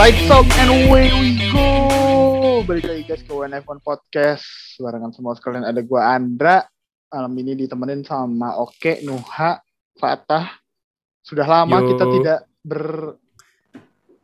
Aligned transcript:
Lights 0.00 0.32
out 0.32 0.48
and 0.56 0.88
away 0.88 1.12
we 1.12 1.36
go. 1.52 2.64
Balik 2.64 2.88
lagi 2.88 3.04
guys 3.04 3.20
ke 3.20 3.28
WNF1 3.28 3.84
Podcast. 3.84 4.48
Barengan 4.80 5.12
semua 5.12 5.36
sekalian 5.36 5.60
ada 5.60 5.76
gua 5.84 6.16
Andra. 6.16 6.64
Malam 7.12 7.36
ini 7.36 7.52
ditemenin 7.52 8.00
sama 8.00 8.56
Oke, 8.64 9.04
Nuha, 9.04 9.60
Fatah. 10.00 10.56
Sudah 11.20 11.44
lama 11.44 11.84
Yo. 11.84 11.92
kita 11.92 12.04
tidak 12.16 12.38
ber 12.64 13.20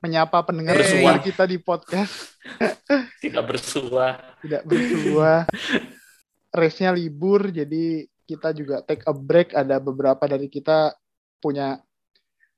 menyapa 0.01 0.49
pendengar 0.49 0.81
Hey. 0.81 1.05
kita 1.21 1.45
di 1.45 1.61
podcast. 1.61 2.41
tidak 3.29 3.45
bersua. 3.45 4.33
Tidak 4.41 4.65
berdua. 4.65 5.45
Race-nya 6.57 6.97
libur 6.97 7.53
jadi 7.53 8.09
kita 8.25 8.57
juga 8.57 8.81
take 8.81 9.05
a 9.05 9.13
break. 9.13 9.53
Ada 9.53 9.77
beberapa 9.77 10.25
dari 10.25 10.49
kita 10.49 10.97
punya 11.37 11.77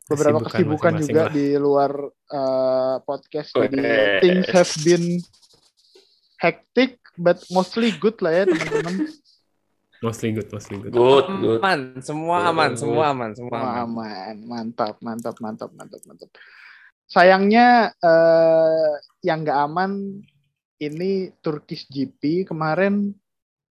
beberapa 0.08 0.40
Kesibukan 0.40 0.52
kesibukan 0.56 0.92
masing-masing 0.96 1.08
juga 1.12 1.22
lah. 1.22 1.32
di 1.36 1.46
luar 1.54 1.92
uh, 2.32 2.96
podcast. 3.04 3.50
Jadi 3.52 3.78
Wes. 3.78 4.20
things 4.24 4.46
have 4.48 4.72
been 4.80 5.04
hectic 6.40 6.96
but 7.20 7.38
mostly 7.52 7.92
good 7.96 8.16
lah 8.24 8.32
ya 8.32 8.44
teman-teman. 8.48 8.94
Mostly 9.98 10.30
good, 10.30 10.46
mostly 10.54 10.78
good. 10.78 10.94
Good, 10.94 11.26
good. 11.42 11.58
aman, 11.58 11.98
semua 12.06 12.38
Good. 12.38 12.50
aman, 12.54 12.70
semua 12.78 13.04
aman, 13.10 13.30
semua 13.34 13.56
aman. 13.58 13.74
aman, 13.82 14.34
mantap, 14.46 14.94
mantap, 15.02 15.34
mantap, 15.42 15.70
mantap, 15.74 15.98
mantap. 16.06 16.30
Sayangnya 17.10 17.90
eh, 17.98 18.94
yang 19.26 19.42
nggak 19.42 19.58
aman 19.58 20.22
ini 20.78 21.34
Turkish 21.42 21.90
GP 21.90 22.46
kemarin 22.46 23.10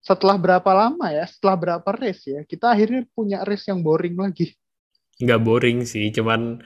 setelah 0.02 0.34
berapa 0.42 0.66
lama 0.74 1.14
ya? 1.14 1.30
Setelah 1.30 1.56
berapa 1.62 1.90
race 1.94 2.26
ya? 2.26 2.42
Kita 2.42 2.74
akhirnya 2.74 3.06
punya 3.14 3.46
race 3.46 3.70
yang 3.70 3.86
boring 3.86 4.18
lagi. 4.18 4.50
Nggak 5.22 5.40
boring 5.42 5.88
sih, 5.88 6.12
cuman 6.12 6.60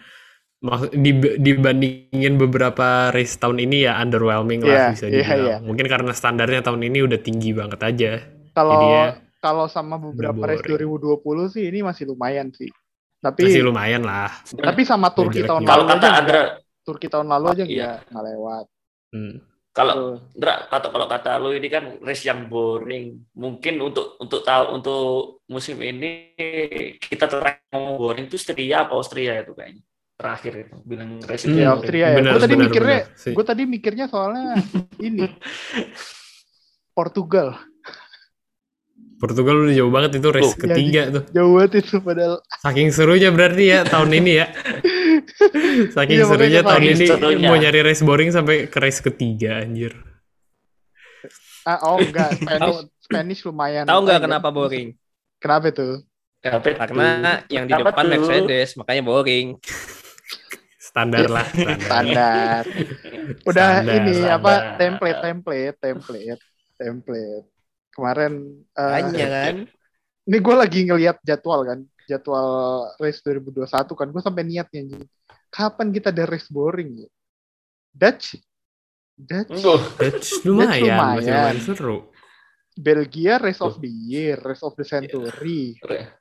dibandingin 1.39 2.35
beberapa 2.35 3.13
race 3.15 3.39
tahun 3.39 3.63
ini 3.63 3.87
ya 3.87 3.95
underwhelming 4.01 4.59
lah 4.65 4.91
bisa 4.91 5.07
iya, 5.07 5.23
dibilang. 5.23 5.39
iya. 5.39 5.55
Mungkin 5.63 5.85
karena 5.87 6.11
standarnya 6.11 6.61
tahun 6.65 6.81
ini 6.83 6.99
udah 7.07 7.19
tinggi 7.21 7.55
banget 7.55 7.79
aja. 7.79 8.11
Kalau 8.51 8.75
Jadinya 8.75 9.05
kalau 9.39 9.65
sama 9.71 9.95
beberapa 9.95 10.43
race 10.43 10.65
boring. 10.67 10.99
2020 11.23 11.53
sih 11.55 11.63
ini 11.71 11.79
masih 11.79 12.11
lumayan 12.11 12.51
sih. 12.51 12.67
Tapi 13.19 13.51
Masih 13.51 13.63
lumayan 13.67 14.03
lah. 14.07 14.31
tapi 14.55 14.87
sama 14.87 15.11
Turki 15.11 15.43
tahun 15.43 15.67
lalu 15.67 15.91
aja 15.91 16.55
Turki 16.87 17.07
tahun 17.11 17.27
lalu 17.27 17.45
aja 17.51 17.63
Iya. 17.67 17.75
nggak 17.75 17.95
nggak 18.11 18.23
lewat. 18.31 18.65
Hmm. 19.11 19.33
Kalau. 19.79 19.95
Andra, 20.35 20.53
kata 20.67 20.87
kalau 20.91 21.07
kata 21.07 21.29
lu 21.39 21.49
ini 21.55 21.67
kan 21.71 21.83
race 22.03 22.27
yang 22.27 22.51
boring. 22.51 23.31
Mungkin 23.31 23.79
untuk 23.79 24.19
untuk 24.19 24.43
tahu 24.43 24.75
untuk 24.75 25.03
musim 25.47 25.79
ini 25.79 26.35
kita 26.99 27.31
terakhir 27.31 27.63
ngomong 27.71 27.95
boring 27.95 28.25
itu 28.27 28.35
Seria 28.35 28.83
apa 28.83 28.99
Austria 28.99 29.39
itu 29.39 29.55
kayaknya. 29.55 29.79
Terakhir 30.19 30.53
itu 30.67 30.75
bilang 30.83 31.23
race 31.23 31.47
Hmm. 31.47 31.55
itu 31.55 31.59
Ya. 31.63 31.71
Austria 31.71 32.05
ya. 32.11 32.17
Gue 32.19 32.35
tadi 32.35 32.55
benar, 32.59 32.67
mikirnya, 32.67 32.99
gue 33.07 33.45
tadi 33.47 33.63
mikirnya 33.63 34.05
soalnya 34.11 34.59
ini 35.07 35.31
Portugal. 36.91 37.55
Portugal 39.19 39.67
udah 39.67 39.75
jauh 39.75 39.91
banget 39.91 40.11
itu 40.15 40.27
race 40.31 40.55
Tuh. 40.55 40.63
ketiga 40.63 41.01
tuh. 41.11 41.23
Jauh 41.35 41.51
banget 41.59 41.83
itu 41.83 41.99
padahal. 41.99 42.39
Saking 42.63 42.87
serunya 42.87 43.27
berarti 43.35 43.63
ya 43.67 43.83
tahun 43.83 44.15
ini 44.15 44.31
ya. 44.31 44.45
Saking 45.95 46.15
Iya, 46.15 46.25
serunya 46.25 46.61
tahun 46.61 46.83
ini 46.85 47.05
serunya. 47.07 47.47
mau 47.47 47.55
nyari 47.55 47.79
race 47.81 48.03
boring 48.03 48.29
sampai 48.29 48.67
ke 48.67 48.77
race 48.77 48.99
ketiga 48.99 49.59
anjir. 49.59 49.93
Ah, 51.61 51.79
oh 51.85 51.99
enggak, 51.99 52.33
Spanish, 52.35 52.77
Spanish 52.99 53.41
lumayan. 53.43 53.83
Tahu 53.83 53.99
nggak 54.01 54.17
Lumayan. 54.17 54.25
kenapa 54.25 54.49
boring? 54.49 54.87
Kenapa 55.37 55.67
tuh? 55.69 56.01
Apa 56.41 56.67
itu? 56.67 56.79
Karena 56.79 57.09
yang 57.47 57.65
di 57.65 57.73
Apa 57.73 57.83
depan 57.85 58.03
tuh? 58.03 58.11
Mercedes, 58.15 58.69
makanya 58.75 59.03
boring. 59.03 59.47
Standar 60.89 61.29
lah. 61.29 61.45
Standar. 61.45 61.77
Standar. 61.79 62.63
Udah 63.49 63.69
Standar, 63.77 63.95
ini 63.95 64.13
standar. 64.17 64.35
apa 64.35 64.51
template 64.75 65.19
template 65.21 65.75
template 65.77 66.41
template. 66.75 67.45
Kemarin 67.91 68.31
eh, 68.73 68.91
Hanya 68.95 69.27
kan. 69.29 69.55
ini 70.25 70.37
gue 70.39 70.55
lagi 70.55 70.79
ngelihat 70.87 71.17
jadwal 71.21 71.61
kan, 71.61 71.79
jadwal 72.05 72.47
race 72.97 73.21
2021 73.21 73.69
kan. 73.69 74.07
Gue 74.09 74.21
sampai 74.23 74.43
niatnya 74.43 74.79
anjing. 74.81 75.05
Kapan 75.49 75.89
kita 75.89 76.09
ada 76.09 76.25
race 76.25 76.47
boring 76.47 77.05
ya? 77.05 77.09
Dutch 77.89 78.37
Dutch 79.13 79.59
Dutch 79.97 80.45
lumayan, 80.45 80.79
lumayan. 80.79 81.15
masih 81.17 81.27
lumayan 81.27 81.59
seru. 81.59 81.97
Belgia 82.73 83.35
race 83.35 83.59
of 83.59 83.75
the 83.77 83.91
year, 83.91 84.39
race 84.39 84.63
of 84.63 84.71
the 84.73 84.85
century. 84.85 85.75
Iya. 85.83 86.15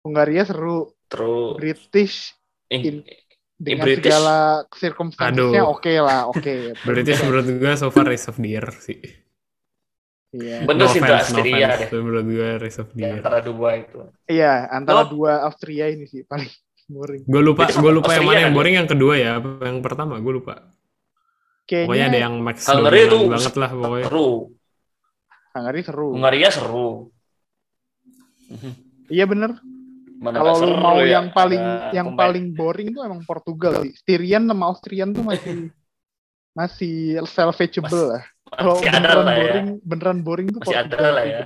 Hungaria 0.00 0.46
seru, 0.46 0.94
terus 1.06 1.58
British 1.58 2.32
in- 2.70 3.04
dengan 3.58 3.84
British. 3.84 4.06
segala 4.06 4.38
circumstances-nya 4.70 5.60
Aduh. 5.60 5.74
oke 5.74 5.92
lah, 5.98 6.30
oke. 6.30 6.54
British 6.88 7.20
menurut 7.20 7.44
gue 7.50 7.72
so 7.74 7.90
far 7.90 8.06
race 8.06 8.24
of 8.24 8.38
the 8.38 8.48
year 8.48 8.64
sih. 8.72 9.00
Iya. 10.30 10.68
bener 10.68 10.84
sih 10.90 11.00
Andra, 11.00 11.16
offense, 11.16 11.32
no 11.32 11.40
Austria. 11.40 11.68
Tapi 11.80 11.96
menurut 11.96 12.24
gue 12.26 12.48
race 12.56 12.78
of 12.78 12.88
the 12.92 13.00
year. 13.02 13.18
antara 13.18 13.38
dua 13.40 13.70
itu. 13.76 13.98
Iya, 14.26 14.52
antara 14.68 15.00
Oh. 15.02 15.08
dua 15.08 15.32
Austria 15.44 15.86
ini 15.88 16.04
sih 16.04 16.24
paling 16.24 16.48
boring. 16.86 17.22
Gue 17.26 17.42
lupa, 17.42 17.66
Itu 17.66 17.78
gue 17.78 17.92
lupa 17.92 18.10
yang 18.14 18.24
mana 18.24 18.38
yang 18.40 18.50
kan? 18.50 18.56
boring 18.56 18.74
yang 18.78 18.88
kedua 18.88 19.14
ya, 19.14 19.30
apa 19.38 19.64
yang 19.64 19.78
pertama 19.80 20.18
gue 20.18 20.32
lupa. 20.32 20.54
Kayaknya 21.66 21.86
Pokoknya 21.90 22.06
ada 22.06 22.18
yang 22.22 22.34
Max 22.38 22.56
Hungary 22.62 23.00
itu 23.02 23.18
banget 23.26 23.54
lah 23.56 23.70
pokoknya. 23.70 24.06
Seru. 24.06 24.28
Hungary 25.50 25.80
seru. 25.82 26.08
Hungaria 26.14 26.48
seru. 26.48 26.90
Iya 29.08 29.24
bener. 29.26 29.50
Mana 30.16 30.40
Kalau 30.40 30.54
lu 30.54 30.60
seru 30.62 30.74
mau 30.78 30.98
ya? 31.02 31.18
yang 31.18 31.26
paling 31.28 31.60
Ada 31.60 31.90
yang 31.92 32.08
pemain- 32.08 32.20
paling 32.22 32.46
boring 32.54 32.88
tuh 32.94 33.02
emang 33.02 33.20
Portugal 33.22 33.72
sih. 33.82 33.92
Styrian 33.92 34.46
sama 34.46 34.64
Austrian 34.70 35.10
tuh 35.10 35.24
masih 35.24 35.56
masih 36.54 36.94
salvageable 37.26 38.14
lah. 38.14 38.22
Kalau 38.46 38.78
ada 38.78 38.86
beneran 38.94 39.18
lah 39.20 39.34
ya. 39.34 39.42
boring, 39.42 39.68
beneran 39.82 40.18
boring 40.22 40.48
tuh 40.54 40.60
Masih 40.62 40.72
ada 40.72 40.86
Portugal 40.86 41.12
lah 41.12 41.24
sih. 41.24 41.32
ya. 41.34 41.42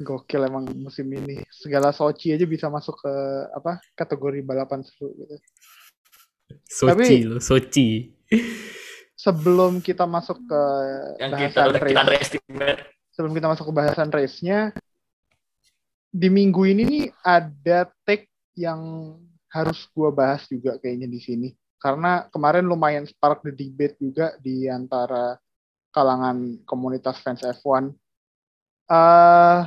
Gokil 0.00 0.48
emang 0.48 0.64
musim 0.74 1.06
ini. 1.12 1.44
Segala 1.52 1.92
Sochi 1.92 2.32
aja 2.32 2.48
bisa 2.48 2.72
masuk 2.72 2.96
ke 3.04 3.14
apa 3.52 3.78
kategori 3.92 4.40
balapan 4.40 4.80
seru 4.80 5.12
gitu. 5.14 5.36
Sochi 6.66 6.90
Tapi- 6.90 7.26
lo, 7.28 7.38
Sochi. 7.38 7.88
Sebelum 9.14 9.84
kita 9.84 10.08
masuk 10.08 10.40
ke 10.48 10.62
Yang 11.20 11.30
kita 11.52 11.60
bahasan 11.60 11.68
kita 11.76 11.84
race, 11.84 12.00
underestimate. 12.00 12.80
sebelum 13.12 13.32
kita 13.36 13.46
masuk 13.52 13.64
ke 13.68 13.74
bahasan 13.76 14.08
race-nya, 14.08 14.58
di 16.08 16.28
minggu 16.32 16.64
ini 16.64 16.82
nih 16.88 17.04
ada 17.20 17.92
take 18.08 18.32
yang 18.56 18.80
harus 19.52 19.84
gua 19.92 20.08
bahas 20.08 20.48
juga 20.48 20.80
kayaknya 20.80 21.04
di 21.04 21.20
sini. 21.20 21.48
Karena 21.76 22.24
kemarin 22.32 22.64
lumayan 22.64 23.04
spark 23.04 23.44
the 23.44 23.52
debate 23.52 24.00
juga 24.00 24.32
di 24.40 24.64
antara 24.64 25.36
kalangan 25.92 26.64
komunitas 26.64 27.20
fans 27.20 27.44
F1. 27.44 27.92
eh 28.90 29.60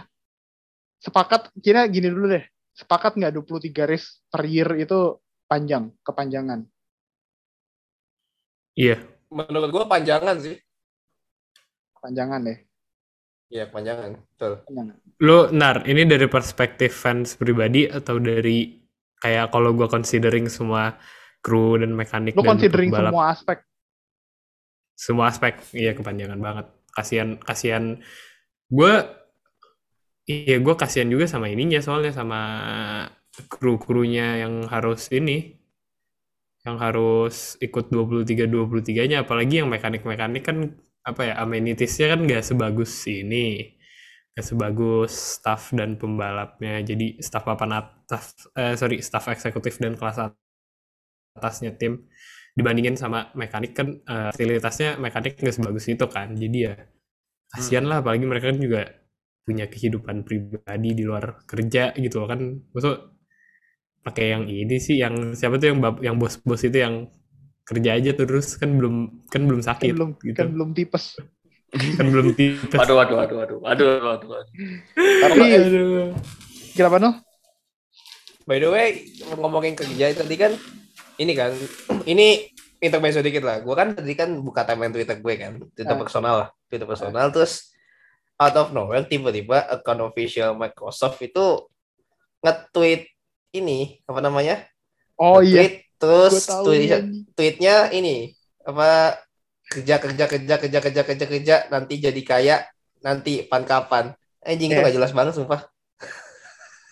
sepakat, 1.04 1.52
kira 1.60 1.84
gini 1.92 2.08
dulu 2.08 2.32
deh. 2.32 2.44
Sepakat 2.74 3.20
nggak 3.20 3.36
23 3.36 3.86
race 3.86 4.24
per 4.32 4.48
year 4.48 4.72
itu 4.80 5.20
panjang, 5.46 5.92
kepanjangan? 6.02 6.66
Iya, 8.74 8.98
Menurut 9.30 9.70
gua 9.70 9.86
panjangan 9.86 10.38
sih. 10.42 10.58
Kepanjangan 11.98 12.42
deh. 12.46 12.58
Iya, 13.50 13.66
panjangan. 13.70 14.18
Betul. 14.34 14.54
Panjangan. 14.66 14.96
lo 15.22 15.48
nar 15.54 15.86
ini 15.86 16.04
dari 16.04 16.26
perspektif 16.26 16.92
fans 16.92 17.38
pribadi 17.38 17.86
atau 17.86 18.18
dari 18.18 18.76
kayak 19.22 19.56
kalau 19.56 19.72
gue 19.72 19.88
considering 19.88 20.52
semua 20.52 21.00
kru 21.40 21.80
dan 21.80 21.96
mekanik 21.96 22.36
Lu 22.36 22.44
dan 22.44 22.58
considering 22.60 22.90
pembalap, 22.92 23.14
semua 23.14 23.26
aspek. 23.32 23.58
semua 25.00 25.26
aspek 25.32 25.54
iya 25.72 25.96
kepanjangan 25.96 26.40
banget 26.44 26.68
kasihan 26.92 27.30
kasihan 27.40 28.04
gue 28.68 28.94
iya 30.30 30.58
gue 30.60 30.76
kasihan 30.80 31.10
juga 31.10 31.26
sama 31.28 31.52
ininya 31.52 31.80
soalnya 31.84 32.14
sama 32.16 32.40
kru 33.50 33.82
krunya 33.82 34.44
yang 34.46 34.70
harus 34.70 35.10
ini 35.12 35.60
yang 36.64 36.80
harus 36.80 37.60
ikut 37.60 37.92
23 37.92 38.48
23 38.48 39.10
nya 39.12 39.18
apalagi 39.28 39.60
yang 39.64 39.68
mekanik 39.68 40.08
mekanik 40.08 40.44
kan 40.48 40.80
apa 41.04 41.22
ya 41.28 41.34
amenitiesnya 41.44 42.16
kan 42.16 42.20
gak 42.24 42.44
sebagus 42.48 43.04
ini 43.12 43.76
gak 44.34 44.46
sebagus 44.46 45.14
staff 45.40 45.70
dan 45.78 45.96
pembalapnya. 45.96 46.82
Jadi 46.82 47.22
staff 47.22 47.46
papan 47.46 47.86
atas 47.86 48.34
eh, 48.58 48.74
sorry 48.74 48.98
staff 49.06 49.30
eksekutif 49.30 49.78
dan 49.78 49.94
kelas 49.94 50.34
atasnya 51.38 51.78
tim. 51.78 52.10
Dibandingin 52.54 52.98
sama 52.98 53.30
mekanik 53.38 53.78
kan 53.78 54.02
eh, 54.02 54.30
fasilitasnya 54.34 54.98
mekanik 54.98 55.38
nggak 55.38 55.54
sebagus 55.54 55.86
itu 55.90 56.06
kan. 56.10 56.34
Jadi 56.34 56.58
ya 56.66 56.74
kasihan 57.54 57.86
lah. 57.86 58.02
Apalagi 58.02 58.26
mereka 58.26 58.50
kan 58.50 58.58
juga 58.58 58.82
punya 59.44 59.68
kehidupan 59.68 60.24
pribadi 60.24 60.90
di 60.96 61.04
luar 61.04 61.44
kerja 61.44 61.92
gitu 61.96 62.24
loh 62.24 62.28
kan 62.32 62.40
maksud 62.72 62.96
pakai 64.04 64.36
yang 64.36 64.44
ini 64.48 64.80
sih 64.80 65.00
yang 65.00 65.36
siapa 65.36 65.56
tuh 65.60 65.72
yang 65.72 65.80
bab- 65.80 66.04
yang 66.04 66.16
bos-bos 66.20 66.64
itu 66.64 66.76
yang 66.80 67.08
kerja 67.64 67.96
aja 67.96 68.12
terus 68.12 68.60
kan 68.60 68.76
belum 68.76 69.28
kan 69.32 69.44
belum 69.48 69.62
Kan 69.64 69.68
sakit 69.76 69.94
belum, 69.96 70.10
gitu 70.20 70.36
kan 70.36 70.48
belum 70.52 70.70
tipes. 70.76 71.16
kan 71.74 72.06
belum 72.12 72.28
tipes 72.40 72.76
Waduh, 72.76 72.96
waduh, 73.00 73.16
waduh, 73.20 73.38
waduh, 73.40 73.58
waduh, 73.64 73.88
waduh, 74.04 74.28
waduh. 74.30 74.52
Tapi 74.96 75.40
Aduh. 75.56 76.12
kenapa 76.76 76.98
no? 77.00 77.12
By 78.44 78.60
the 78.60 78.68
way, 78.68 79.08
ngomongin 79.40 79.74
kerja 79.74 80.12
tadi 80.12 80.36
kan 80.36 80.52
ini 81.16 81.32
kan 81.32 81.56
ini 82.12 82.52
intermezzo 82.84 83.24
dikit 83.24 83.42
lah. 83.42 83.64
Gue 83.64 83.72
kan 83.74 83.96
tadi 83.96 84.12
kan 84.14 84.36
buka 84.44 84.68
timeline 84.68 84.92
Twitter 84.92 85.16
gue 85.18 85.34
kan, 85.40 85.54
Twitter 85.72 85.96
Ah. 85.96 86.00
personal 86.04 86.36
lah, 86.36 86.50
Twitter 86.68 86.84
personal. 86.84 87.32
Terus 87.32 87.72
out 88.36 88.56
of 88.56 88.72
nowhere 88.72 89.04
tiba-tiba 89.04 89.68
account 89.70 90.02
official 90.04 90.54
Microsoft 90.54 91.20
itu 91.20 91.68
nge-tweet 92.40 93.08
ini 93.54 94.02
apa 94.04 94.20
namanya? 94.20 94.66
Oh 95.16 95.40
iya, 95.40 95.70
terus 95.96 96.44
tweet- 96.46 97.30
tweetnya 97.34 97.90
ini. 97.90 98.34
apa 98.64 99.20
kerja 99.68 100.00
kerja 100.00 100.24
kerja 100.24 100.56
kerja 100.56 100.80
kerja 100.80 101.02
kerja 101.04 101.26
kerja 101.28 101.56
nanti 101.68 102.00
jadi 102.00 102.22
kaya 102.24 102.56
nanti 103.02 103.44
pan 103.44 103.68
kapan 103.68 104.16
anjing 104.40 104.72
itu 104.72 104.80
Iya. 104.80 104.88
gak 104.88 104.96
jelas 104.96 105.12
banget 105.12 105.36
sumpah. 105.36 105.68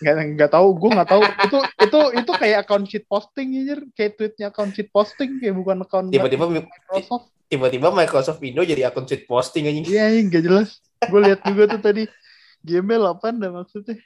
Nggak 0.02 0.14
nggak 0.36 0.50
tahu 0.50 0.68
gue 0.74 0.90
nggak 0.92 1.08
tahu. 1.08 1.22
Itu 1.22 1.58
itu 1.80 1.98
itu 2.18 2.32
kayak 2.34 2.58
account 2.62 2.84
sheet 2.86 3.04
posting 3.06 3.48
anjir. 3.54 3.80
Kayak 3.94 4.12
tweetnya 4.18 4.46
account 4.50 4.72
sheet 4.74 4.90
posting 4.90 5.40
kayak 5.40 5.54
bukan 5.54 5.80
account 5.80 6.06
tiba-tiba 6.10 6.44
Microsoft. 6.44 7.32
tiba-tiba 7.48 7.88
Microsoft 7.88 8.40
Indo 8.42 8.60
jadi 8.62 8.82
akun 8.84 9.04
tweet 9.04 9.24
posting 9.24 9.64
anjing. 9.64 9.86
Iya 9.86 10.02
anjing 10.08 10.26
nggak 10.28 10.44
jelas 10.44 10.70
gue 11.10 11.20
lihat 11.22 11.40
juga 11.42 11.62
tuh 11.74 11.80
tadi 11.82 12.02
Gmail 12.62 13.02
apa 13.10 13.34
dah 13.34 13.50
maksudnya 13.50 13.98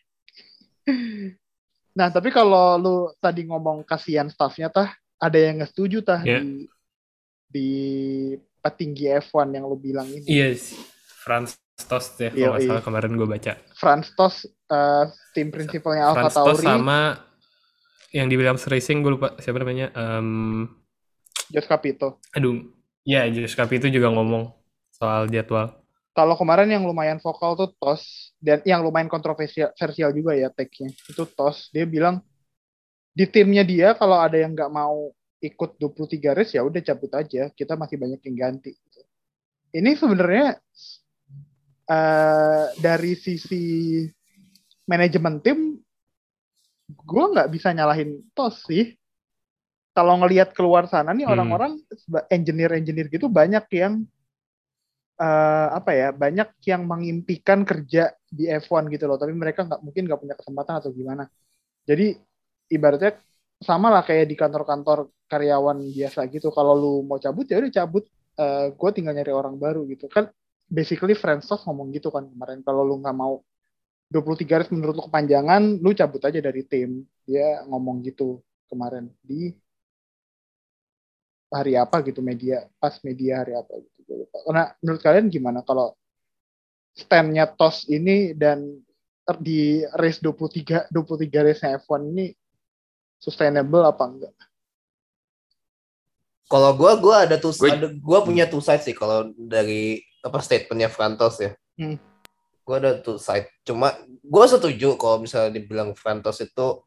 nah 1.97 2.13
tapi 2.13 2.29
kalau 2.29 2.77
lu 2.77 2.97
tadi 3.19 3.49
ngomong 3.49 3.83
kasihan 3.83 4.29
staffnya 4.29 4.69
tah 4.69 4.93
ada 5.17 5.37
yang 5.41 5.61
nggak 5.61 5.73
setuju 5.73 6.05
tah 6.05 6.21
Iya. 6.21 6.45
di 6.45 6.69
di 7.47 7.71
petinggi 8.61 9.09
F1 9.23 9.49
yang 9.55 9.65
lu 9.65 9.79
bilang 9.79 10.05
ini 10.11 10.27
Iya 10.27 10.53
sih. 10.59 10.77
Franz 11.27 11.59
Tost 11.77 12.17
ya, 12.23 12.31
kalau 12.31 12.55
nggak 12.55 12.67
salah 12.71 12.85
kemarin 12.85 13.13
gue 13.19 13.29
baca. 13.29 13.53
Franz 13.75 14.13
Tost 14.15 14.47
eh, 14.47 15.05
tim 15.35 15.49
prinsipalnya 15.51 16.13
Alfa 16.13 16.31
Franz 16.31 16.35
Tauri 16.37 16.63
sama 16.63 17.01
yang 18.15 18.31
di 18.31 18.35
Williams 18.39 18.65
Racing 18.69 19.03
gue 19.03 19.13
lupa 19.19 19.35
siapa 19.43 19.59
namanya. 19.59 19.91
Em, 19.97 20.69
Jos 21.51 21.67
Capito 21.67 22.19
aduh, 22.35 22.59
ya 23.07 23.27
Josh 23.31 23.55
Capi 23.55 23.79
itu 23.79 23.89
juga 23.89 24.11
ngomong 24.11 24.51
soal 24.91 25.31
jadwal. 25.31 25.75
Kalau 26.17 26.33
kemarin 26.33 26.73
yang 26.73 26.89
lumayan 26.89 27.21
vokal 27.21 27.53
tuh 27.61 27.71
Tos 27.77 28.33
dan 28.41 28.65
yang 28.65 28.81
lumayan 28.81 29.13
kontroversial 29.13 29.69
versial 29.77 30.17
juga 30.17 30.33
ya 30.33 30.49
tag-nya 30.49 30.89
itu 30.89 31.23
Tos 31.37 31.69
dia 31.69 31.85
bilang 31.85 32.25
di 33.13 33.29
timnya 33.29 33.61
dia 33.65 33.93
kalau 33.93 34.17
ada 34.17 34.41
yang 34.41 34.57
nggak 34.57 34.73
mau 34.73 35.13
ikut 35.45 35.77
23 35.77 36.33
race 36.33 36.57
ya 36.57 36.65
udah 36.65 36.81
cabut 36.81 37.13
aja 37.13 37.53
kita 37.53 37.77
masih 37.77 38.01
banyak 38.01 38.21
yang 38.25 38.37
ganti. 38.49 38.73
Ini 39.77 39.93
sebenarnya 39.93 40.57
eh, 41.87 42.65
dari 42.81 43.13
sisi 43.15 43.65
manajemen 44.89 45.37
tim 45.45 45.77
gue 46.87 47.25
nggak 47.37 47.51
bisa 47.53 47.77
nyalahin 47.77 48.25
Tos 48.33 48.65
sih. 48.65 48.97
Kalau 49.93 50.17
ngelihat 50.21 50.53
keluar 50.53 50.85
sana 50.89 51.13
nih 51.17 51.25
Hmm. 51.25 51.33
orang-orang 51.37 51.73
engineer-engineer 52.29 53.09
gitu 53.09 53.29
banyak 53.33 53.65
yang 53.73 54.05
eh, 55.17 55.69
apa 55.79 55.91
ya 55.97 56.09
banyak 56.13 56.49
yang 56.71 56.83
mengimpikan 56.85 57.65
kerja 57.65 58.13
di 58.29 58.45
F1 58.49 58.93
gitu 58.93 59.05
loh 59.09 59.17
tapi 59.17 59.33
mereka 59.33 59.65
nggak 59.65 59.81
mungkin 59.85 60.03
nggak 60.09 60.21
punya 60.23 60.37
kesempatan 60.39 60.75
atau 60.81 60.91
gimana. 60.93 61.25
Jadi 61.89 62.17
ibaratnya 62.73 63.13
sama 63.63 63.89
lah 63.89 64.03
kayak 64.05 64.27
di 64.29 64.37
kantor-kantor 64.37 64.99
karyawan 65.31 65.79
biasa 65.97 66.21
gitu. 66.35 66.49
Kalau 66.53 66.75
lu 66.77 66.93
mau 67.09 67.19
cabut 67.23 67.47
ya 67.49 67.59
udah 67.63 67.73
cabut. 67.73 68.05
Gue 68.77 68.91
tinggal 68.93 69.17
nyari 69.17 69.33
orang 69.33 69.57
baru 69.57 69.89
gitu. 69.89 70.13
Kan 70.13 70.29
basically 70.69 71.17
Francis 71.17 71.63
ngomong 71.65 71.89
gitu 71.97 72.09
kan 72.13 72.29
kemarin. 72.29 72.61
Kalau 72.67 72.83
lu 72.85 73.01
nggak 73.01 73.17
mau 73.17 73.41
23 74.13 74.61
race 74.61 74.73
menurut 74.75 74.95
lu 74.99 75.05
kepanjangan 75.09 75.63
lu 75.81 75.91
cabut 75.97 76.23
aja 76.29 76.41
dari 76.43 76.63
tim. 76.69 77.07
Dia 77.25 77.65
ngomong 77.65 78.05
gitu 78.05 78.43
kemarin 78.69 79.09
di 79.23 79.55
hari 81.51 81.79
apa 81.79 82.03
gitu 82.03 82.21
media 82.23 82.67
pas 82.83 82.99
media 83.07 83.43
hari 83.43 83.55
apa 83.55 83.73
gitu 83.79 83.96
gue. 84.07 84.25
Nah 84.51 84.73
menurut 84.81 85.03
kalian 85.03 85.27
gimana 85.27 85.61
kalau 85.61 85.93
standnya 86.95 87.45
TOS 87.45 87.91
ini 87.91 88.33
dan 88.33 88.79
di 89.43 89.83
race 89.93 90.23
23 90.23 90.89
23 90.89 91.47
race 91.47 91.63
F1 91.83 92.01
ini 92.07 92.31
sustainable 93.19 93.83
apa 93.83 94.05
enggak? 94.07 94.35
kalau 96.47 96.71
gua 96.79 96.95
gua 96.95 97.27
ada 97.27 97.37
tuh 97.37 97.51
Gue- 97.59 97.75
ada 97.75 97.91
punya 98.23 98.47
two 98.47 98.63
side 98.63 98.87
sih 98.87 98.95
kalau 98.95 99.35
dari 99.35 99.99
apa 100.23 100.39
statementnya 100.39 100.87
Frantos 100.87 101.43
ya 101.43 101.59
Hmm. 101.75 101.99
gua 102.63 102.79
ada 102.79 103.03
two 103.03 103.19
side 103.19 103.51
cuma 103.67 103.99
gua 104.23 104.47
setuju 104.47 104.95
kalau 104.95 105.21
misalnya 105.21 105.59
dibilang 105.59 105.93
Frantos 105.99 106.39
itu 106.39 106.87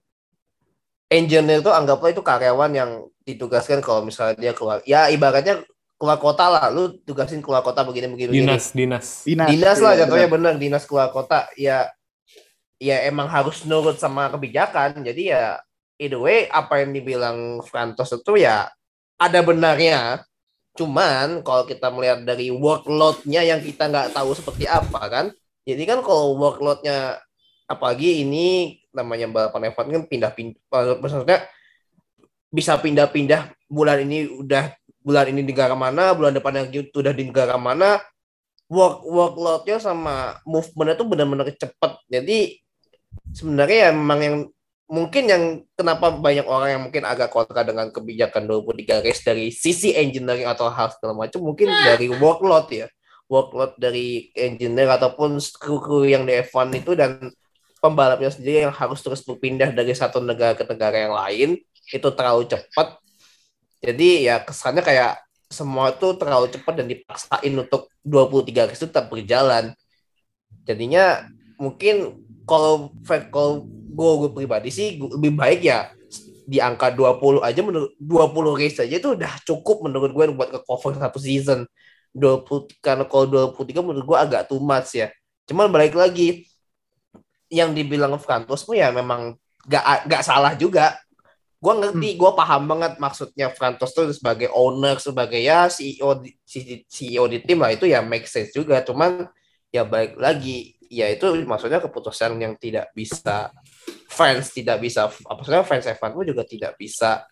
engineer 1.12 1.60
itu 1.60 1.70
anggaplah 1.70 2.10
itu 2.10 2.24
karyawan 2.24 2.72
yang 2.72 2.92
ditugaskan 3.28 3.84
kalau 3.84 4.02
misalnya 4.02 4.40
dia 4.40 4.54
keluar 4.56 4.80
ya 4.88 5.12
ibaratnya 5.12 5.60
keluar 6.00 6.16
kota 6.16 6.48
lah 6.48 6.66
lu 6.72 6.96
tugasin 7.04 7.44
keluar 7.44 7.60
kota 7.60 7.84
begini 7.84 8.08
begini 8.08 8.30
begini. 8.32 8.48
Dinas, 8.48 8.66
dinas. 8.72 9.06
dinas 9.28 9.78
lah 9.84 9.94
ya, 10.00 10.08
jatuhnya 10.08 10.32
benar. 10.32 10.56
benar 10.56 10.64
dinas 10.64 10.84
keluar 10.88 11.12
kota 11.12 11.52
ya 11.60 11.92
ya 12.80 13.04
emang 13.04 13.28
harus 13.28 13.68
nurut 13.68 14.00
sama 14.00 14.32
kebijakan 14.32 15.04
jadi 15.04 15.22
ya 15.36 15.44
either 16.00 16.16
way 16.16 16.48
apa 16.48 16.88
yang 16.88 16.96
dibilang 16.96 17.60
Frantos 17.68 18.16
itu 18.16 18.40
ya 18.40 18.72
ada 19.20 19.40
benarnya 19.44 20.24
cuman 20.80 21.44
kalau 21.44 21.68
kita 21.68 21.92
melihat 21.92 22.24
dari 22.24 22.48
workload-nya 22.48 23.44
yang 23.44 23.60
kita 23.60 23.92
nggak 23.92 24.16
tahu 24.16 24.32
seperti 24.32 24.64
apa 24.64 25.02
kan 25.12 25.26
jadi 25.68 25.84
kan 25.84 26.00
kalau 26.00 26.40
workload-nya 26.40 27.20
apalagi 27.68 28.24
ini 28.24 28.80
namanya 28.96 29.28
balapan 29.28 29.76
F1 29.76 29.86
kan 29.92 30.04
pindah-pindah 30.08 30.56
maksudnya 31.04 31.44
bisa 32.48 32.80
pindah-pindah 32.80 33.52
bulan 33.68 34.08
ini 34.08 34.40
udah 34.40 34.79
bulan 35.10 35.26
ini 35.34 35.42
di 35.42 35.50
negara 35.50 35.74
mana 35.74 36.14
bulan 36.14 36.38
depan 36.38 36.54
yang 36.54 36.70
udah 36.70 37.14
di 37.18 37.24
negara 37.26 37.58
mana 37.58 37.98
work 38.70 39.02
workloadnya 39.02 39.82
sama 39.82 40.38
movementnya 40.46 40.96
tuh 41.02 41.08
benar-benar 41.10 41.50
cepet. 41.50 41.92
Jadi 42.06 42.62
sebenarnya 43.34 43.90
ya 43.90 43.92
memang 43.98 44.20
yang 44.22 44.36
mungkin 44.86 45.24
yang 45.26 45.44
kenapa 45.74 46.14
banyak 46.14 46.46
orang 46.46 46.70
yang 46.78 46.82
mungkin 46.86 47.10
agak 47.10 47.34
kontra 47.34 47.66
dengan 47.66 47.90
kebijakan 47.90 48.46
23 48.46 49.02
race 49.02 49.26
dari 49.26 49.50
sisi 49.50 49.98
engineering 49.98 50.46
atau 50.46 50.70
hal 50.70 50.94
segala 50.94 51.18
macam 51.18 51.42
mungkin 51.42 51.74
dari 51.82 52.06
workload 52.14 52.70
ya. 52.70 52.88
Workload 53.26 53.82
dari 53.82 54.30
engineer 54.38 54.90
ataupun 54.94 55.42
kru-kru 55.58 56.06
yang 56.06 56.26
di 56.26 56.38
F1 56.38 56.70
itu 56.78 56.94
dan 56.94 57.34
pembalapnya 57.82 58.30
sendiri 58.30 58.70
yang 58.70 58.74
harus 58.74 59.02
terus 59.02 59.26
berpindah 59.26 59.74
dari 59.74 59.94
satu 59.94 60.22
negara 60.22 60.54
ke 60.54 60.66
negara 60.66 60.98
yang 60.98 61.14
lain 61.14 61.50
itu 61.90 62.10
terlalu 62.14 62.46
cepat 62.46 63.02
jadi 63.80 64.08
ya 64.28 64.36
kesannya 64.44 64.84
kayak 64.84 65.24
semua 65.50 65.90
itu 65.90 66.14
terlalu 66.20 66.48
cepat 66.54 66.74
dan 66.78 66.88
dipaksain 66.88 67.54
untuk 67.58 67.90
23 68.06 68.70
race 68.70 68.78
itu 68.78 68.88
tetap 68.92 69.10
berjalan. 69.10 69.74
Jadinya 70.68 71.26
mungkin 71.58 72.22
kalau 72.46 72.94
kalau 73.34 73.66
gue 73.66 74.12
gue 74.26 74.30
pribadi 74.36 74.70
sih 74.70 75.02
gua- 75.02 75.18
lebih 75.18 75.34
baik 75.34 75.62
ya 75.66 75.90
di 76.50 76.58
angka 76.62 76.94
20 76.94 77.42
aja 77.42 77.62
menurut 77.62 77.94
20 77.98 78.54
race 78.58 78.82
aja 78.82 78.96
itu 78.98 79.14
udah 79.18 79.42
cukup 79.46 79.86
menurut 79.86 80.14
gue 80.14 80.26
buat 80.34 80.50
ke 80.54 80.60
cover 80.66 80.94
satu 80.98 81.18
season. 81.18 81.66
20 82.14 82.70
karena 82.82 83.06
kalau 83.06 83.26
23 83.30 83.82
menurut 83.86 84.06
gue 84.06 84.18
agak 84.18 84.50
too 84.50 84.62
much 84.62 84.98
ya. 84.98 85.10
Cuman 85.50 85.70
balik 85.70 85.98
lagi 85.98 86.46
yang 87.50 87.74
dibilang 87.74 88.14
Frantos 88.22 88.66
tuh 88.66 88.78
ya 88.78 88.94
memang 88.94 89.34
gak 89.66 90.06
gak 90.06 90.22
salah 90.26 90.54
juga. 90.54 90.98
Gue 91.60 91.74
ngerti, 91.76 92.16
gue 92.16 92.32
paham 92.40 92.64
banget 92.72 92.96
maksudnya 93.04 93.52
Frantos 93.52 93.92
tuh 93.92 94.08
sebagai 94.16 94.48
owner, 94.56 94.96
sebagai 94.96 95.44
ya 95.44 95.68
CEO 95.68 96.24
di, 96.24 96.32
CEO 96.88 97.28
di 97.28 97.44
tim 97.44 97.60
lah 97.60 97.76
itu 97.76 97.84
ya 97.84 98.00
make 98.00 98.24
sense 98.26 98.56
juga. 98.56 98.80
Cuman 98.80 99.28
ya 99.68 99.84
balik 99.84 100.16
lagi, 100.16 100.80
ya 100.88 101.12
itu 101.12 101.28
maksudnya 101.44 101.84
keputusan 101.84 102.40
yang 102.40 102.56
tidak 102.56 102.90
bisa 102.96 103.52
fans 104.10 104.50
tidak 104.50 104.82
bisa 104.82 105.06
apa 105.06 105.38
maksudnya 105.38 105.62
fans 105.62 105.86
F1 105.86 106.12
pun 106.18 106.26
juga 106.26 106.42
tidak 106.42 106.74
bisa 106.76 107.24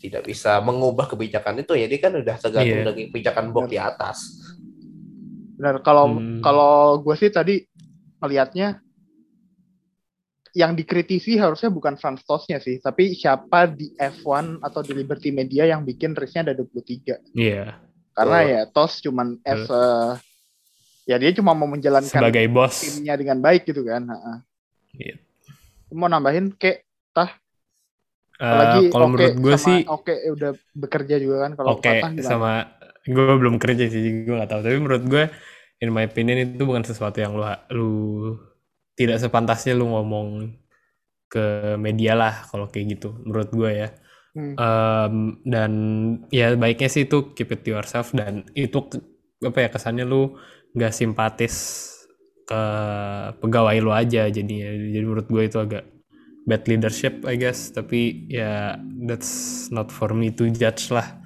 tidak 0.00 0.24
bisa 0.24 0.60
mengubah 0.64 1.08
kebijakan 1.08 1.60
itu 1.60 1.76
jadi 1.76 1.96
kan 2.00 2.12
udah 2.16 2.36
tergantung 2.40 2.80
Iya. 2.80 2.86
dari 2.88 3.02
kebijakan 3.12 3.46
box 3.52 3.64
di 3.68 3.78
atas 3.80 4.18
Benar 5.54 5.80
kalau 5.84 6.04
Hmm. 6.08 6.40
kalau 6.40 6.98
gue 7.04 7.14
sih 7.16 7.30
tadi 7.30 7.62
melihatnya 8.18 8.80
yang 10.54 10.72
dikritisi 10.72 11.34
harusnya 11.34 11.68
bukan 11.68 11.98
Franz 11.98 12.22
Tosnya 12.22 12.62
sih, 12.62 12.78
tapi 12.78 13.12
siapa 13.12 13.66
di 13.66 13.90
F1 13.92 14.62
atau 14.62 14.80
di 14.80 14.94
Liberty 14.94 15.34
Media 15.34 15.66
yang 15.66 15.82
bikin 15.82 16.14
race-nya 16.14 16.46
ada 16.46 16.54
23. 16.54 17.18
Iya. 17.34 17.82
Karena 18.14 18.38
Betul. 18.40 18.52
ya 18.54 18.60
Tos 18.70 18.92
cuman 19.02 19.26
as 19.42 19.66
a- 19.66 20.16
ya 21.04 21.18
dia 21.18 21.34
cuma 21.34 21.52
mau 21.52 21.66
menjalankan 21.66 22.06
Sebagai 22.08 22.46
bos. 22.48 22.80
timnya 22.80 23.18
dengan 23.18 23.42
baik 23.42 23.66
gitu 23.66 23.82
kan. 23.82 24.06
Iya. 24.94 25.18
Mau 25.90 26.06
nambahin 26.06 26.54
kayak 26.54 26.86
Eh, 28.34 28.42
apalagi 28.42 28.90
kalau 28.90 29.06
oke 29.06 29.12
menurut 29.14 29.34
gue 29.38 29.54
sama 29.54 29.62
sih 29.62 29.78
oke 29.86 30.14
udah 30.34 30.50
bekerja 30.74 31.16
juga 31.22 31.36
kan 31.46 31.50
kalau 31.54 31.68
oke 31.78 31.86
gimana? 31.86 32.18
sama 32.18 32.52
gue 33.06 33.30
belum 33.38 33.62
kerja 33.62 33.86
sih 33.86 34.26
gue 34.26 34.34
nggak 34.34 34.50
tahu 34.50 34.60
tapi 34.66 34.74
menurut 34.74 35.04
gue 35.06 35.24
in 35.78 35.94
my 35.94 36.02
opinion 36.02 36.42
itu 36.42 36.66
bukan 36.66 36.82
sesuatu 36.82 37.22
yang 37.22 37.38
lu 37.38 37.46
lu 37.70 37.90
tidak 38.94 39.18
sepantasnya 39.22 39.74
lu 39.74 39.90
ngomong 39.90 40.54
ke 41.30 41.74
media 41.78 42.14
lah 42.14 42.46
kalau 42.46 42.70
kayak 42.70 42.98
gitu 42.98 43.14
menurut 43.26 43.50
gue 43.50 43.70
ya. 43.74 43.88
Hmm. 44.34 44.54
Em, 44.58 45.14
dan 45.46 45.72
ya 46.30 46.54
baiknya 46.58 46.90
sih 46.90 47.06
itu 47.06 47.34
keep 47.38 47.54
it 47.54 47.62
to 47.62 47.74
yourself 47.74 48.10
dan 48.14 48.46
itu 48.54 48.82
apa 49.42 49.58
ya 49.66 49.68
kesannya 49.70 50.06
lu 50.06 50.34
nggak 50.74 50.90
simpatis 50.94 51.54
ke 52.46 52.62
pegawai 53.38 53.76
lu 53.82 53.90
aja 53.94 54.30
jadinya. 54.30 54.70
Jadi 54.70 55.04
menurut 55.06 55.26
gue 55.26 55.42
itu 55.46 55.58
agak 55.58 55.84
bad 56.46 56.62
leadership 56.70 57.22
I 57.26 57.34
guess. 57.38 57.74
Tapi 57.74 58.30
ya 58.30 58.78
that's 59.06 59.66
not 59.74 59.90
for 59.90 60.14
me 60.14 60.30
to 60.34 60.50
judge 60.50 60.90
lah 60.94 61.18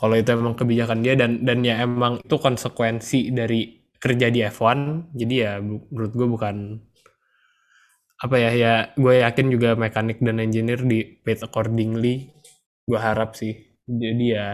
kalau 0.00 0.16
itu 0.16 0.32
emang 0.32 0.56
kebijakan 0.56 1.04
dia. 1.04 1.16
Dan 1.16 1.44
dan 1.44 1.60
ya 1.64 1.80
emang 1.84 2.20
itu 2.24 2.36
konsekuensi 2.40 3.32
dari 3.32 3.84
kerja 4.04 4.28
di 4.28 4.44
F1 4.44 5.16
jadi 5.16 5.34
ya 5.34 5.52
menurut 5.64 6.12
gue 6.12 6.28
bukan 6.28 6.56
apa 8.24 8.36
ya 8.44 8.50
ya 8.62 8.72
gue 9.02 9.14
yakin 9.24 9.46
juga 9.54 9.68
mekanik 9.84 10.18
dan 10.26 10.36
engineer 10.44 10.80
di 10.92 10.98
paid 11.24 11.40
accordingly 11.46 12.14
gue 12.88 13.00
harap 13.06 13.30
sih 13.40 13.52
jadi 14.02 14.24
ya 14.36 14.48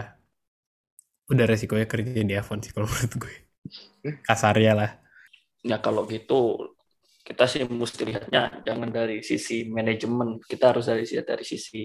udah 1.31 1.45
resikonya 1.51 1.87
kerja 1.91 2.21
di 2.29 2.33
F1 2.35 2.59
sih 2.65 2.71
kalau 2.75 2.87
menurut 2.91 3.13
gue 3.23 3.33
kasarnya 4.27 4.73
lah 4.79 4.91
Ya 5.61 5.77
kalau 5.77 6.09
gitu 6.09 6.73
kita 7.21 7.45
sih 7.45 7.61
mesti 7.69 8.01
lihatnya 8.01 8.65
jangan 8.65 8.89
dari 8.89 9.21
sisi 9.21 9.69
manajemen, 9.69 10.41
kita 10.41 10.73
harus 10.73 10.89
dari 10.89 11.05
sisi 11.05 11.21
dari 11.21 11.45
sisi 11.45 11.83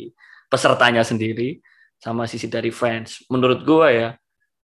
pesertanya 0.48 1.04
sendiri 1.04 1.60
sama 2.00 2.24
sisi 2.24 2.48
dari 2.48 2.72
fans. 2.72 3.28
Menurut 3.28 3.60
gua 3.68 3.88
ya 3.92 4.08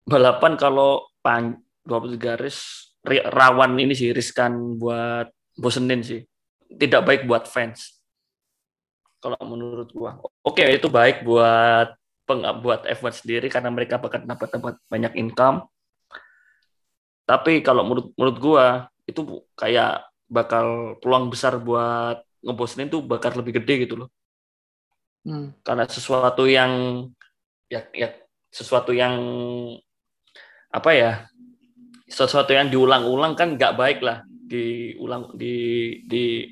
balapan 0.08 0.56
kalau 0.56 1.06
pan 1.20 1.56
20 1.84 2.16
garis 2.20 2.88
ri- 3.04 3.24
rawan 3.24 3.76
ini 3.76 3.94
sih 3.96 4.10
riskan 4.16 4.80
buat 4.80 5.28
bosenin 5.60 6.00
sih. 6.04 6.22
Tidak 6.66 7.02
baik 7.02 7.24
buat 7.24 7.46
fans. 7.46 7.96
Kalau 9.22 9.38
menurut 9.42 9.88
gua. 9.90 10.18
Oke, 10.44 10.62
itu 10.66 10.86
baik 10.86 11.26
buat 11.26 11.94
peng, 12.26 12.42
buat 12.62 12.84
F1 12.84 13.22
sendiri 13.22 13.46
karena 13.46 13.70
mereka 13.70 13.96
bakal 13.96 14.22
dapat 14.22 14.48
dapat 14.50 14.74
banyak 14.90 15.12
income. 15.16 15.66
Tapi 17.26 17.62
kalau 17.62 17.82
menurut 17.82 18.14
menurut 18.14 18.38
gua 18.38 18.66
itu 19.06 19.42
kayak 19.58 20.06
bakal 20.26 20.98
peluang 20.98 21.30
besar 21.30 21.58
buat 21.58 22.22
ngebosenin 22.42 22.90
tuh 22.90 23.02
bakal 23.02 23.34
lebih 23.34 23.62
gede 23.62 23.86
gitu 23.86 23.94
loh. 24.04 24.10
Hmm. 25.26 25.54
Karena 25.66 25.90
sesuatu 25.90 26.46
yang 26.46 27.02
ya, 27.66 27.82
ya 27.90 28.14
sesuatu 28.50 28.94
yang 28.94 29.18
apa 30.70 30.90
ya? 30.94 31.12
Sesuatu 32.06 32.54
yang 32.54 32.70
diulang-ulang 32.70 33.34
kan 33.34 33.58
nggak 33.58 33.74
baik 33.74 33.98
lah 33.98 34.22
diulang 34.46 35.34
di 35.34 35.54
di 36.06 36.46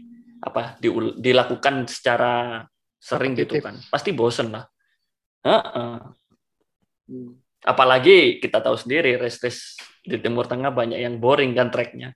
apa 0.45 0.77
diul- 0.77 1.17
dilakukan 1.17 1.89
secara 1.89 2.61
sering 3.01 3.33
gitu 3.33 3.57
kan. 3.65 3.81
Pasti 3.89 4.13
bosen 4.13 4.53
lah. 4.53 4.65
Hmm. 7.09 7.37
Apalagi 7.65 8.41
kita 8.45 8.61
tahu 8.61 8.77
sendiri 8.77 9.17
race-race 9.17 9.81
di 10.05 10.21
Timur 10.21 10.45
Tengah 10.45 10.69
banyak 10.69 11.01
yang 11.01 11.17
boring 11.17 11.57
kan 11.57 11.73
tracknya. 11.73 12.13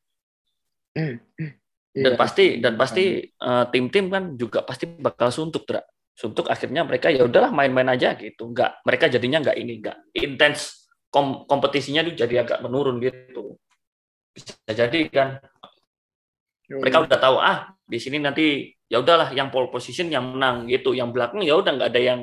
dan 1.99 2.15
Iya. 2.15 2.19
pasti 2.19 2.45
dan 2.63 2.75
pasti 2.79 3.05
eh, 3.27 3.65
tim-tim 3.75 4.07
kan 4.13 4.35
juga 4.35 4.63
pasti 4.63 4.87
bakal 4.87 5.33
suntuk 5.33 5.67
Dra. 5.67 5.83
suntuk 6.15 6.51
akhirnya 6.51 6.83
mereka 6.83 7.07
ya 7.15 7.23
udahlah 7.23 7.55
main-main 7.55 7.87
aja 7.95 8.19
gitu 8.19 8.51
nggak 8.51 8.83
mereka 8.83 9.07
jadinya 9.07 9.39
nggak 9.39 9.57
ini 9.57 9.79
nggak 9.79 9.97
intens 10.19 10.91
kom- 11.11 11.47
kompetisinya 11.47 12.03
tuh 12.03 12.15
jadi 12.19 12.43
agak 12.43 12.59
menurun 12.59 12.99
gitu 12.99 13.55
bisa 14.35 14.59
jadi 14.67 15.01
kan 15.11 15.39
Yoi. 16.67 16.83
mereka 16.83 17.07
udah 17.07 17.19
tahu 17.19 17.37
ah 17.39 17.71
di 17.89 17.99
sini 17.99 18.21
nanti 18.21 18.69
ya 18.87 19.01
udahlah 19.01 19.33
yang 19.33 19.49
pole 19.49 19.73
position 19.73 20.13
yang 20.13 20.37
menang 20.37 20.69
gitu 20.69 20.93
yang 20.93 21.09
belakang 21.09 21.41
ya 21.41 21.57
udah 21.57 21.73
nggak 21.73 21.91
ada 21.91 22.03
yang 22.05 22.21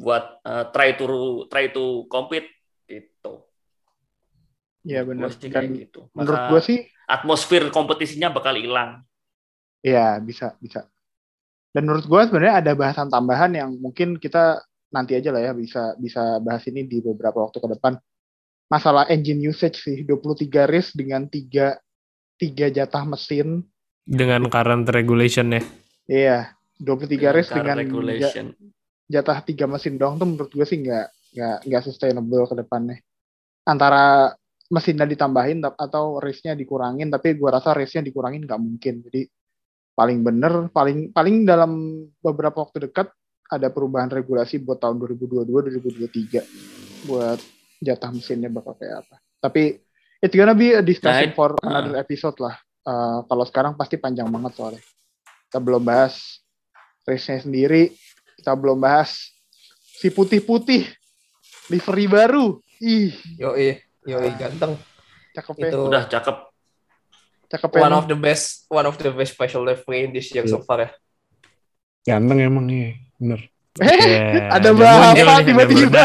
buat 0.00 0.40
eh, 0.42 0.64
try 0.72 0.96
to 0.96 1.06
try 1.52 1.68
to 1.68 2.08
compete 2.08 2.48
gitu 2.88 3.44
Iya 4.82 5.06
benar. 5.06 5.30
Sih 5.30 5.46
Dan 5.46 5.78
gitu 5.78 6.10
menurut 6.10 6.42
gue 6.50 6.60
sih 6.64 6.78
atmosfer 7.06 7.70
kompetisinya 7.70 8.34
bakal 8.34 8.58
hilang 8.58 9.06
ya 9.82 10.22
bisa 10.22 10.54
bisa. 10.62 10.86
Dan 11.74 11.90
menurut 11.90 12.06
gue 12.06 12.20
sebenarnya 12.30 12.62
ada 12.62 12.72
bahasan 12.78 13.10
tambahan 13.10 13.52
yang 13.52 13.70
mungkin 13.76 14.16
kita 14.16 14.62
nanti 14.94 15.18
aja 15.18 15.34
lah 15.34 15.42
ya 15.42 15.52
bisa 15.52 15.98
bisa 15.98 16.38
bahas 16.38 16.62
ini 16.70 16.86
di 16.86 17.02
beberapa 17.02 17.42
waktu 17.42 17.58
ke 17.58 17.68
depan. 17.76 17.98
Masalah 18.70 19.10
engine 19.12 19.42
usage 19.52 19.84
sih 19.84 20.06
23 20.06 20.48
race 20.70 20.96
dengan 20.96 21.28
tiga 21.28 21.76
tiga 22.40 22.70
jatah 22.72 23.04
mesin. 23.04 23.66
Dengan 24.02 24.50
current 24.50 24.90
regulation 24.90 25.54
ya 25.54 25.62
Iya, 26.02 26.38
23 26.82 27.30
race 27.30 27.48
Car 27.48 27.62
dengan 27.62 27.78
regulation 27.78 28.50
jatah 29.12 29.44
tiga 29.44 29.68
mesin 29.68 30.00
doang 30.00 30.16
tuh 30.16 30.24
menurut 30.24 30.48
gue 30.48 30.64
sih 30.64 30.80
nggak 30.80 31.36
nggak 31.36 31.68
nggak 31.68 31.82
sustainable 31.84 32.48
ke 32.48 32.56
depannya. 32.56 32.96
Antara 33.68 34.32
mesinnya 34.72 35.04
ditambahin 35.04 35.60
atau 35.76 36.16
race-nya 36.16 36.56
dikurangin, 36.56 37.12
tapi 37.12 37.36
gue 37.36 37.50
rasa 37.52 37.76
race-nya 37.76 38.00
dikurangin 38.00 38.48
nggak 38.48 38.56
mungkin. 38.56 39.04
Jadi 39.04 39.28
paling 39.92 40.24
bener, 40.24 40.72
paling 40.72 41.12
paling 41.12 41.44
dalam 41.44 42.00
beberapa 42.24 42.64
waktu 42.64 42.88
dekat 42.88 43.12
ada 43.52 43.68
perubahan 43.68 44.08
regulasi 44.08 44.64
buat 44.64 44.80
tahun 44.80 44.96
2022-2023 44.96 47.04
buat 47.04 47.36
jatah 47.84 48.10
mesinnya 48.16 48.48
bakal 48.48 48.72
kayak 48.80 49.04
apa. 49.04 49.20
Tapi 49.44 49.76
it's 50.24 50.32
gonna 50.32 50.56
be 50.56 50.72
a 50.72 50.80
discussion 50.80 51.28
Nah, 51.28 51.36
for 51.36 51.52
uh. 51.60 51.68
another 51.68 52.00
episode 52.00 52.40
lah. 52.40 52.56
Uh, 52.82 53.22
kalau 53.30 53.44
sekarang 53.46 53.72
pasti 53.78 53.94
panjang 53.94 54.26
banget 54.26 54.52
soalnya. 54.58 54.82
Kita 55.46 55.58
belum 55.62 55.82
bahas 55.82 56.42
race-nya 57.06 57.42
sendiri, 57.42 57.94
kita 58.38 58.54
belum 58.58 58.78
bahas 58.82 59.30
si 59.98 60.10
putih-putih 60.10 60.90
livery 61.70 62.06
baru. 62.10 62.58
Ih, 62.82 63.14
Yoi, 63.38 63.78
yoi 64.02 64.30
ganteng. 64.34 64.74
cakep 65.32 65.54
ya. 65.62 65.68
Itu 65.70 65.78
udah 65.88 66.04
cakep 66.10 66.36
Cakep 67.52 67.70
ya. 67.76 67.80
one 67.84 67.94
of 68.00 68.04
the 68.08 68.16
best, 68.16 68.64
one 68.72 68.88
of 68.88 68.96
the 68.96 69.12
best 69.12 69.36
special 69.36 69.60
livery 69.60 70.08
in 70.08 70.10
this 70.16 70.32
year 70.32 70.48
so 70.48 70.64
far 70.64 70.88
ya. 70.88 70.90
Ganteng 72.02 72.40
emang 72.40 72.66
iya, 72.72 72.96
bener. 73.20 73.40
Ya, 73.78 74.52
ada 74.52 74.68
muncul 74.72 74.84
bapak 74.84 75.16
nih, 75.16 75.22
ada 75.24 75.44
tiba-tiba. 75.44 76.02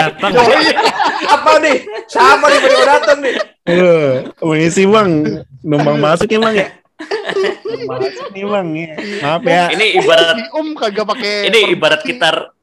Apa 1.27 1.51
nih? 1.59 1.77
Siapa 2.07 2.45
nih 2.47 2.59
baru 2.63 2.83
datang 2.87 3.17
nih? 3.19 3.35
Eh, 3.67 4.11
mengisi 4.39 4.83
bang, 4.87 5.11
numpang 5.59 5.97
masuk 5.99 6.27
ya. 6.31 6.39
Numpang 6.39 7.99
masuk 7.99 8.27
nih 8.31 8.45
bang, 8.47 8.67
ya. 8.73 8.89
Maaf 9.21 9.43
ya. 9.43 9.63
ini 9.75 9.85
ibarat 9.99 10.37
Om 10.55 10.67
kagak 10.79 11.05
pakai 11.05 11.51
ini 11.51 11.59
ibarat 11.75 12.01
kita 12.01 12.55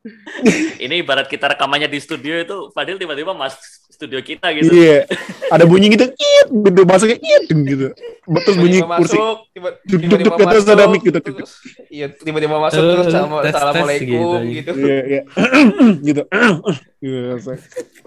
ini 0.84 1.04
ibarat 1.04 1.28
kita 1.28 1.52
rekamannya 1.52 1.88
di 1.88 2.00
studio 2.00 2.40
itu 2.40 2.72
Fadil 2.72 2.96
tiba-tiba 2.96 3.36
masuk 3.36 3.60
studio 4.00 4.16
kita 4.18 4.48
gitu 4.56 4.72
Iya, 4.72 5.04
ada 5.48 5.68
bunyi 5.68 5.92
gitu, 5.92 6.08
kiet, 6.08 6.48
gitu 6.48 6.80
masuknya 6.82 7.20
kiet 7.20 7.44
gitu. 7.52 7.92
Terus 8.40 8.56
bunyi 8.56 8.80
Tiba-tiba 8.80 8.96
kursi. 8.96 9.12
masuk, 9.12 9.36
tiba- 9.52 9.76
dekat 9.84 10.40
atas 10.40 10.64
masuk, 10.64 10.72
ada 10.72 10.84
mic 10.88 11.02
gitu. 11.04 11.18
terus- 11.20 11.56
Iya, 11.86 12.06
tiba-tiba 12.08 12.56
masuk 12.56 12.80
terus 12.80 13.06
sama 13.10 13.36
assalamualaikum 13.44 14.40
gitu. 14.48 14.48
gitu. 14.48 14.70
Iya, 14.80 14.98
iya. 15.04 15.20
gitu. 16.08 16.22
gitu. 17.04 17.52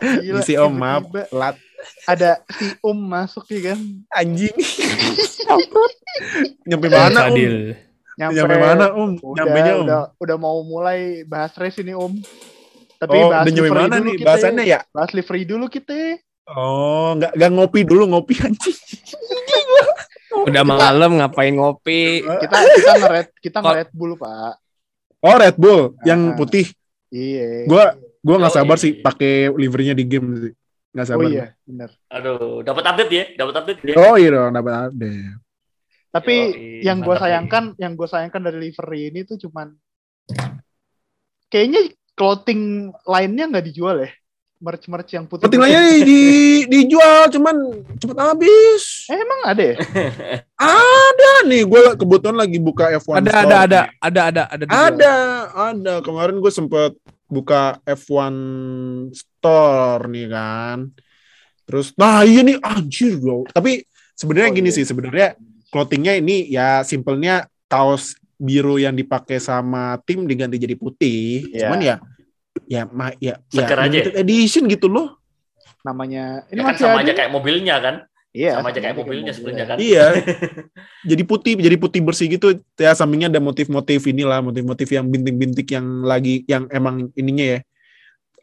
Gila, 0.02 0.42
Si 0.42 0.54
Om, 0.58 0.74
maaf, 0.74 1.06
lat 1.30 1.62
Ada 2.04 2.42
si 2.50 2.74
Om 2.80 2.98
masuk 2.98 3.46
ya 3.50 3.72
kan. 3.72 3.80
anjing. 4.10 4.56
Nyampe 6.64 6.88
mana, 6.88 7.28
Om? 7.28 7.36
Nyampe, 8.14 8.34
Nyampe 8.34 8.56
mana, 8.56 8.86
Om? 8.94 9.12
Udah, 9.20 9.36
Nyampe 9.44 9.60
Om. 9.60 9.84
udah, 9.84 10.02
udah 10.16 10.38
mau 10.38 10.58
mulai 10.64 11.00
bahas 11.24 11.52
race 11.54 11.78
ini 11.78 11.92
Om. 11.92 12.18
Tapi 13.04 13.18
Oh, 13.18 13.28
bahas 13.28 13.46
livery 13.46 13.70
mana 13.70 13.88
dulu 13.94 14.06
nih 14.06 14.16
kita. 14.16 14.26
bahasannya 14.26 14.64
ya? 14.66 14.80
Bahas 14.90 15.12
livery 15.12 15.44
dulu 15.44 15.66
kita. 15.68 16.00
Oh, 16.46 17.08
nggak 17.14 17.32
nggak 17.34 17.52
ngopi 17.52 17.80
dulu 17.84 18.04
ngopi 18.10 18.34
anjing. 18.38 18.78
Udah 20.48 20.64
malam 20.64 21.20
ngapain 21.20 21.52
ngopi? 21.52 22.20
Kita 22.20 22.56
kita 22.60 22.92
ngeret 22.98 23.28
kita 23.38 23.58
ngeret 23.60 23.90
bulu 23.92 24.16
pak. 24.16 24.60
Oh, 25.20 25.36
Red 25.36 25.56
Bull 25.56 25.96
yang 26.04 26.32
Ah. 26.32 26.36
putih. 26.36 26.68
Iya. 27.08 27.64
Gua 27.64 27.96
gua 28.20 28.36
nggak 28.40 28.52
Oh, 28.52 28.58
sabar 28.58 28.76
sih 28.76 28.98
pakai 28.98 29.48
liverynya 29.50 29.94
di 29.94 30.04
game 30.04 30.28
sih. 30.38 30.54
Nggak 30.92 31.06
Oh 31.06 31.10
sabar. 31.10 31.28
iya, 31.28 31.46
benar. 31.64 31.90
aduh 32.08 32.62
dapat 32.62 32.84
update 32.86 33.12
ya 33.12 33.26
dapat 33.36 33.54
update 33.56 33.80
ya 33.84 33.96
Oh 33.96 34.14
iya 34.14 34.30
dong, 34.30 34.52
dapat 34.54 34.74
ada. 34.90 35.14
Tapi 36.12 36.36
Yoi, 36.54 36.86
yang 36.86 37.02
gue 37.02 37.16
sayangkan, 37.16 37.64
yang 37.76 37.94
gue 37.94 38.06
sayangkan 38.06 38.42
dari 38.44 38.58
livery 38.62 39.10
ini 39.10 39.24
tuh 39.24 39.40
cuman 39.40 39.74
kayaknya 41.48 41.82
clothing 42.14 42.92
lainnya 43.04 43.50
nggak 43.50 43.66
dijual 43.68 44.02
ya. 44.02 44.12
Merch-merch 44.64 45.12
yang 45.12 45.28
putih. 45.28 45.44
Pentingnya 45.44 46.00
di, 46.08 46.24
dijual 46.72 47.28
cuman 47.28 47.56
cepet 48.00 48.16
habis. 48.16 49.12
Eh, 49.12 49.20
emang 49.20 49.40
ada 49.44 49.60
ya? 49.60 49.76
Ada 50.64 51.32
nih, 51.52 51.68
gue 51.68 51.82
kebetulan 52.00 52.38
lagi 52.40 52.64
buka 52.64 52.88
F1 52.96 53.20
Ada 53.20 53.28
Store 53.28 53.44
ada 53.44 53.58
ada 53.60 53.82
ada 54.00 54.22
ada 54.24 54.42
ada. 54.48 54.64
dijual. 54.64 54.80
Ada, 54.88 55.16
ada. 55.52 55.94
Kemarin 56.00 56.40
gue 56.40 56.48
sempet 56.48 56.96
buka 57.28 57.76
F1 57.84 58.34
Store 59.12 60.08
nih 60.08 60.28
kan. 60.32 60.78
Terus, 61.68 61.92
nah 62.00 62.24
iya 62.24 62.40
nih 62.40 62.56
anjir 62.64 63.20
bro. 63.20 63.44
Tapi 63.52 63.84
sebenarnya 64.16 64.50
Oh, 64.52 64.56
gini 64.56 64.70
iya. 64.72 64.78
sih, 64.80 64.86
sebenarnya 64.88 65.28
clothingnya 65.68 66.14
ini 66.16 66.48
ya 66.48 66.88
simpelnya 66.88 67.48
kaos 67.68 68.16
biru 68.44 68.76
yang 68.76 68.92
dipakai 68.94 69.40
sama 69.40 69.96
tim 70.04 70.28
diganti 70.28 70.60
jadi 70.60 70.76
putih. 70.76 71.48
Iya. 71.50 71.60
Cuman 71.64 71.80
ya 71.80 71.96
ya 72.68 72.82
ma, 72.86 73.10
ya 73.18 73.40
ya 73.50 73.64
aja. 73.66 73.76
limited 73.82 74.14
edition 74.20 74.68
gitu 74.68 74.86
loh. 74.88 75.16
namanya 75.82 76.48
ini 76.48 76.60
Ya 76.60 76.64
kan 76.64 76.68
masih 76.70 76.84
sama 76.84 76.96
ada. 76.96 77.04
aja 77.04 77.14
kayak 77.14 77.32
mobilnya 77.32 77.76
kan. 77.80 77.96
iya, 78.32 78.52
sama 78.56 78.70
aja 78.70 78.80
kayak 78.80 78.96
mobilnya 78.96 79.32
sebenarnya 79.32 79.66
kan. 79.68 79.78
Iya. 79.78 80.06
jadi 81.10 81.24
putih, 81.24 81.54
jadi 81.56 81.76
putih 81.76 82.02
bersih 82.02 82.28
gitu. 82.30 82.48
Ya 82.76 82.94
sampingnya 82.94 83.28
ada 83.28 83.38
motif-motif 83.38 84.00
inilah, 84.06 84.42
motif-motif 84.42 84.88
yang 84.90 85.06
bintik-bintik 85.06 85.68
yang 85.70 85.86
lagi 86.02 86.42
yang 86.46 86.66
emang 86.70 87.10
ininya 87.14 87.58
ya. 87.58 87.60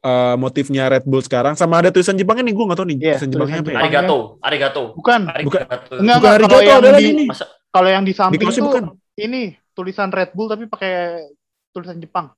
eh, 0.01 0.35
motifnya 0.35 0.89
Red 0.89 1.05
Bull 1.05 1.21
sekarang 1.21 1.53
sama 1.55 1.77
ada 1.77 1.93
tulisan 1.93 2.17
Jepangnya 2.17 2.41
nih 2.43 2.55
gue 2.55 2.65
nggak 2.65 2.79
tahu 2.79 2.89
nih 2.89 2.97
Iya, 2.99 3.15
tulisan 3.15 3.29
Jepangnya 3.31 3.59
apa 3.61 3.71
ya? 3.71 3.79
Arigato, 3.81 4.19
arigato. 4.41 4.83
Bukan, 4.97 5.21
Bukan. 5.45 5.61
Arigato. 5.61 5.93
enggak, 5.99 6.17
Bukan 6.17 6.31
Arigato, 6.33 6.57
yang 6.59 6.79
ada 6.79 6.89
di 6.89 6.95
lagi 6.97 7.11
nih. 7.13 7.29
Masa 7.29 7.45
kalau 7.69 7.89
yang 7.89 8.03
di 8.03 8.13
samping 8.13 8.41
kaosnya 8.41 8.63
tuh 8.63 8.67
bukan. 8.67 8.85
ini 9.17 9.43
tulisan 9.73 10.09
Red 10.09 10.33
Bull 10.33 10.47
tapi 10.47 10.67
pakai 10.67 11.25
tulisan 11.71 11.97
Jepang. 11.97 12.31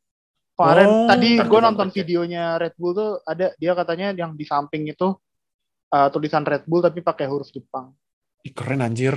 Kemarin 0.53 0.87
Oh. 0.87 1.09
tadi 1.09 1.37
gue 1.37 1.49
gua 1.49 1.61
nonton 1.65 1.89
videonya 1.89 2.57
Red 2.57 2.77
Bull 2.77 2.93
tuh 2.93 3.11
ada 3.25 3.51
dia 3.57 3.73
katanya 3.73 4.13
yang 4.13 4.33
di 4.33 4.45
samping 4.45 4.85
itu 4.85 5.17
uh, 5.89 6.09
tulisan 6.09 6.45
Red 6.45 6.65
Bull 6.65 6.81
tapi 6.81 7.01
pakai 7.01 7.27
huruf 7.27 7.49
Jepang. 7.49 7.91
Ih, 8.43 8.53
keren 8.53 8.81
anjir. 8.81 9.17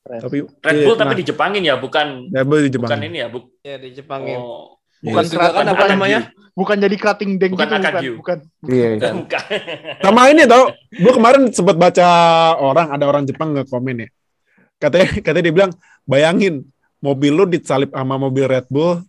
Keren. 0.00 0.20
Tapi 0.22 0.38
Red 0.42 0.74
iya, 0.74 0.84
Bull 0.84 0.96
tapi 0.96 1.12
nah, 1.12 1.18
di 1.18 1.24
Jepangin 1.24 1.62
ya, 1.62 1.76
bukan 1.76 2.06
Red 2.28 2.46
Bull 2.46 2.62
di 2.64 2.70
Jepang. 2.72 2.88
bukan 2.88 3.00
ini 3.04 3.18
ya, 3.20 3.28
bu- 3.28 3.52
Ya 3.60 3.76
di 3.76 3.90
Jepangin. 3.92 4.38
oh, 4.38 4.80
Bukan 5.00 5.24
Terus 5.24 5.32
juga 5.32 5.40
kerat- 5.42 5.56
kan 5.56 5.64
apa 5.64 5.72
bukan- 5.74 5.90
namanya? 5.90 6.20
Bukan 6.50 6.76
jadi 6.76 6.96
kerating 6.98 7.30
deng 7.40 7.52
Bukan 7.56 7.68
gitu, 7.68 7.80
bukan, 7.80 8.02
bukan. 8.20 8.38
Iya. 8.68 8.88
iya. 9.00 9.10
bukan. 9.16 9.42
Sama 10.04 10.22
ini 10.28 10.42
tau, 10.44 10.64
gue 10.90 11.12
kemarin 11.14 11.42
sempat 11.48 11.76
baca 11.76 12.06
orang, 12.58 12.92
ada 12.92 13.04
orang 13.06 13.22
Jepang 13.24 13.56
nge 13.56 13.64
komen 13.64 13.96
ya. 14.04 14.08
Katanya, 14.76 15.08
katanya 15.20 15.44
dia 15.46 15.54
bilang, 15.54 15.72
bayangin 16.04 16.68
mobil 17.00 17.32
lu 17.32 17.44
disalip 17.48 17.90
sama 17.90 18.14
mobil 18.16 18.44
Red 18.46 18.68
Bull, 18.68 19.00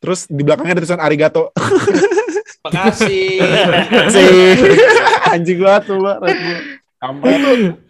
terus 0.00 0.24
di 0.26 0.40
belakangnya 0.40 0.76
ada 0.76 0.82
tulisan 0.82 1.02
Arigato. 1.04 1.52
Makasih. 2.64 3.44
Si 4.08 4.22
anjing 5.36 5.58
banget 5.60 5.82
tuh 5.92 6.00
Red 6.00 6.38
Bull. 6.40 6.60
Sampai 6.96 7.36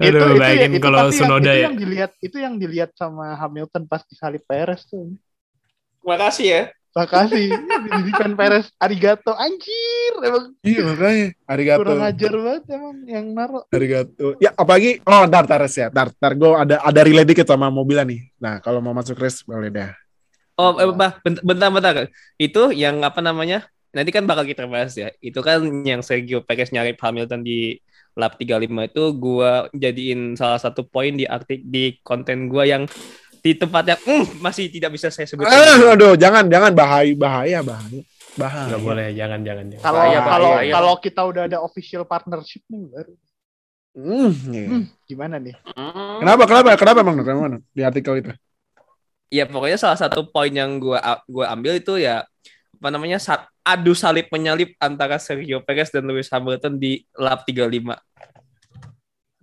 Aduh, 0.02 0.34
bayangin 0.34 0.74
itu 0.74 0.82
kalau 0.82 0.98
tapi 1.06 1.14
yang- 1.14 1.18
Sonoda 1.22 1.46
itu 1.46 1.54
ya. 1.54 1.64
yang 1.70 1.76
dilihat 1.78 2.10
itu 2.18 2.36
yang 2.42 2.54
dilihat 2.58 2.90
sama 2.98 3.38
Hamilton 3.38 3.86
pas 3.86 4.02
disalip 4.02 4.42
Perez 4.42 4.82
tuh. 4.90 5.14
Makasih 6.02 6.46
ya. 6.50 6.62
Makasih. 6.94 7.50
di 8.06 8.12
fan 8.14 8.38
Perez 8.38 8.70
arigato 8.78 9.34
anjir 9.34 10.12
emang 10.22 10.54
iya 10.62 10.82
makanya 10.86 11.26
Arigato. 11.50 11.80
kurang 11.82 12.02
ajar 12.06 12.32
banget 12.38 12.62
emang 12.70 12.96
yang 13.10 13.26
naruh. 13.34 13.62
Arigato. 13.74 14.26
Ya 14.38 14.54
apalagi, 14.54 15.02
oh 15.02 15.26
ntar, 15.26 15.42
ntar 15.50 15.66
ya, 15.66 15.90
ntar, 15.90 16.14
ntar 16.14 16.32
gue 16.38 16.50
ada 16.54 16.76
ada 16.86 17.00
relate 17.02 17.28
dikit 17.34 17.50
sama 17.50 17.66
mobilnya 17.66 18.06
nih. 18.06 18.20
Nah 18.38 18.62
kalau 18.62 18.78
mau 18.78 18.94
masuk 18.94 19.18
race 19.18 19.42
boleh 19.42 19.74
dah. 19.74 19.90
Oh, 20.54 20.78
eh, 20.78 20.86
bah, 20.94 21.18
bent- 21.26 21.42
bentar, 21.42 21.66
bentar. 21.74 21.94
Itu 22.38 22.70
yang 22.70 23.02
apa 23.02 23.18
namanya? 23.18 23.66
Nanti 23.90 24.14
kan 24.14 24.22
bakal 24.22 24.46
kita 24.46 24.70
bahas 24.70 24.94
ya. 24.94 25.10
Itu 25.18 25.42
kan 25.42 25.62
yang 25.82 25.98
Sergio 25.98 26.46
Perez 26.46 26.70
nyari 26.70 26.94
Hamilton 26.94 27.42
di 27.42 27.78
lap 28.14 28.38
35 28.38 28.86
itu 28.86 29.02
gua 29.18 29.66
jadiin 29.74 30.38
salah 30.38 30.62
satu 30.62 30.86
poin 30.86 31.10
di 31.18 31.26
artik 31.26 31.66
di 31.66 31.98
konten 32.06 32.46
gua 32.46 32.62
yang 32.62 32.86
di 33.44 33.52
tempat 33.52 33.84
yang 33.84 34.00
mm, 34.00 34.40
masih 34.40 34.72
tidak 34.72 34.96
bisa 34.96 35.12
saya 35.12 35.28
sebutkan. 35.28 35.52
Eh, 35.52 35.92
aduh, 35.92 36.16
jangan, 36.16 36.48
jangan 36.48 36.72
bahaya, 36.72 37.12
bahaya, 37.12 37.60
bahaya, 37.60 38.00
bahaya. 38.40 38.68
Nggak 38.72 38.80
boleh, 38.80 39.06
jangan, 39.12 39.40
jangan, 39.44 39.64
jangan. 39.68 39.84
Kalau 39.84 40.00
Bahaya, 40.00 40.18
kalau 40.24 40.50
bahaya. 40.56 40.72
kalau 40.72 40.94
kita 40.96 41.20
udah 41.28 41.42
ada 41.44 41.58
official 41.60 42.08
partnership 42.08 42.64
nih 42.72 42.88
baru 42.88 43.12
Hmm, 43.94 44.32
iya. 44.50 44.66
hmm, 44.74 44.82
gimana 45.06 45.38
nih? 45.38 45.54
Hmm. 45.70 46.18
Kenapa, 46.18 46.42
kenapa, 46.50 46.68
kenapa 46.74 46.98
emang, 47.04 47.16
kenapa 47.22 47.62
di 47.70 47.82
artikel 47.84 48.14
itu? 48.18 48.32
Ya 49.30 49.46
pokoknya 49.46 49.78
salah 49.78 49.94
satu 49.94 50.26
poin 50.26 50.50
yang 50.50 50.82
gua 50.82 51.22
gua 51.30 51.54
ambil 51.54 51.78
itu 51.78 52.02
ya 52.02 52.26
apa 52.74 52.88
namanya 52.90 53.22
sa- 53.22 53.46
adu 53.62 53.94
salib 53.94 54.26
menyalip 54.34 54.74
antara 54.82 55.14
Sergio 55.22 55.62
Perez 55.62 55.94
dan 55.94 56.10
Lewis 56.10 56.26
Hamilton 56.26 56.74
di 56.74 57.06
lap 57.14 57.46
35. 57.46 57.94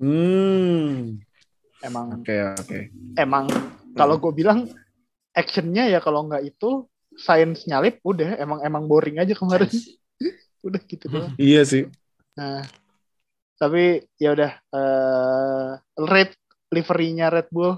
Hmm, 0.01 1.15
Emang 1.79 2.19
oke, 2.19 2.35
oke. 2.59 2.79
emang 3.15 3.45
kalau 3.93 4.15
gue 4.17 4.33
bilang 4.33 4.67
actionnya 5.31 5.87
ya 5.87 5.99
kalau 5.99 6.25
nggak 6.25 6.43
itu 6.45 6.85
science 7.13 7.63
nyalip 7.65 7.99
udah 8.01 8.35
emang 8.37 8.59
emang 8.61 8.83
boring 8.85 9.17
aja 9.17 9.33
kemarin 9.33 9.67
udah 10.67 10.79
gitu 10.81 11.05
doang. 11.07 11.33
Iya 11.41 11.61
sih. 11.63 11.83
Nah, 12.33 12.63
tapi 13.55 13.99
ya 14.15 14.31
udah 14.31 14.51
eh 14.53 15.69
rate 15.99 16.35
liverynya 16.69 17.27
Red 17.27 17.49
Bull 17.49 17.75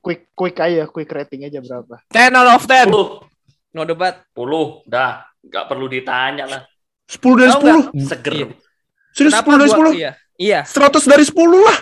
quick 0.00 0.34
quick 0.34 0.58
aja 0.58 0.84
quick 0.86 1.08
rating 1.08 1.46
aja 1.46 1.60
berapa? 1.60 2.02
10 2.10 2.34
out 2.34 2.50
of 2.52 2.64
10. 2.66 2.90
10, 2.90 3.74
No 3.74 3.82
debat. 3.82 4.22
10, 4.34 4.86
dah. 4.86 5.26
Nggak 5.40 5.64
perlu 5.66 5.86
ditanya 5.86 6.44
lah. 6.46 6.62
10 7.06 7.20
dari 7.36 7.50
nggak? 7.50 7.80
10. 7.94 8.06
Seger. 8.06 8.34
Iya. 8.34 8.46
Serius 9.14 9.32
Kenapa 9.32 9.48
10 9.48 9.54
dari 9.54 9.68
gua- 9.70 9.78
10? 9.78 9.94
Iya. 9.94 10.10
Iya. 10.34 10.60
100 10.62 11.04
dari 11.04 11.24
10 11.24 11.60
lah. 11.60 11.78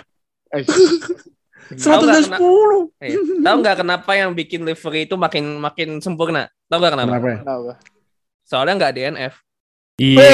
Eh, 0.53 0.63
100 1.69 1.79
nggak 1.79 1.99
dari 2.03 2.23
kena- 2.25 2.39
10. 2.39 2.81
Iya. 2.99 3.17
Tahu 3.39 3.55
nggak 3.59 3.75
kenapa 3.79 4.11
yang 4.13 4.31
bikin 4.31 4.61
livery 4.63 5.01
itu 5.03 5.15
makin 5.15 5.43
makin 5.57 5.89
sempurna? 5.99 6.47
Tahu 6.67 6.77
nggak 6.77 6.93
kenapa? 6.93 7.11
Kenapa 7.15 7.27
ya? 7.27 7.75
Soalnya 8.43 8.73
nggak 8.77 8.93
DNF. 8.93 9.33
Iya. 9.93 10.29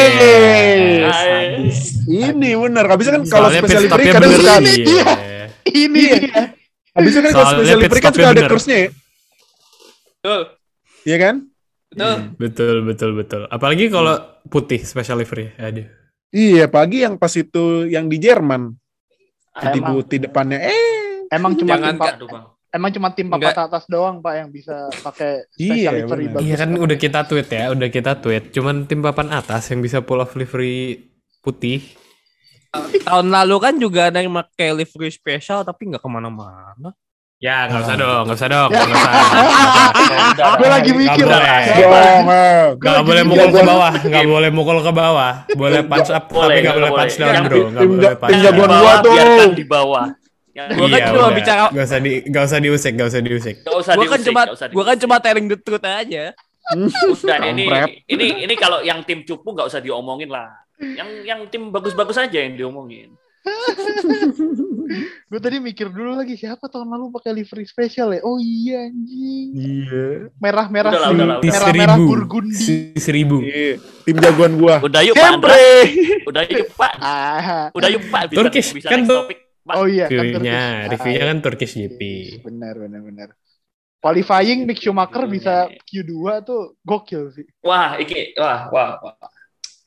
Hai. 1.06 1.68
Ini 2.08 2.50
bener. 2.56 2.86
Habisnya 2.88 3.14
kan 3.16 3.24
kalau 3.26 3.48
pit 3.52 3.70
livery 3.70 4.04
kadang 4.08 4.22
bener 4.26 4.40
suka 4.40 4.54
sih. 4.64 4.84
Iya. 4.84 5.12
Ini 5.68 6.04
Iya. 6.20 6.42
Habisnya 6.96 7.22
kan 7.22 7.32
kalau 7.32 7.52
pit 7.54 7.68
livery 7.78 8.00
kan 8.00 8.12
suka 8.12 8.30
ada 8.30 8.42
kursnya 8.48 8.78
ya. 8.78 8.90
Betul. 10.20 10.42
Iya 11.02 11.18
kan? 11.18 11.36
Betul. 11.90 12.18
Betul, 12.38 12.76
betul, 12.84 13.10
betul. 13.14 13.42
Apalagi 13.48 13.90
kalau 13.90 14.16
putih 14.46 14.80
special 14.80 15.18
livery. 15.18 15.52
Aduh. 15.58 15.88
Iya, 16.30 16.70
pagi 16.70 17.02
yang 17.02 17.18
pas 17.18 17.34
itu 17.34 17.86
yang 17.86 18.06
di 18.06 18.16
Jerman. 18.16 18.78
Putih 19.90 20.22
depannya. 20.22 20.62
Eh, 20.62 20.99
emang 21.30 21.52
cuma 21.54 21.70
Jangan 21.72 21.96
tim 21.96 22.10
Aduh, 22.12 22.28
Bang. 22.28 22.46
emang 22.70 22.90
cuma 22.92 23.08
tim 23.10 23.28
papat 23.28 23.56
atas 23.56 23.84
doang 23.86 24.20
Pak 24.20 24.34
yang 24.36 24.50
bisa 24.50 24.76
pakai 25.00 25.46
Iya, 25.56 25.66
special 25.88 25.94
livery 25.96 26.24
benar. 26.24 26.34
bagus. 26.34 26.44
Iya 26.44 26.56
kan 26.56 26.70
udah 26.76 26.98
kita 26.98 27.20
tweet 27.24 27.48
ya, 27.50 27.64
udah 27.70 27.88
kita 27.88 28.12
tweet. 28.16 28.44
Cuman 28.50 28.76
tim 28.84 29.00
papan 29.00 29.28
atas 29.30 29.64
yang 29.68 29.80
bisa 29.80 30.00
pull 30.00 30.20
off 30.20 30.34
livery 30.34 31.08
putih. 31.40 31.82
Tahun 33.02 33.26
lalu 33.26 33.56
kan 33.58 33.74
juga 33.76 34.08
ada 34.08 34.22
yang 34.22 34.30
pakai 34.32 34.76
livery 34.76 35.10
special 35.10 35.64
tapi 35.64 35.90
nggak 35.90 36.00
ke 36.00 36.10
mana-mana. 36.10 36.94
Ya 37.40 37.66
nggak 37.66 37.82
usah 37.82 37.96
dong, 37.96 38.24
nggak 38.28 38.36
usah 38.36 38.50
dong, 38.52 38.68
nggak 38.68 38.84
usah. 38.84 39.12
Gue 40.60 40.68
lagi 40.68 40.92
mikir. 40.92 41.24
Nggak 41.24 43.00
boleh. 43.00 43.16
eh. 43.16 43.24
Mukul 43.24 43.50
ke 43.50 43.64
bawah, 43.64 43.94
nggak 43.96 44.26
boleh 44.28 44.50
mukul 44.52 44.78
ke 44.84 44.92
bawah. 44.92 45.34
Boleh 45.56 45.82
punch 45.88 46.12
up, 46.12 46.28
Boleh, 46.28 46.60
tapi 46.60 46.60
nggak 46.62 46.76
boleh 46.76 46.92
punch 46.92 47.16
down 47.16 47.44
bro. 47.48 47.58
Nggak 47.72 47.88
boleh 47.88 48.12
tim 48.12 48.20
punch 48.20 48.40
jagoan 48.44 48.70
gua 48.70 48.94
tuh. 49.00 49.12
biarkan 49.16 49.50
di 49.56 49.66
bawah. 49.66 50.06
Gua 50.70 50.86
kan 50.86 50.90
Iya, 50.92 51.08
cuma 51.08 51.20
udah. 51.22 51.32
bicara- 51.34 51.72
Nggak 51.72 51.86
usah 51.86 52.00
di, 52.00 52.12
nggak 52.24 52.44
usah 52.44 52.60
diusik, 52.60 52.92
nggak 52.94 53.08
usah 53.08 53.22
diusik. 53.22 53.56
Nggak 53.62 53.78
usah 53.78 53.94
Gua 53.94 54.04
kan 54.04 54.10
diusik, 54.12 54.28
cuma 54.28 54.42
nggak 54.42 54.56
usah 54.56 54.68
gua 54.70 54.84
kan 54.84 54.98
cuma 54.98 55.16
telling 55.18 55.46
the 55.46 55.58
truth 55.58 55.84
aja. 55.84 56.24
Udah 56.70 57.38
ini 57.48 57.66
ini 58.06 58.26
ini 58.44 58.54
kalau 58.54 58.80
yang 58.80 59.02
tim 59.02 59.24
cupu 59.24 59.52
nggak 59.52 59.66
usah 59.66 59.80
diomongin 59.80 60.28
lah. 60.28 60.50
Yang 60.78 61.10
yang 61.24 61.40
tim 61.48 61.70
bagus-bagus 61.70 62.16
aja 62.16 62.38
yang 62.38 62.56
diomongin. 62.56 63.16
Gue 65.26 65.38
tadi 65.38 65.58
mikir 65.58 65.88
dulu 65.88 66.14
lagi 66.14 66.34
siapa 66.34 66.66
tahun 66.66 66.90
lalu 66.90 67.14
pakai 67.14 67.32
livery 67.32 67.62
special 67.64 68.10
ya? 68.12 68.22
Oh 68.22 68.36
iya 68.36 68.84
anjing. 68.84 69.48
Iya. 69.54 70.08
Merah-merah 70.36 70.90
Udahlah, 70.90 71.06
seri- 71.06 71.16
udahlah, 71.16 71.38
udahlah. 71.38 71.54
merah-merah 71.54 71.96
Seribu. 71.96 72.10
burgundi. 72.10 72.58
Si 72.58 72.74
seribu. 72.96 73.38
Iya. 73.40 73.78
Tim 74.04 74.18
jagoan 74.18 74.54
gua. 74.58 74.76
Udah 74.82 75.02
yuk 75.02 75.16
Pak. 75.16 75.32
Udah 76.26 76.44
yuk 76.44 76.68
Pak. 76.74 76.94
Ah. 77.00 77.70
Udah 77.78 77.88
yuk 77.88 78.04
Pak. 78.08 78.22
Bisa, 78.28 78.38
Turkish, 78.40 78.70
bisa 78.74 78.88
kan 78.88 79.00
next 79.00 79.08
tuh. 79.08 79.18
topic. 79.24 79.38
Pak. 79.38 79.49
Oh 79.76 79.86
iya, 79.86 80.06
kan 80.10 80.18
Reviewnya, 80.18 80.60
Turkish. 80.60 80.90
reviewnya 80.94 81.26
kan 81.26 81.38
Turkish 81.46 81.74
GP. 81.76 82.02
Benar, 82.42 82.74
benar, 82.80 83.02
benar. 83.04 83.30
Qualifying 84.00 84.64
Mick 84.64 84.80
Schumacher 84.80 85.28
bisa 85.28 85.68
Q2 85.84 86.16
tuh 86.42 86.80
gokil 86.82 87.36
sih. 87.36 87.46
Wah, 87.60 88.00
ini 88.00 88.32
wah 88.40 88.72
wah. 88.72 88.92
wah. 89.04 89.16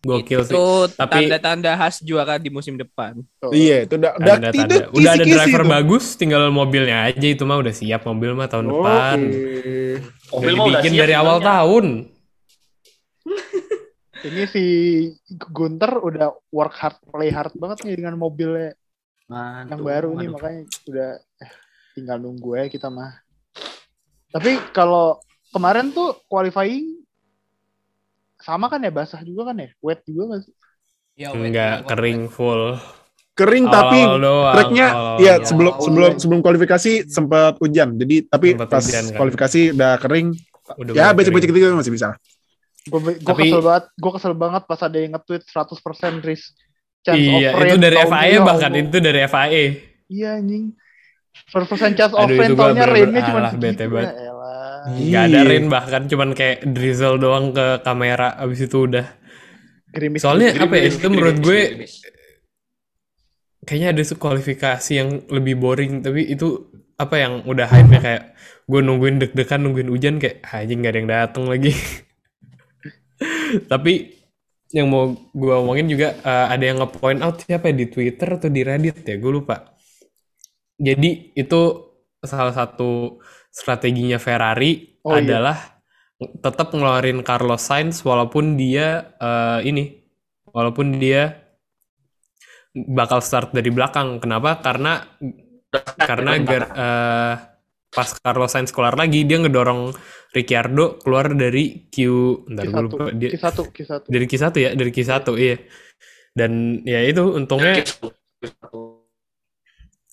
Gokil 0.02 0.42
sih. 0.44 0.52
Itu 0.52 0.90
Tapi- 0.92 1.30
tanda-tanda 1.30 1.78
khas 1.78 2.02
juara 2.02 2.36
di 2.36 2.50
musim 2.50 2.74
depan. 2.76 3.22
Tuh. 3.38 3.54
Iya, 3.54 3.86
itu 3.86 3.94
udah 3.96 4.12
udah 4.18 4.34
tanda. 4.50 4.76
Udah 4.92 5.10
ada 5.14 5.24
driver 5.24 5.62
bagus, 5.64 6.18
tinggal 6.18 6.50
mobilnya 6.52 7.06
aja 7.08 7.24
itu 7.24 7.46
mah 7.46 7.56
udah 7.56 7.72
siap 7.72 8.04
mobil 8.04 8.34
mah 8.34 8.50
tahun 8.50 8.68
depan. 8.68 9.18
Oke. 9.22 10.02
Mobil 10.34 10.52
mah 10.58 10.66
udah 10.68 10.80
siap 10.82 10.98
dari 10.98 11.14
awal 11.14 11.36
sebenarnya. 11.38 11.56
tahun. 11.56 11.86
Ini 14.22 14.42
si 14.46 14.64
Gunter 15.34 15.98
udah 15.98 16.30
work 16.54 16.74
hard, 16.78 16.98
play 17.10 17.30
hard 17.30 17.54
banget 17.58 17.82
nih 17.82 17.96
dengan 17.98 18.14
mobilnya 18.14 18.70
yang 19.32 19.80
Aduh, 19.80 19.86
baru 19.86 20.08
nih 20.14 20.26
aduh. 20.28 20.34
makanya 20.36 20.60
udah 20.86 21.10
eh, 21.40 21.52
tinggal 21.92 22.16
nunggu 22.20 22.50
ya 22.56 22.64
kita 22.68 22.88
mah. 22.88 23.12
Tapi 24.28 24.56
kalau 24.72 25.20
kemarin 25.50 25.92
tuh 25.92 26.16
qualifying 26.24 27.00
sama 28.36 28.66
kan 28.66 28.82
ya 28.82 28.90
basah 28.90 29.22
juga 29.22 29.52
kan 29.52 29.56
ya, 29.60 29.70
wet 29.78 30.02
juga 30.04 30.34
nggak 30.34 30.40
sih? 30.42 30.54
Ya, 31.14 31.28
Enggak 31.30 31.86
kering 31.86 32.26
full. 32.26 32.76
kering 33.32 33.64
tapi 33.64 33.96
doang, 34.04 34.52
tracknya 34.52 34.86
awal-awal 34.92 35.24
ya 35.24 35.34
doang. 35.40 35.48
sebelum 35.48 35.72
sebelum 35.80 36.10
sebelum 36.20 36.40
kualifikasi 36.44 36.92
sempat 37.08 37.56
hujan. 37.64 37.96
Jadi 37.96 38.28
tapi 38.28 38.52
pas 38.60 38.84
hujan, 38.84 39.04
kan. 39.08 39.16
kualifikasi 39.16 39.60
udah 39.72 39.92
kering. 39.96 40.28
Udah 40.76 40.92
ya 40.92 41.06
becek-becek 41.16 41.48
gitu 41.48 41.72
masih 41.72 41.92
bisa. 41.96 42.12
Gue 42.82 43.00
kesel 43.24 43.62
banget, 43.62 43.84
gue 43.94 44.10
kesel 44.12 44.34
banget 44.36 44.62
pas 44.68 44.80
ada 44.82 44.98
yang 44.98 45.14
nge-tweet 45.16 45.42
100% 45.48 46.20
risk 46.28 46.52
chance 47.02 47.18
Iya, 47.18 47.50
of 47.50 47.58
rain. 47.58 47.68
itu 47.68 47.76
dari 47.78 47.96
FIA 48.00 48.26
ya 48.28 48.40
bahkan 48.40 48.70
Allah. 48.70 48.82
itu 48.82 48.96
dari 48.98 49.20
FIA. 49.24 49.64
Iya 50.08 50.28
anjing. 50.38 50.64
100% 51.48 51.68
chance 51.94 52.14
of 52.14 52.20
Aduh, 52.22 52.32
rain 52.32 52.50
bener-bener 52.52 52.88
rainnya 52.88 53.20
cuma 53.22 53.38
alah, 53.40 53.52
bete 53.54 53.74
segitu 53.78 53.92
banget. 53.92 54.14
ya. 54.14 54.30
Gak 54.82 55.22
ada 55.24 55.38
Iya. 55.38 55.48
rain 55.48 55.66
bahkan 55.66 56.02
cuman 56.04 56.30
kayak 56.32 56.58
drizzle 56.66 57.16
doang 57.16 57.50
ke 57.50 57.66
kamera 57.80 58.34
abis 58.36 58.66
itu 58.66 58.78
udah. 58.82 59.06
Gerimis. 59.88 60.20
Soalnya 60.20 60.48
gerimis. 60.50 60.64
apa 60.64 60.74
ya 60.74 60.84
itu 60.88 61.06
menurut 61.06 61.36
gue 61.38 61.60
kayaknya 63.62 63.88
ada 63.92 64.02
kualifikasi 64.16 64.90
yang 64.92 65.08
lebih 65.28 65.54
boring 65.54 66.02
tapi 66.02 66.26
itu 66.26 66.66
apa 66.96 67.14
yang 67.16 67.32
udah 67.44 67.66
hype-nya 67.66 68.00
kayak 68.00 68.22
gue 68.64 68.80
nungguin 68.80 69.16
deg-degan 69.18 69.60
nungguin 69.60 69.86
hujan 69.86 70.14
kayak 70.18 70.42
"Ah, 70.42 70.62
anjing 70.62 70.80
gak 70.80 70.92
ada 70.92 70.98
yang 70.98 71.10
datang 71.10 71.44
lagi. 71.46 71.72
tapi 73.70 74.21
yang 74.76 74.86
mau 74.92 75.04
gue 75.40 75.54
omongin 75.62 75.86
juga 75.92 76.08
eh, 76.30 76.46
ada 76.54 76.64
yang 76.68 76.78
nge-point 76.80 77.20
out 77.24 77.36
siapa 77.44 77.64
ya 77.70 77.74
di 77.80 77.86
Twitter 77.94 78.28
atau 78.36 78.48
di 78.56 78.60
Reddit 78.68 78.96
ya 79.04 79.16
gue 79.22 79.32
lupa. 79.38 79.56
Jadi 80.80 81.32
itu 81.38 81.60
salah 82.22 82.54
satu 82.54 83.18
strateginya 83.52 84.18
Ferrari 84.18 84.98
Oh, 85.04 85.18
iya. 85.18 85.22
adalah 85.22 85.58
tetap 86.44 86.70
ngeluarin 86.72 87.20
Carlos 87.26 87.62
Sainz 87.66 88.02
walaupun 88.06 88.54
dia 88.58 89.14
eh, 89.18 89.60
ini 89.68 89.84
walaupun 90.48 90.98
dia 91.02 91.42
bakal 92.72 93.20
start 93.20 93.52
dari 93.52 93.68
belakang. 93.68 94.18
Kenapa? 94.22 94.60
Karena 94.64 95.02
karena 95.96 96.32
gar- 96.44 96.72
eh, 96.72 97.34
pas 97.92 98.08
Carlos 98.08 98.48
Sainz 98.48 98.72
keluar 98.72 98.96
lagi 98.96 99.28
dia 99.28 99.36
ngedorong 99.36 99.92
Ricciardo 100.32 100.96
keluar 100.96 101.36
dari 101.36 101.92
Q 101.92 101.96
bentar 102.48 102.64
gue 102.64 102.72
Q1, 102.72 102.84
lupa 102.88 103.04
dia 103.12 103.30
Q1, 103.36 103.56
Q1. 103.68 104.00
dari 104.08 104.24
Q1 104.24 104.52
ya? 104.56 104.70
Dari 104.72 104.90
Q1 104.90 105.24
iya. 105.36 105.56
Dan 106.32 106.80
ya 106.88 107.04
itu 107.04 107.36
untungnya 107.36 107.84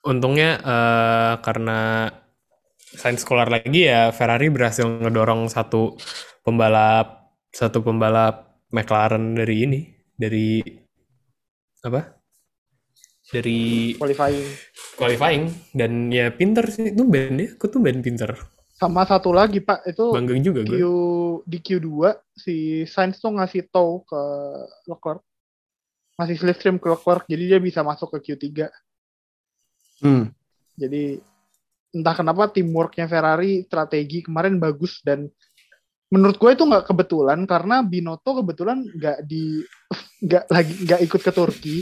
untungnya 0.03 0.59
eh, 0.59 1.33
karena 1.39 2.11
Sainz 2.75 3.23
keluar 3.23 3.47
lagi 3.47 3.87
ya 3.87 4.11
Ferrari 4.11 4.51
berhasil 4.51 4.83
ngedorong 4.83 5.47
satu 5.47 5.95
pembalap 6.43 7.31
satu 7.55 7.79
pembalap 7.79 8.59
McLaren 8.75 9.39
dari 9.39 9.55
ini 9.63 9.79
dari 10.19 10.59
apa 11.79 12.18
dari 13.29 13.93
Qualifying. 13.93 14.47
qualifying 14.97 15.43
dan 15.71 16.09
ya 16.09 16.33
pinter 16.33 16.65
sih 16.67 16.91
itu 16.91 17.05
band 17.05 17.35
ya 17.37 17.47
aku 17.53 17.65
tuh 17.69 17.81
band 17.81 18.01
pinter 18.01 18.33
Sama 18.79 19.03
satu 19.03 19.35
lagi 19.35 19.59
Pak, 19.59 19.91
itu 19.91 20.15
bangga 20.15 20.39
juga 20.39 20.63
Q, 20.63 20.71
gue 20.71 20.79
di 21.43 21.59
Q2 21.59 22.15
si 22.31 22.55
Sainz 22.87 23.19
tuh 23.19 23.35
ngasih 23.35 23.67
tow 23.67 24.07
ke 24.07 24.21
Leclerc. 24.87 25.19
Masih 26.15 26.39
slipstream 26.39 26.79
ke 26.79 26.87
Leclerc, 26.87 27.27
jadi 27.27 27.43
dia 27.43 27.59
bisa 27.59 27.83
masuk 27.83 28.15
ke 28.15 28.31
Q3. 28.31 28.71
Hmm. 29.99 30.31
Jadi 30.79 31.19
entah 31.91 32.15
kenapa 32.15 32.55
teamworknya 32.55 33.11
Ferrari 33.11 33.67
strategi 33.67 34.23
kemarin 34.23 34.63
bagus 34.63 35.03
dan 35.03 35.27
menurut 36.07 36.37
gue 36.39 36.51
itu 36.55 36.63
nggak 36.63 36.87
kebetulan 36.87 37.43
karena 37.45 37.83
Binotto 37.85 38.41
kebetulan 38.41 38.79
nggak 38.79 39.27
di 39.27 39.59
nggak 40.25 40.45
lagi 40.49 40.73
nggak 40.85 41.01
ikut 41.03 41.21
ke 41.21 41.31
Turki 41.33 41.77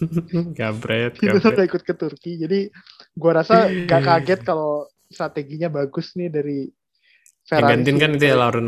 gabret 0.58 1.12
gabret 1.16 1.52
nggak 1.56 1.68
ikut 1.68 1.82
ke 1.82 1.94
Turki 1.96 2.32
jadi 2.40 2.68
gue 3.16 3.30
rasa 3.32 3.68
nggak 3.68 4.02
kaget 4.08 4.40
kalau 4.44 4.86
strateginya 5.08 5.70
bagus 5.70 6.12
nih 6.18 6.28
dari 6.28 6.58
yang 6.66 7.62
Ferrari 7.62 7.72
gantiin 7.78 7.96
kan 8.02 8.10
itu 8.18 8.24
ya 8.26 8.36
Lauren 8.36 8.66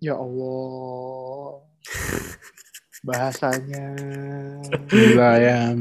ya 0.00 0.14
Allah 0.16 1.60
bahasanya 3.08 3.86
Gila 4.92 5.30
ya. 5.40 5.72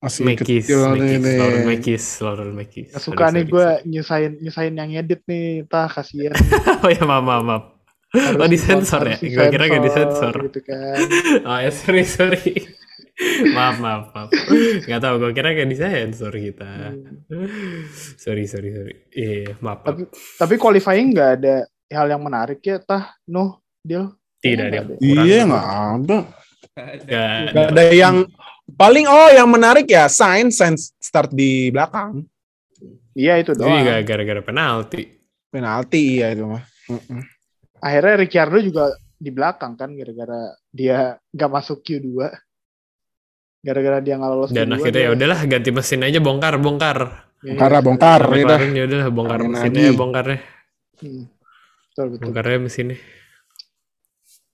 Masih 0.00 0.24
Mekis, 0.24 0.64
Mekis. 0.64 1.24
Lauren 1.36 1.64
Mekis, 1.68 2.04
Lauren 2.24 2.52
Mekis. 2.56 2.88
Suka 2.96 3.28
nih 3.28 3.44
gue 3.44 3.68
nyusahin 3.84 4.40
nyusahin 4.40 4.72
yang 4.80 4.96
edit 4.96 5.20
nih 5.28 5.68
tah 5.68 5.92
kasihan 5.92 6.32
oh 6.80 6.88
ya 6.88 7.04
maaf 7.04 7.20
maaf. 7.20 7.44
maaf. 7.44 7.64
oh 8.16 8.48
disensor 8.48 9.04
ya? 9.04 9.20
harus 9.20 9.36
Gue 9.36 9.46
kira 9.52 9.64
gak 9.68 9.84
disensor. 9.84 10.34
gitu 10.48 10.60
kan 10.64 11.04
Oh 11.44 11.58
ya 11.60 11.68
sorry 11.68 12.08
sorry. 12.08 12.79
Maaf 13.52 13.76
maaf 13.78 14.04
maaf. 14.10 14.28
Gak 14.84 15.00
tau 15.00 15.14
gue 15.16 15.30
kira 15.30 15.52
kayak 15.52 15.68
disensor 15.68 16.32
kita. 16.32 16.96
sorry 18.16 18.44
sorry 18.44 18.70
sorry. 18.72 18.94
Iya 19.12 19.54
maaf. 19.58 19.84
maaf. 19.84 19.88
Tapi- 19.92 20.08
tapi 20.36 20.54
qualifying 20.56 21.12
nggak 21.12 21.30
ada 21.40 21.56
hal 21.90 22.06
yang 22.08 22.22
menarik 22.22 22.60
ya 22.60 22.78
tah 22.78 23.12
Nuh 23.26 23.58
deal 23.80 24.14
Tidak 24.40 24.66
nggak 24.66 24.84
ada. 24.84 24.94
Iya 24.98 25.38
nggak 25.44 25.66
ada. 25.68 26.18
Nggak 26.80 27.28
Nggak 27.52 27.66
ada 27.74 27.84
yang 27.92 28.16
paling 28.70 29.04
oh 29.04 29.28
yang 29.28 29.48
menarik 29.50 29.84
ya 29.84 30.06
Sainz 30.06 30.56
Sainz 30.56 30.94
start 30.96 31.34
di 31.34 31.68
belakang 31.68 32.22
iya 33.12 33.34
itu 33.36 33.50
doang 33.52 33.82
juga 33.82 33.98
gara-gara 34.06 34.38
penalti. 34.40 35.02
penalti 35.50 36.22
iya 36.22 36.30
itu 36.30 36.46
mah. 36.46 36.62
Akhirnya 37.82 38.14
Ricciardo 38.22 38.62
juga 38.62 38.94
di 39.18 39.34
belakang 39.34 39.74
kan 39.74 39.90
gara-gara 39.92 40.54
dia 40.70 41.18
nggak 41.34 41.50
masuk 41.50 41.82
Q2 41.82 42.30
gara-gara 43.60 43.98
dia 44.00 44.16
nggak 44.16 44.30
lolos 44.30 44.50
Dan 44.50 44.68
Q2 44.68 44.74
akhirnya 44.74 44.92
dia- 44.94 45.04
ya 45.04 45.10
udahlah 45.12 45.40
ganti 45.44 45.70
mesin 45.70 46.00
aja 46.00 46.18
bongkar 46.18 46.54
bongkar. 46.56 46.98
Iya, 47.40 47.56
Bongkar 47.56 47.70
lah, 47.70 47.82
bongkar 47.82 48.20
Sampai 48.20 48.40
ya 48.40 48.56
ya 48.70 48.82
udahlah 48.84 49.08
bongkar 49.10 49.40
mesinnya 49.46 49.82
lagi. 49.82 49.96
bongkarnya. 49.96 50.38
Hmm. 51.00 51.24
betul 51.90 52.06
betul 52.06 52.22
Bongkarnya 52.22 52.58
mesinnya. 52.60 52.98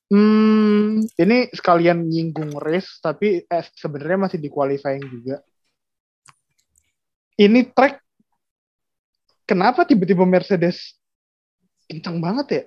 Hmm, 0.07 1.03
ini 1.13 1.51
sekalian 1.51 1.99
nyinggung 2.01 2.55
race, 2.57 2.99
tapi 3.01 3.43
eh, 3.43 3.65
sebenarnya 3.75 4.19
masih 4.21 4.39
di 4.39 4.47
qualifying 4.47 5.03
juga. 5.03 5.43
Ini 7.35 7.69
track, 7.69 7.99
kenapa 9.45 9.83
tiba-tiba 9.83 10.23
Mercedes 10.23 10.95
kencang 11.85 12.17
banget 12.17 12.47
ya? 12.49 12.63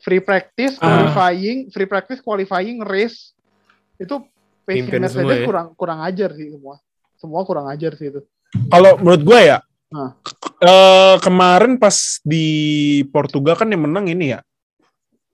Free 0.00 0.18
practice, 0.18 0.74
Ah. 0.76 0.84
qualifying, 0.84 1.70
free 1.70 1.86
practice, 1.86 2.18
qualifying, 2.18 2.82
race, 2.82 3.30
itu 3.96 4.18
Pimpin 4.62 5.02
Mercedes 5.02 5.12
semua 5.18 5.32
ya. 5.34 5.46
kurang 5.46 5.66
kurang 5.74 5.98
ajar 6.02 6.30
sih 6.34 6.48
semua. 6.50 6.78
Semua 7.18 7.40
kurang 7.46 7.66
ajar 7.70 7.92
sih 7.94 8.10
itu. 8.10 8.20
Kalau 8.68 8.98
menurut 9.00 9.22
gue 9.22 9.38
ya, 9.42 9.58
eh, 10.60 11.14
kemarin 11.18 11.78
pas 11.78 12.20
di 12.22 12.46
Portugal 13.08 13.56
kan 13.56 13.70
yang 13.70 13.86
menang 13.86 14.06
ini 14.10 14.34
ya. 14.34 14.40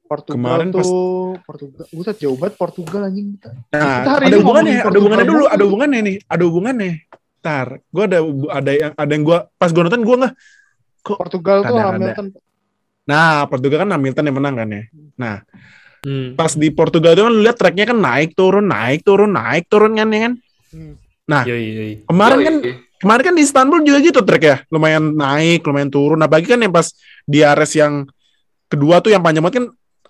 Portugal 0.08 0.40
Kemarin 0.40 0.68
pas- 0.72 0.88
tuh, 0.88 1.36
Portugal, 1.44 1.84
buset 1.92 2.16
jauh 2.16 2.36
banget 2.40 2.56
Portugal 2.56 3.00
anjing. 3.04 3.36
Nah, 3.36 4.00
Kita 4.00 4.10
hari 4.16 4.24
ada 4.32 4.36
hubungannya, 4.40 4.72
ada 4.72 4.80
Portugal 4.80 5.00
hubungannya 5.04 5.26
dulu, 5.28 5.44
ada 5.44 5.62
hubungannya 5.68 6.00
nih, 6.00 6.16
ada 6.24 6.42
hubungannya. 6.48 6.92
Ntar, 7.38 7.66
gue 7.84 8.04
ada 8.08 8.18
ada 8.50 8.70
yang 8.72 8.92
ada 8.96 9.10
yang 9.12 9.24
gue 9.28 9.38
pas 9.60 9.70
gue 9.70 9.82
nonton 9.84 10.02
gue 10.02 10.16
nggak. 10.24 10.34
Portugal 11.04 11.58
tuh. 11.64 11.76
Hamilton 11.76 12.26
Nah, 13.08 13.48
Portugal 13.48 13.88
kan 13.88 13.90
Hamilton 13.96 14.24
yang 14.28 14.36
menang 14.36 14.54
kan 14.60 14.68
ya. 14.68 14.82
Nah, 15.16 15.36
Hmm. 15.98 16.38
pas 16.38 16.54
di 16.54 16.70
Portugal 16.70 17.18
itu 17.18 17.26
kan 17.26 17.32
lu 17.34 17.42
lihat 17.42 17.58
tracknya 17.58 17.82
kan 17.90 17.98
naik 17.98 18.38
turun 18.38 18.70
naik 18.70 19.02
turun 19.02 19.34
naik 19.34 19.66
turun 19.66 19.98
kan 19.98 20.08
ya 20.14 20.20
kan. 20.30 20.32
Hmm. 20.70 20.94
Yoi, 21.28 21.64
yoi. 21.76 21.92
Kemarin 22.08 22.38
Yoi. 22.40 22.46
kan 22.48 22.56
kemarin 22.98 23.22
kan 23.30 23.34
di 23.36 23.42
Istanbul 23.44 23.84
juga 23.84 23.98
gitu 24.00 24.20
track 24.24 24.42
ya, 24.42 24.56
lumayan 24.72 25.12
naik, 25.12 25.60
lumayan 25.68 25.92
turun. 25.92 26.18
Apalagi 26.24 26.48
kan 26.48 26.60
yang 26.64 26.72
pas 26.72 26.88
di 27.28 27.44
Ares 27.44 27.76
yang 27.76 28.08
kedua 28.72 29.04
tuh 29.04 29.12
yang 29.12 29.20
panjang 29.20 29.44
banget 29.44 29.56
kan 29.60 29.66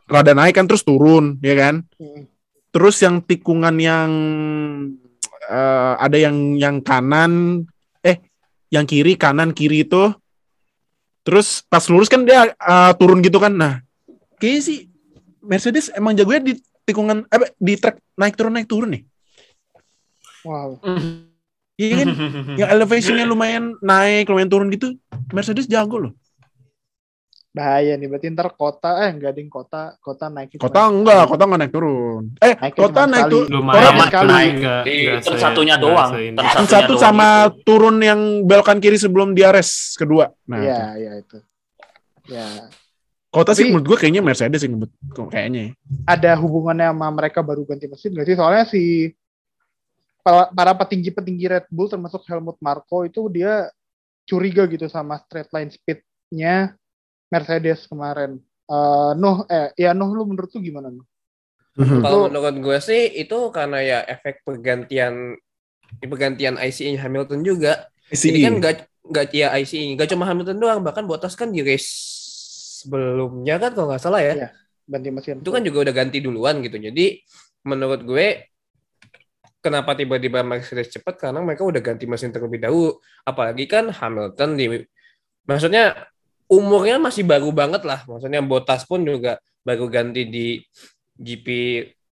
rada 0.09 0.33
naik 0.33 0.55
kan 0.55 0.71
terus 0.71 0.87
turun, 0.87 1.37
ya 1.43 1.59
kan? 1.59 1.83
Hmm. 1.99 2.31
Terus 2.71 2.97
yang 3.03 3.19
tikungan 3.19 3.77
yang 3.83 4.11
eh, 5.51 5.93
ada 5.99 6.17
yang 6.17 6.55
yang 6.55 6.79
kanan, 6.81 7.67
eh 8.01 8.23
yang 8.71 8.87
kiri 8.87 9.19
kanan 9.19 9.51
kiri 9.51 9.83
itu, 9.83 10.15
terus 11.27 11.67
pas 11.67 11.83
lurus 11.91 12.07
kan 12.07 12.23
dia 12.23 12.55
eh, 12.55 12.93
turun 12.95 13.27
gitu 13.27 13.43
kan. 13.43 13.53
Nah, 13.59 13.83
kayaknya 14.39 14.63
sih 14.63 14.79
Mercedes 15.41 15.91
emang 15.93 16.15
jagonya 16.15 16.43
di 16.43 16.53
tikungan, 16.83 17.27
eh 17.29 17.53
di 17.55 17.75
track 17.77 18.01
naik 18.15 18.35
turun 18.35 18.53
naik 18.55 18.69
turun 18.69 18.91
nih. 18.91 19.03
Wow. 20.43 20.79
Iya 21.77 22.03
kan? 22.03 22.09
yang 22.61 22.69
elevationnya 22.75 23.23
lumayan 23.23 23.79
naik, 23.79 24.27
lumayan 24.27 24.51
turun 24.51 24.69
gitu, 24.69 24.99
Mercedes 25.31 25.71
jago 25.71 26.11
loh. 26.11 26.13
Bahaya 27.49 27.97
nih, 27.97 28.07
berarti 28.07 28.29
ntar 28.31 28.55
kota, 28.55 29.03
eh 29.03 29.11
enggak 29.11 29.35
ding 29.35 29.51
kota, 29.51 29.97
kota 29.99 30.31
naikin. 30.31 30.61
Kota 30.63 30.85
enggak, 30.87 31.27
kota 31.27 31.43
enggak 31.49 31.61
naik 31.65 31.73
turun. 31.73 32.23
Eh, 32.39 32.55
Naikin 32.55 32.79
kota 32.79 33.01
naik 33.09 33.25
turun. 33.33 33.47
Lumayan 33.51 33.83
Orang 33.83 33.99
sekali. 34.05 34.29
naik 34.31 34.55
turn 35.25 35.39
satunya 35.41 35.75
doang. 35.75 36.11
Turn 36.39 36.67
satu 36.69 36.93
doang 36.95 37.03
sama 37.03 37.29
gitu. 37.51 37.63
turun 37.67 37.97
yang 37.99 38.21
belokan 38.47 38.79
kiri 38.79 39.01
sebelum 39.01 39.33
di 39.33 39.43
Ares 39.43 39.97
kedua. 39.99 40.31
Nah, 40.47 40.61
Iya, 40.61 40.83
iya 41.01 41.13
itu. 41.19 41.39
Ya, 42.29 42.47
Kota 43.39 43.55
sih 43.55 43.63
Tapi- 43.63 43.71
menurut 43.71 43.87
gue 43.87 43.99
kayaknya 44.03 44.23
Mercedes 44.27 44.59
sih 44.59 44.71
menurut 44.71 44.91
kayaknya. 45.31 45.71
ya. 45.71 45.73
ada 46.11 46.31
hubungannya 46.43 46.91
sama 46.91 47.07
mereka 47.15 47.39
baru 47.47 47.63
ganti 47.63 47.87
mesin 47.87 48.11
nggak 48.11 48.27
sih? 48.27 48.35
Soalnya 48.35 48.65
si 48.67 48.83
para, 50.27 50.75
petinggi-petinggi 50.75 51.47
Red 51.47 51.67
Bull 51.71 51.87
termasuk 51.87 52.27
Helmut 52.27 52.59
Marko 52.59 53.07
itu 53.07 53.31
dia 53.31 53.71
curiga 54.27 54.67
gitu 54.67 54.91
sama 54.91 55.23
straight 55.23 55.49
line 55.55 55.71
speed-nya 55.71 56.75
Mercedes 57.31 57.87
kemarin. 57.87 58.43
Eh 58.69 59.11
Nuh, 59.17 59.47
eh 59.47 59.71
ya 59.79 59.95
Nuh 59.95 60.11
lu 60.13 60.27
menurut 60.27 60.51
lu 60.53 60.61
gimana 60.61 60.91
Nuh? 60.91 61.07
Mhm. 61.79 62.03
Kalau 62.03 62.27
menurut 62.27 62.57
gue 62.59 62.79
sih 62.83 63.23
itu 63.23 63.39
karena 63.55 63.79
ya 63.87 63.99
efek 64.03 64.43
pergantian 64.43 65.39
pergantian 66.03 66.59
ICE 66.59 66.99
Hamilton 66.99 67.47
juga. 67.47 67.87
Si 68.11 68.35
Ini 68.35 68.51
kan 68.51 68.55
nggak 68.59 68.75
nggak 69.09 69.27
ya 69.31 69.55
ICE 69.63 69.95
nggak 69.95 70.11
cuma 70.11 70.27
Hamilton 70.27 70.59
doang, 70.59 70.83
bahkan 70.83 71.07
Bottas 71.07 71.39
kan 71.39 71.55
di 71.55 71.63
race 71.63 72.18
sebelumnya 72.85 73.59
kan 73.59 73.71
kalau 73.75 73.91
nggak 73.91 74.03
salah 74.03 74.23
ya. 74.23 74.35
Iya. 74.35 74.49
Ganti 74.89 75.09
mesin. 75.13 75.43
Itu 75.43 75.51
kan 75.51 75.63
juga 75.67 75.79
udah 75.89 75.95
ganti 75.95 76.19
duluan 76.23 76.63
gitu. 76.63 76.79
Jadi 76.79 77.21
menurut 77.67 78.01
gue 78.07 78.27
kenapa 79.59 79.99
tiba-tiba 79.99 80.47
Mercedes 80.47 80.95
cepat 80.95 81.19
karena 81.19 81.43
mereka 81.43 81.67
udah 81.67 81.83
ganti 81.83 82.07
mesin 82.07 82.31
terlebih 82.31 82.63
dahulu. 82.63 82.97
Apalagi 83.27 83.67
kan 83.67 83.91
Hamilton 83.91 84.51
di 84.57 84.67
maksudnya 85.45 86.09
umurnya 86.49 86.97
masih 87.03 87.27
baru 87.27 87.51
banget 87.53 87.83
lah. 87.85 88.07
Maksudnya 88.07 88.41
Bottas 88.41 88.87
pun 88.89 89.05
juga 89.05 89.37
baru 89.67 89.91
ganti 89.91 90.25
di 90.25 90.63
GP 91.19 91.49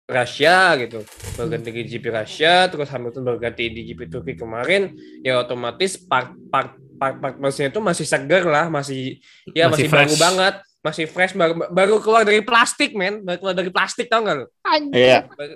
Rusia 0.06 0.78
gitu. 0.78 1.02
Baru 1.34 1.48
ganti 1.50 1.74
di 1.74 1.82
GP 1.90 2.06
Rusia, 2.12 2.70
terus 2.70 2.90
Hamilton 2.92 3.22
baru 3.26 3.38
ganti 3.40 3.66
di 3.72 3.82
GP 3.90 4.00
Turki 4.06 4.34
kemarin. 4.38 4.94
Ya 5.26 5.42
otomatis 5.42 5.98
part 5.98 6.36
part 6.52 6.78
part, 7.00 7.16
part 7.16 7.36
mesinnya 7.40 7.72
itu 7.72 7.80
masih 7.80 8.04
segar 8.04 8.44
lah, 8.44 8.68
masih 8.68 9.16
ya 9.56 9.72
Masih 9.72 9.88
masih, 9.88 9.96
baru 9.96 10.14
banget. 10.20 10.54
Masih 10.80 11.04
fresh 11.08 11.36
baru 11.36 11.52
baru 11.68 11.94
keluar 12.00 12.24
dari 12.24 12.40
plastik, 12.40 12.92
men. 12.96 13.20
Baru 13.20 13.36
keluar 13.40 13.56
dari 13.56 13.68
plastik 13.72 14.08
tau 14.08 14.24
gak 14.24 14.36
lu? 14.44 14.46
Iya, 14.92 15.28
Baru, 15.28 15.54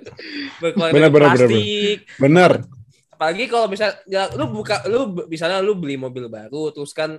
baru 0.61 0.71
keluar 0.73 0.89
Bener, 0.89 1.09
dari 1.09 1.13
bener, 1.13 1.29
bener, 1.29 1.29
plastik. 1.49 1.97
bener. 2.21 2.51
Apalagi 3.15 3.43
kalau 3.47 3.67
bisa 3.71 3.95
ya, 4.05 4.27
lu 4.35 4.51
buka 4.51 4.85
lu 4.89 5.13
misalnya 5.25 5.63
lu 5.63 5.73
beli 5.79 5.95
mobil 5.95 6.27
baru 6.29 6.69
terus 6.75 6.91
kan 6.93 7.15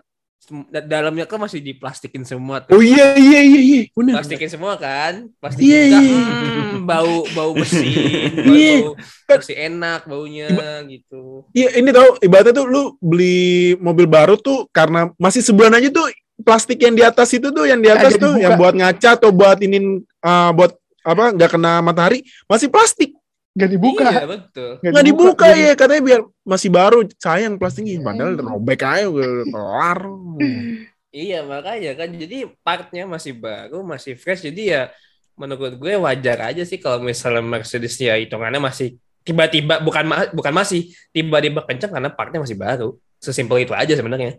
dalamnya 0.83 1.27
kan 1.27 1.39
masih 1.39 1.59
diplastikin 1.59 2.23
semua 2.23 2.63
tuh. 2.63 2.77
Oh 2.77 2.83
iya 2.83 3.15
iya 3.15 3.41
iya 3.43 3.61
iya. 3.61 3.81
Plastikin 3.91 4.47
semua 4.47 4.79
kan? 4.79 5.27
Plastik 5.37 5.63
Iya, 5.63 5.81
juga, 5.91 5.99
iya. 5.99 6.17
hmm, 6.17 6.75
bau 6.85 7.17
bau 7.33 7.53
mesin, 7.53 7.91
bau, 8.47 8.55
Iya. 8.55 8.75
bau 8.83 8.95
masih 9.35 9.57
enak 9.59 10.01
baunya 10.07 10.49
gitu. 10.87 11.45
Iya 11.51 11.69
ini 11.77 11.91
tau 11.91 12.15
ibaratnya 12.21 12.55
tuh 12.55 12.67
lu 12.67 12.83
beli 13.01 13.41
mobil 13.77 14.07
baru 14.07 14.39
tuh 14.39 14.71
karena 14.71 15.11
masih 15.19 15.43
sebulan 15.43 15.75
aja 15.75 15.91
tuh 15.91 16.07
plastik 16.45 16.79
yang 16.79 16.93
di 16.93 17.03
atas 17.03 17.33
itu 17.33 17.49
tuh 17.49 17.65
yang 17.65 17.81
di 17.81 17.89
atas 17.89 18.15
Nggak 18.15 18.23
tuh 18.23 18.33
dibuka. 18.37 18.45
yang 18.45 18.53
buat 18.61 18.75
ngaca 18.77 19.09
atau 19.17 19.31
buat 19.33 19.59
inin 19.59 19.85
uh, 20.21 20.51
buat 20.53 20.77
apa 21.01 21.33
nggak 21.33 21.51
kena 21.55 21.81
matahari 21.81 22.21
masih 22.45 22.69
plastik 22.69 23.16
Nggak 23.57 23.71
dibuka. 23.73 24.05
Iya, 24.07 24.27
betul. 24.29 24.71
nggak 24.85 25.07
dibuka 25.09 25.47
Jadi- 25.49 25.63
ya 25.65 25.73
katanya 25.73 26.03
biar 26.05 26.21
masih 26.45 26.69
baru 26.69 26.99
sayang 27.17 27.55
plastiknya 27.57 28.05
padahal 28.05 28.37
robek 28.37 28.81
aja 28.85 29.09
kelar 29.49 29.99
Iya 31.09 31.41
makanya 31.43 31.93
kan 31.97 32.13
jadi 32.13 32.45
partnya 32.61 33.09
masih 33.09 33.33
baru 33.33 33.81
masih 33.81 34.21
fresh 34.21 34.45
jadi 34.45 34.63
ya 34.69 34.83
menurut 35.33 35.81
gue 35.81 35.97
wajar 35.97 36.53
aja 36.53 36.61
sih 36.63 36.77
kalau 36.77 37.01
misalnya 37.01 37.41
Mercedes 37.41 37.97
ya 37.97 38.21
hitungannya 38.21 38.61
masih 38.61 39.01
tiba-tiba 39.25 39.81
bukan 39.81 40.05
ma- 40.05 40.29
bukan 40.29 40.53
masih 40.53 40.93
tiba-tiba 41.11 41.65
kencang 41.65 41.97
karena 41.97 42.13
partnya 42.13 42.45
masih 42.45 42.57
baru 42.57 43.01
sesimpel 43.17 43.65
itu 43.65 43.73
aja 43.73 43.97
sebenarnya 43.97 44.37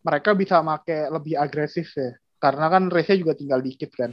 Mereka 0.00 0.36
bisa 0.36 0.60
make 0.60 0.92
lebih 1.08 1.34
agresif 1.34 1.88
ya. 1.96 2.12
Karena 2.36 2.68
kan 2.68 2.92
race-nya 2.92 3.24
juga 3.24 3.32
tinggal 3.32 3.64
dikit 3.64 3.88
kan. 3.96 4.12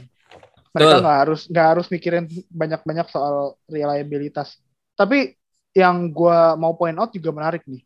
Mereka 0.72 0.94
nggak 1.04 1.18
harus 1.24 1.40
nggak 1.52 1.66
harus 1.76 1.86
mikirin 1.92 2.24
banyak-banyak 2.48 3.06
soal 3.12 3.60
reliabilitas. 3.68 4.56
Tapi 4.96 5.36
yang 5.76 6.12
gua 6.12 6.56
mau 6.56 6.76
point 6.76 6.96
out 6.96 7.12
juga 7.12 7.32
menarik 7.32 7.64
nih. 7.68 7.84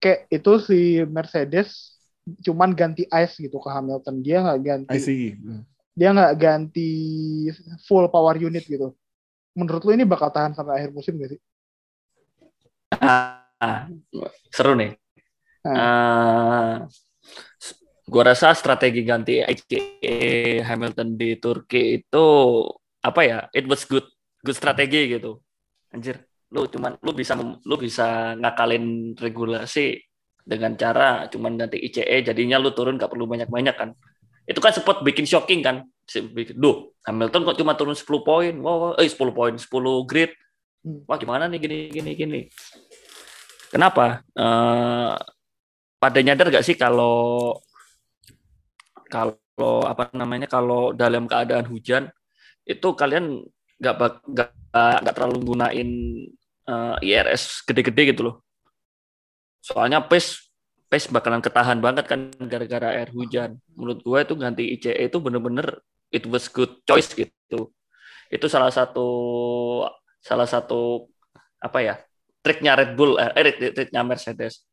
Kayak 0.00 0.20
itu 0.28 0.52
si 0.64 0.80
Mercedes 1.08 1.96
cuman 2.42 2.74
ganti 2.74 3.06
ice 3.08 3.40
gitu 3.40 3.56
ke 3.56 3.68
Hamilton. 3.72 4.20
Dia 4.20 4.44
nggak 4.44 4.60
ganti 4.60 4.96
I 4.96 5.00
see 5.00 5.32
dia 5.96 6.12
nggak 6.12 6.34
ganti 6.36 6.90
full 7.88 8.04
power 8.12 8.36
unit 8.36 8.68
gitu. 8.68 8.92
Menurut 9.56 9.80
lu 9.88 9.96
ini 9.96 10.04
bakal 10.04 10.28
tahan 10.28 10.52
sampai 10.52 10.84
akhir 10.84 10.92
musim 10.92 11.16
gak 11.16 11.32
sih? 11.32 11.40
Ah, 13.00 13.88
seru 14.52 14.76
nih. 14.76 14.92
Ah. 15.64 16.84
Eh, 16.84 17.85
gua 18.06 18.22
rasa 18.32 18.54
strategi 18.54 19.02
ganti 19.02 19.42
ICE 19.42 20.62
Hamilton 20.62 21.18
di 21.18 21.36
Turki 21.42 22.00
itu 22.02 22.26
apa 23.02 23.20
ya? 23.26 23.38
It 23.50 23.66
was 23.66 23.82
good, 23.84 24.06
good 24.42 24.56
strategi 24.56 25.10
gitu. 25.10 25.42
Anjir, 25.90 26.22
lu 26.54 26.70
cuman 26.70 26.98
lu 27.02 27.12
bisa 27.12 27.34
lu 27.38 27.76
bisa 27.78 28.38
ngakalin 28.38 29.14
regulasi 29.18 29.98
dengan 30.46 30.78
cara 30.78 31.26
cuman 31.26 31.58
ganti 31.58 31.82
ICE 31.82 32.22
jadinya 32.22 32.62
lu 32.62 32.70
turun 32.70 32.94
gak 32.94 33.10
perlu 33.10 33.26
banyak-banyak 33.26 33.74
kan. 33.74 33.90
Itu 34.46 34.62
kan 34.62 34.70
sempat 34.70 35.02
bikin 35.02 35.26
shocking 35.26 35.58
kan. 35.66 35.82
Duh, 36.54 36.94
Hamilton 37.02 37.42
kok 37.42 37.58
cuma 37.58 37.74
turun 37.74 37.98
10 37.98 38.06
poin. 38.22 38.54
Wow, 38.62 38.94
wow, 38.94 39.02
eh 39.02 39.10
10 39.10 39.34
poin, 39.34 39.54
10 39.58 40.06
grid. 40.06 40.30
Hmm. 40.86 41.02
Wah, 41.10 41.18
gimana 41.18 41.50
nih 41.50 41.58
gini 41.58 41.78
gini 41.90 42.10
gini. 42.14 42.40
Kenapa? 43.74 44.22
Eh 44.38 45.12
pada 45.98 46.18
nyadar 46.22 46.54
gak 46.54 46.62
sih 46.62 46.78
kalau 46.78 47.50
kalau 49.08 49.86
apa 49.86 50.12
namanya 50.12 50.46
kalau 50.50 50.92
dalam 50.92 51.24
keadaan 51.30 51.66
hujan 51.66 52.12
itu 52.66 52.88
kalian 52.92 53.40
nggak 53.78 53.94
nggak 54.74 55.14
terlalu 55.14 55.38
gunain 55.42 55.90
eh, 56.66 56.94
IRS 57.06 57.62
gede-gede 57.66 58.12
gitu 58.14 58.22
loh. 58.30 58.36
Soalnya 59.62 60.02
pace 60.04 60.50
pace 60.86 61.10
bakalan 61.10 61.42
ketahan 61.42 61.78
banget 61.82 62.06
kan 62.06 62.30
gara-gara 62.46 62.94
air 62.94 63.10
hujan. 63.10 63.58
Menurut 63.74 64.00
gue 64.02 64.18
itu 64.22 64.34
ganti 64.38 64.62
ICE 64.78 65.10
itu 65.10 65.18
bener-bener 65.18 65.82
it 66.14 66.24
was 66.26 66.46
good 66.50 66.82
choice 66.86 67.10
gitu. 67.14 67.70
Itu 68.30 68.46
salah 68.50 68.70
satu 68.70 69.08
salah 70.22 70.46
satu 70.46 71.06
apa 71.62 71.78
ya 71.82 71.94
triknya 72.42 72.78
Red 72.78 72.94
Bull 72.94 73.18
eh 73.18 73.30
trik- 73.34 73.74
triknya 73.74 74.02
Mercedes. 74.06 74.66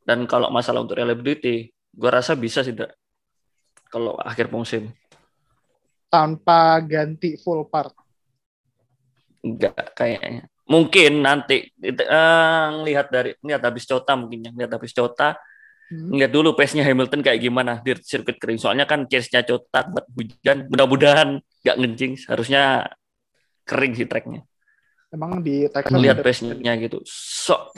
Dan 0.00 0.24
kalau 0.24 0.48
masalah 0.48 0.80
untuk 0.80 0.96
reliability, 0.96 1.68
gue 1.92 2.10
rasa 2.10 2.32
bisa 2.32 2.64
sih. 2.64 2.72
Kalau 3.90 4.14
akhir 4.22 4.48
musim. 4.54 4.94
Tanpa 6.06 6.78
ganti 6.82 7.34
full 7.38 7.66
part. 7.66 7.92
Enggak 9.42 9.94
kayaknya. 9.98 10.46
Mungkin 10.70 11.26
nanti 11.26 11.66
eh, 11.82 12.66
ngelihat 12.78 13.10
dari 13.10 13.34
lihat 13.42 13.62
habis 13.66 13.84
Cota 13.84 14.14
mungkin 14.14 14.46
ya, 14.46 14.50
lihat 14.54 14.70
habis 14.78 14.94
Cota, 14.94 15.34
Hmm. 15.90 16.14
lihat 16.14 16.30
dulu 16.30 16.54
pace-nya 16.54 16.86
Hamilton 16.86 17.18
kayak 17.18 17.42
gimana 17.42 17.82
di 17.82 17.90
sirkuit 17.98 18.38
kering. 18.38 18.62
Soalnya 18.62 18.86
kan 18.86 19.10
chase-nya 19.10 19.42
Cota 19.42 19.82
buat 19.90 20.06
hujan, 20.14 20.70
mudah-mudahan 20.70 21.42
nggak 21.66 21.76
ngencing, 21.82 22.12
harusnya 22.30 22.86
kering 23.66 23.98
sih 23.98 24.06
tracknya. 24.06 24.46
Emang 25.10 25.42
di 25.42 25.66
Texas 25.66 25.90
Lihat 25.90 26.22
ada- 26.22 26.26
pace-nya 26.26 26.78
gitu. 26.78 27.02
So, 27.10 27.74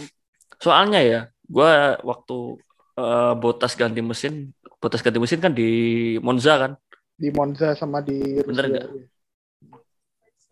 soalnya 0.60 1.00
ya, 1.00 1.20
gua 1.48 1.96
waktu 2.04 2.60
eh, 2.94 3.32
Botas 3.36 3.72
ganti 3.72 4.00
mesin, 4.00 4.50
Botas 4.78 5.00
ganti 5.00 5.18
mesin 5.18 5.38
kan 5.38 5.52
di 5.52 5.68
Monza 6.18 6.54
kan. 6.58 6.72
di 7.12 7.30
Monza 7.30 7.70
sama 7.72 8.02
di 8.02 8.18
Bener 8.42 8.66
Rusia. 8.66 8.72
nggak? 8.82 8.88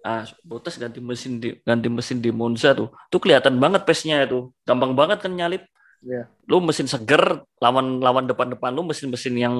Ah, 0.00 0.22
Bottas 0.40 0.79
ganti 0.79 0.96
mesin 0.96 1.37
di 1.37 1.53
ganti 1.61 1.88
mesin 1.90 2.22
di 2.22 2.31
Monza 2.31 2.72
tuh. 2.72 2.88
Tuh 3.11 3.18
kelihatan 3.18 3.59
banget 3.59 3.85
pace-nya 3.85 4.24
itu. 4.24 4.48
Gampang 4.64 4.94
banget 4.94 5.20
kan 5.20 5.29
nyalip. 5.29 5.66
Iya. 6.00 6.24
Lu 6.46 6.62
mesin 6.62 6.87
seger 6.87 7.42
lawan 7.59 8.00
lawan 8.00 8.24
depan-depan 8.24 8.72
lu 8.72 8.87
mesin-mesin 8.87 9.35
yang 9.37 9.57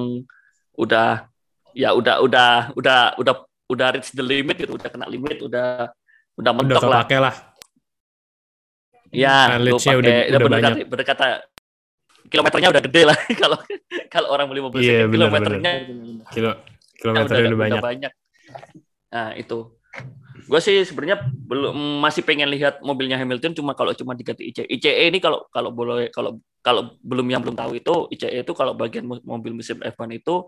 udah 0.73 1.29
ya 1.75 1.93
udah 1.93 2.23
udah 2.25 2.49
udah 2.73 2.99
udah 3.19 3.33
udah 3.69 3.87
reach 3.93 4.09
the 4.11 4.23
limit 4.23 4.57
gitu, 4.57 4.73
udah 4.73 4.89
kena 4.89 5.05
limit, 5.05 5.37
udah 5.39 5.91
udah 6.33 6.41
Udah 6.41 6.53
mentok 6.57 6.83
lah. 6.87 7.03
kepake 7.05 7.17
lah. 7.21 7.35
Ya, 9.11 9.59
lu 9.59 9.75
Mileage-nya 9.75 9.91
pakai 9.91 9.99
udah- 9.99 9.99
udah 9.99 10.23
udah 10.31 10.39
berdekata, 10.39 10.69
banyak. 10.71 10.87
berdekata 10.87 11.25
kilometernya 12.31 12.69
udah 12.71 12.83
gede 12.87 13.01
lah 13.03 13.17
kalau 13.41 13.57
kalau 14.07 14.27
orang 14.31 14.47
beli 14.47 14.63
mobil 14.63 14.79
Iya, 14.79 15.05
second, 15.05 15.11
kilometernya 15.13 15.71
Kilo, 16.31 16.51
Ya, 17.01 17.01
kilometernya 17.01 17.49
udah, 17.57 17.81
banyak. 17.81 18.11
Nah 19.11 19.29
itu, 19.33 19.73
gue 20.47 20.59
sih 20.61 20.85
sebenarnya 20.85 21.17
belum 21.33 21.99
masih 21.99 22.21
pengen 22.21 22.47
lihat 22.53 22.79
mobilnya 22.85 23.17
Hamilton 23.17 23.57
cuma 23.57 23.73
kalau 23.73 23.91
cuma 23.97 24.13
diganti 24.13 24.53
ICE. 24.53 24.69
ICE 24.69 25.09
ini 25.09 25.17
kalau 25.17 25.49
kalau 25.49 25.73
boleh 25.73 26.13
kalau 26.13 26.37
kalau 26.61 26.95
belum 27.01 27.25
yang 27.25 27.41
belum 27.41 27.57
tahu 27.57 27.81
itu 27.81 27.93
ICE 28.13 28.45
itu 28.45 28.53
kalau 28.53 28.77
bagian 28.77 29.09
mo- 29.09 29.23
mobil 29.25 29.51
mesin 29.57 29.81
F1 29.81 30.13
itu 30.13 30.47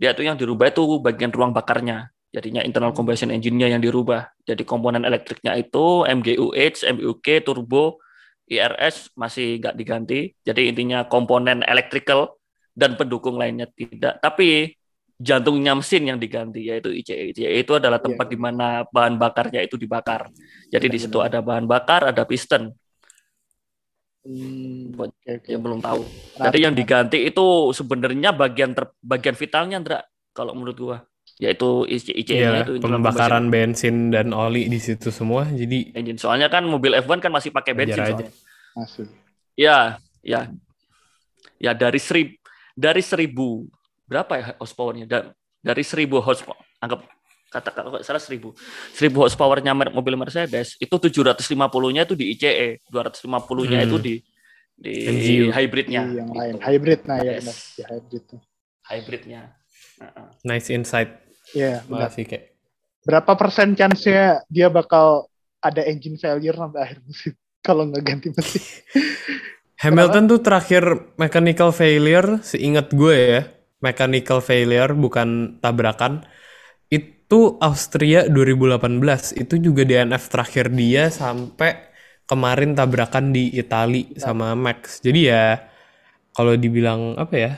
dia 0.00 0.16
tuh 0.16 0.24
yang 0.24 0.40
dirubah 0.40 0.72
itu 0.72 0.82
bagian 1.04 1.28
ruang 1.30 1.52
bakarnya. 1.52 2.08
Jadinya 2.32 2.64
internal 2.64 2.96
combustion 2.96 3.28
engine-nya 3.28 3.68
yang 3.76 3.82
dirubah. 3.82 4.32
Jadi 4.48 4.64
komponen 4.64 5.04
elektriknya 5.04 5.52
itu 5.60 6.06
MGUH, 6.08 6.88
MBUK, 6.96 7.44
turbo, 7.44 8.00
IRS 8.50 9.14
masih 9.14 9.62
nggak 9.62 9.76
diganti. 9.78 10.34
Jadi 10.42 10.74
intinya 10.74 11.06
komponen 11.06 11.62
electrical 11.62 12.34
dan 12.74 12.98
pendukung 12.98 13.38
lainnya 13.38 13.70
tidak. 13.70 14.18
Tapi 14.18 14.74
jantungnya 15.20 15.76
mesin 15.78 16.08
yang 16.10 16.18
diganti 16.18 16.66
yaitu 16.66 16.90
ICE. 16.90 17.30
ICE 17.30 17.62
itu 17.62 17.72
adalah 17.78 18.02
tempat 18.02 18.26
Iya. 18.26 18.32
di 18.34 18.38
mana 18.40 18.66
bahan 18.90 19.14
bakarnya 19.20 19.60
itu 19.62 19.78
dibakar. 19.78 20.32
Jadi 20.72 20.86
di 20.90 20.98
situ 20.98 21.22
ada 21.22 21.38
bahan 21.38 21.68
bakar, 21.70 22.10
ada 22.10 22.26
piston. 22.26 22.72
Hmm, 24.20 24.92
Buat- 24.92 25.16
oke, 25.16 25.30
oke. 25.40 25.48
Yang 25.48 25.62
belum 25.64 25.80
tahu. 25.80 26.00
Jadi 26.36 26.58
yang 26.60 26.74
diganti 26.76 27.18
itu 27.24 27.46
sebenarnya 27.72 28.36
bagian 28.36 28.76
ter, 28.76 28.92
bagian 29.00 29.32
vitalnya, 29.32 29.80
Ndra, 29.80 30.00
kalau 30.36 30.52
menurut 30.52 30.76
gua, 30.76 30.98
yaitu 31.40 31.88
ICE-nya 31.88 32.36
Iya, 32.36 32.50
itu 32.68 32.84
pembakaran 32.84 33.48
bensin 33.48 34.12
dan 34.12 34.36
oli 34.36 34.68
di 34.68 34.76
situ 34.76 35.08
semua. 35.08 35.48
Jadi 35.48 35.96
engine. 35.96 36.20
Soalnya 36.20 36.52
kan 36.52 36.68
mobil 36.68 36.92
F1 36.92 37.16
kan 37.18 37.32
masih 37.32 37.48
pakai 37.48 37.72
bensin 37.72 37.96
aja. 37.96 38.12
soalnya. 38.12 38.28
Masih. 38.76 39.06
Ya, 39.56 39.78
ya. 40.20 40.52
Ya 41.56 41.72
dari 41.72 41.96
serib 41.96 42.36
dari 42.76 43.00
seribu 43.00 43.64
berapa 44.04 44.32
ya 44.36 44.44
horsepowernya? 44.60 45.08
Da- 45.08 45.32
dari 45.60 45.80
seribu 45.80 46.20
horsepower, 46.20 46.60
anggap 46.80 47.04
kata 47.50 47.68
kalau 47.72 47.98
salah 48.00 48.22
seribu 48.22 48.54
seribu 48.92 49.24
horsepowernya 49.24 49.72
mobil 49.72 50.16
Mercedes 50.16 50.76
itu 50.76 50.92
750-nya 50.96 52.04
itu 52.04 52.14
di 52.16 52.32
ICE, 52.32 52.80
250-nya 52.88 53.80
Hmm. 53.80 53.88
itu 53.88 53.96
di 53.96 54.14
di 54.76 54.92
MGU. 55.04 55.44
hybridnya. 55.52 56.02
Di 56.08 56.16
yang 56.16 56.28
gitu. 56.32 56.40
lain 56.40 56.56
hybrid 56.60 57.00
nah 57.04 57.18
ya 57.20 57.36
Yes. 57.36 57.76
di 57.76 57.82
hybrid. 57.84 58.24
Hybridnya. 58.88 59.40
Heeh. 60.00 60.26
nice 60.42 60.72
insight. 60.72 61.12
Iya, 61.56 61.82
benar. 61.86 62.10
Makasih 62.10 62.24
kayak. 62.26 62.44
Berapa 63.00 63.32
persen 63.34 63.72
chance-nya 63.72 64.44
dia 64.52 64.68
bakal 64.68 65.30
ada 65.60 65.84
engine 65.84 66.16
failure 66.20 66.56
sampai 66.56 66.80
akhir 66.84 66.98
musim 67.04 67.32
kalau 67.66 67.82
nggak 67.88 68.04
ganti 68.04 68.28
mesin? 68.32 68.62
Hamilton 69.82 70.28
tuh 70.28 70.40
terakhir 70.44 70.84
mechanical 71.16 71.72
failure, 71.72 72.44
seingat 72.44 72.92
gue 72.92 73.16
ya, 73.16 73.40
mechanical 73.80 74.44
failure 74.44 74.92
bukan 74.92 75.56
tabrakan. 75.64 76.20
Itu 76.92 77.56
Austria 77.64 78.28
2018, 78.28 79.32
itu 79.40 79.56
juga 79.56 79.88
DNF 79.88 80.28
terakhir 80.28 80.68
dia 80.76 81.08
sampai 81.08 81.80
kemarin 82.28 82.76
tabrakan 82.76 83.32
di 83.32 83.56
Itali 83.56 84.12
sama 84.20 84.52
Max. 84.52 85.00
Jadi 85.00 85.32
ya 85.32 85.64
kalau 86.36 86.52
dibilang 86.60 87.16
apa 87.16 87.34
ya? 87.40 87.52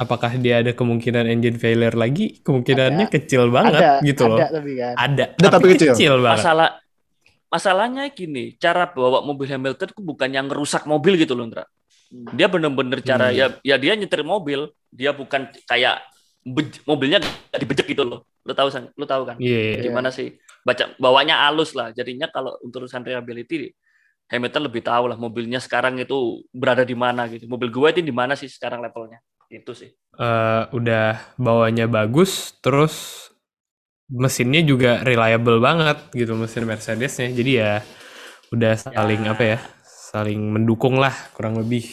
Apakah 0.00 0.32
dia 0.40 0.64
ada 0.64 0.72
kemungkinan 0.72 1.28
engine 1.28 1.60
failure 1.60 1.92
lagi? 1.92 2.40
Kemungkinannya 2.40 3.04
Ada. 3.04 3.12
kecil 3.12 3.52
banget 3.52 3.80
ada, 3.84 3.92
gitu 4.00 4.24
loh. 4.24 4.40
ada 4.40 4.48
tapi 4.48 4.72
kan. 4.74 4.94
Ada, 4.96 5.24
Ada, 5.36 5.48
tapi 5.52 5.68
kecil. 5.76 6.14
banget. 6.18 6.40
Masalah 6.40 6.68
masalahnya 7.50 8.04
gini, 8.08 8.56
cara 8.56 8.88
bawa 8.88 9.20
mobil 9.20 9.44
Hamilton 9.44 9.88
itu 9.90 10.00
bukan 10.00 10.28
yang 10.30 10.48
ngerusak 10.48 10.88
mobil 10.88 11.20
gitu 11.20 11.36
loh, 11.36 11.44
Ndra. 11.46 11.68
Dia 12.32 12.48
bener-bener 12.48 13.04
cara 13.04 13.30
Hmm. 13.30 13.36
ya 13.36 13.46
ya 13.62 13.76
dia 13.76 13.92
nyetir 13.94 14.24
mobil, 14.24 14.72
dia 14.88 15.12
bukan 15.12 15.46
kayak 15.68 16.00
bej- 16.42 16.80
mobilnya 16.82 17.20
dibejek 17.52 17.86
gitu 17.86 18.02
loh. 18.02 18.24
Lu 18.42 18.56
tahu 18.56 18.72
San? 18.72 18.88
Lu 18.96 19.04
tahu 19.04 19.28
kan? 19.28 19.36
Iya, 19.36 19.78
iya. 19.78 19.82
Gimana 19.84 20.08
sih? 20.08 20.32
Baca 20.64 20.90
bawanya 20.96 21.46
halus 21.46 21.76
lah. 21.76 21.92
Jadinya 21.92 22.26
kalau 22.26 22.56
untuk 22.64 22.88
urusan 22.88 23.04
reliability 23.04 23.70
Hamilton 24.30 24.70
lebih 24.70 24.86
tahu 24.86 25.10
lah 25.10 25.18
mobilnya 25.18 25.58
sekarang 25.58 25.98
itu 25.98 26.46
berada 26.54 26.86
di 26.86 26.94
mana 26.94 27.26
gitu. 27.26 27.50
Mobil 27.50 27.66
gue 27.68 27.88
itu 27.90 28.00
di 28.00 28.14
mana 28.14 28.38
sih 28.38 28.46
sekarang 28.46 28.78
levelnya? 28.78 29.18
Itu 29.50 29.72
sih. 29.76 29.90
eh, 30.20 30.62
udah 30.78 31.06
bawanya 31.40 31.86
bagus, 31.90 32.54
terus 32.62 32.94
mesinnya 34.10 34.62
juga 34.70 34.90
reliable 35.06 35.58
banget 35.62 35.98
gitu 36.14 36.32
mesin 36.40 36.64
Mercedesnya. 36.70 37.28
Jadi 37.38 37.50
ya 37.62 37.72
udah 38.54 38.74
saling 38.78 39.22
Ya. 39.24 39.32
apa 39.34 39.44
ya, 39.56 39.58
saling 40.12 40.40
mendukung 40.54 40.96
lah 41.04 41.14
kurang 41.36 41.54
lebih. 41.62 41.84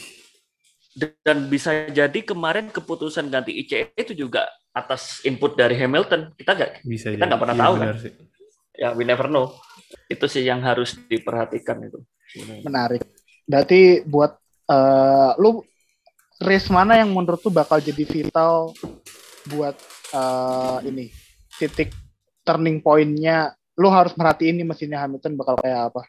Dan 1.22 1.46
bisa 1.46 1.86
jadi 1.94 2.20
kemarin 2.26 2.74
keputusan 2.74 3.30
ganti 3.30 3.54
ICE 3.54 3.94
itu 3.94 4.18
juga 4.18 4.50
atas 4.74 5.22
input 5.22 5.54
dari 5.54 5.78
Hamilton. 5.78 6.34
Kita 6.34 6.58
nggak 6.58 6.70
Bisa 6.82 7.14
Kita 7.14 7.22
jadi. 7.22 7.28
nggak 7.30 7.40
pernah 7.40 7.56
Iya, 7.56 7.62
tahu, 7.62 7.74
benar 7.78 7.96
sih. 8.02 8.12
ya 8.74 8.88
we 8.96 9.04
never 9.06 9.26
know. 9.30 9.54
Itu 10.10 10.26
sih 10.26 10.42
yang 10.42 10.60
harus 10.64 10.98
diperhatikan 11.06 11.78
itu. 11.86 11.98
Menarik. 12.66 13.02
Berarti 13.46 14.02
buat 14.04 14.36
eh, 14.68 15.30
lu 15.40 15.62
race 16.38 16.70
mana 16.70 16.98
yang 17.02 17.10
menurut 17.10 17.42
lu 17.42 17.50
bakal 17.50 17.82
jadi 17.82 18.02
vital 18.06 18.72
buat 19.50 19.74
eh, 20.14 20.78
ini 20.86 21.10
titik 21.58 21.90
turning 22.46 22.78
point-nya 22.80 23.52
lu 23.78 23.88
harus 23.90 24.14
merhatiin 24.18 24.58
nih 24.58 24.66
mesinnya 24.66 24.98
Hamilton 25.02 25.38
bakal 25.38 25.54
kayak 25.62 25.94
apa. 25.94 26.02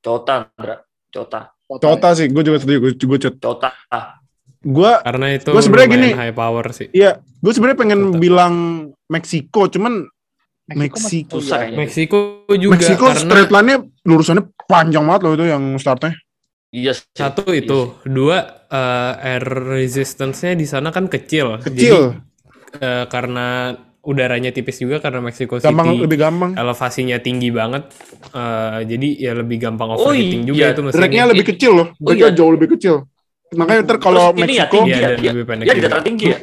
Cota, 0.00 0.50
Ndra. 0.56 0.76
Cota. 1.10 1.40
Cota 1.66 2.08
sih, 2.18 2.26
gue 2.26 2.42
juga 2.42 2.58
setuju. 2.58 2.78
Gue 2.82 2.92
gue 2.98 3.18
cut. 3.22 3.34
Cota. 3.38 3.70
Gue 4.60 4.92
Karena 5.00 5.26
itu 5.32 5.50
Gua 5.54 5.62
sebenarnya 5.62 5.88
gini. 5.94 6.08
high 6.12 6.34
power 6.34 6.66
sih. 6.74 6.90
Iya, 6.90 7.22
gue 7.22 7.52
sebenarnya 7.54 7.78
pengen 7.78 8.00
Cota. 8.10 8.18
bilang 8.18 8.54
Meksiko, 9.06 9.70
cuman 9.70 10.10
Meksiko. 10.70 11.38
Meksiko 11.74 12.18
juga 12.54 12.78
Meksiko 12.78 13.04
karena 13.10 13.22
straight 13.22 13.50
line-nya 13.50 13.78
lurusannya 14.06 14.44
panjang 14.66 15.02
banget 15.06 15.20
loh 15.26 15.32
itu 15.38 15.46
yang 15.46 15.64
startnya. 15.78 16.14
Iya 16.70 16.94
sih. 16.94 17.06
satu 17.14 17.50
Iya 17.50 17.66
itu, 17.66 17.78
dua 18.06 18.59
eh, 18.70 19.12
air 19.26 19.44
resistance-nya 19.44 20.54
di 20.54 20.64
sana 20.64 20.88
kan 20.90 21.06
kecil. 21.06 21.58
Jadi 21.58 21.74
Kecil, 21.76 22.00
eh, 22.78 23.04
karena 23.10 23.74
udaranya 24.00 24.48
tipis 24.48 24.80
juga 24.80 24.96
karena 24.96 25.20
Mexico 25.20 25.60
City. 25.60 25.68
gampang 25.68 25.92
lebih 26.00 26.16
gampang. 26.16 26.50
elevasinya 26.56 27.20
tinggi 27.20 27.52
banget 27.52 27.84
eh, 28.32 28.78
jadi 28.88 29.08
ya 29.20 29.32
lebih 29.36 29.60
gampang 29.60 29.92
Oh 29.92 30.08
overheating 30.08 30.48
juga 30.48 30.56
iya, 30.56 30.68
itu 30.72 30.80
mesinnya 30.80 31.00
Drag-nya 31.04 31.24
lebih 31.28 31.44
kecil 31.52 31.72
loh. 31.76 31.86
Oh 32.00 32.12
iya. 32.16 32.32
jauh 32.32 32.48
lebih 32.48 32.68
kecil. 32.78 33.04
Makanya 33.50 33.80
ntar 33.84 33.98
kalau 33.98 34.30
ya, 34.30 34.46
Meksiko 34.46 34.72
tinggi 34.72 34.90
Iya, 34.94 34.96
ya, 34.96 35.08
dan 35.10 35.18
dia- 35.20 35.32
lebih 35.34 35.44
pendek 35.44 35.64
Dia 35.66 35.74
di 35.74 35.76
juga. 35.76 35.86
dataran 35.90 36.04
tinggi 36.06 36.24
ya? 36.24 36.38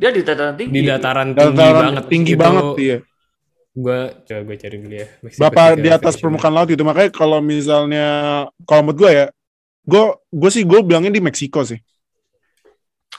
Dia 0.00 0.10
di 0.12 0.20
dataran 0.22 0.54
tinggi. 0.56 0.72
di 0.72 0.80
dataran 0.86 1.28
tinggi 1.34 1.56
dataran 1.56 1.80
banget 1.82 2.04
tinggi 2.06 2.32
Itu 2.32 2.40
banget 2.40 2.64
iya. 2.78 2.98
gua 3.70 3.98
coba 4.26 4.40
gue 4.44 4.56
cari 4.58 4.76
dulu 4.76 4.94
ya 4.94 5.06
Mexico 5.22 5.42
City 5.46 5.80
di 5.80 5.90
atas 5.90 6.14
permukaan 6.18 6.52
laut 6.54 6.68
gitu. 6.68 6.82
Makanya 6.84 7.10
kalau 7.10 7.38
misalnya 7.40 8.06
kalau 8.62 8.80
menurut 8.84 8.98
gue 8.98 9.10
ya, 9.10 9.26
gue 9.84 10.04
gue 10.28 10.50
sih 10.50 10.62
gue 10.64 10.80
bilangnya 10.84 11.12
di 11.12 11.22
Meksiko 11.22 11.64
sih. 11.64 11.80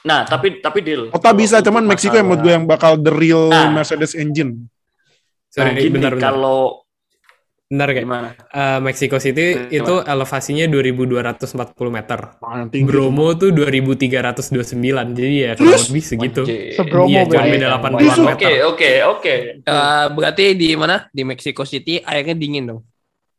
Nah, 0.02 0.26
tapi 0.26 0.62
tapi 0.64 0.82
deal. 0.82 1.14
Kota 1.14 1.30
bisa, 1.34 1.62
cuman 1.62 1.86
Meksiko 1.86 2.18
yang 2.18 2.26
menurut 2.26 2.42
gue 2.42 2.54
yang 2.58 2.66
bakal 2.66 2.98
the 2.98 3.14
real 3.14 3.50
Nah. 3.54 3.70
Mercedes 3.70 4.18
engine. 4.18 4.66
sorry 5.52 5.76
Nah, 5.76 5.84
gini, 5.84 5.92
bentar 5.92 6.14
bentar 6.16 6.32
kalau 6.32 6.82
bentar 7.72 7.88
kayak 7.92 8.04
gimana? 8.04 8.30
Eh, 8.52 8.80
Mexico 8.84 9.16
City 9.20 9.68
Gimana? 9.68 9.72
itu 9.72 9.94
elevasinya 10.04 10.66
2240 10.68 11.92
meter. 11.92 12.20
Bromo 12.84 13.32
tuh 13.40 13.52
2329 13.56 15.16
jadi 15.16 15.36
ya 15.36 15.52
kurang 15.56 15.84
lebih 15.88 16.04
segitu. 16.04 16.42
Sebromo 16.76 17.08
iya 17.08 17.24
cuma 17.28 17.48
beda 17.48 17.68
8 17.80 17.96
Oke, 17.96 18.04
meter 18.04 18.52
oke, 18.68 18.92
oke. 19.08 19.36
Eh, 19.64 20.06
berarti 20.12 20.44
di 20.56 20.70
mana? 20.76 21.08
Di 21.12 21.24
Mexico 21.24 21.64
City 21.64 22.00
airnya 22.04 22.36
dingin 22.36 22.64
dong. 22.68 22.82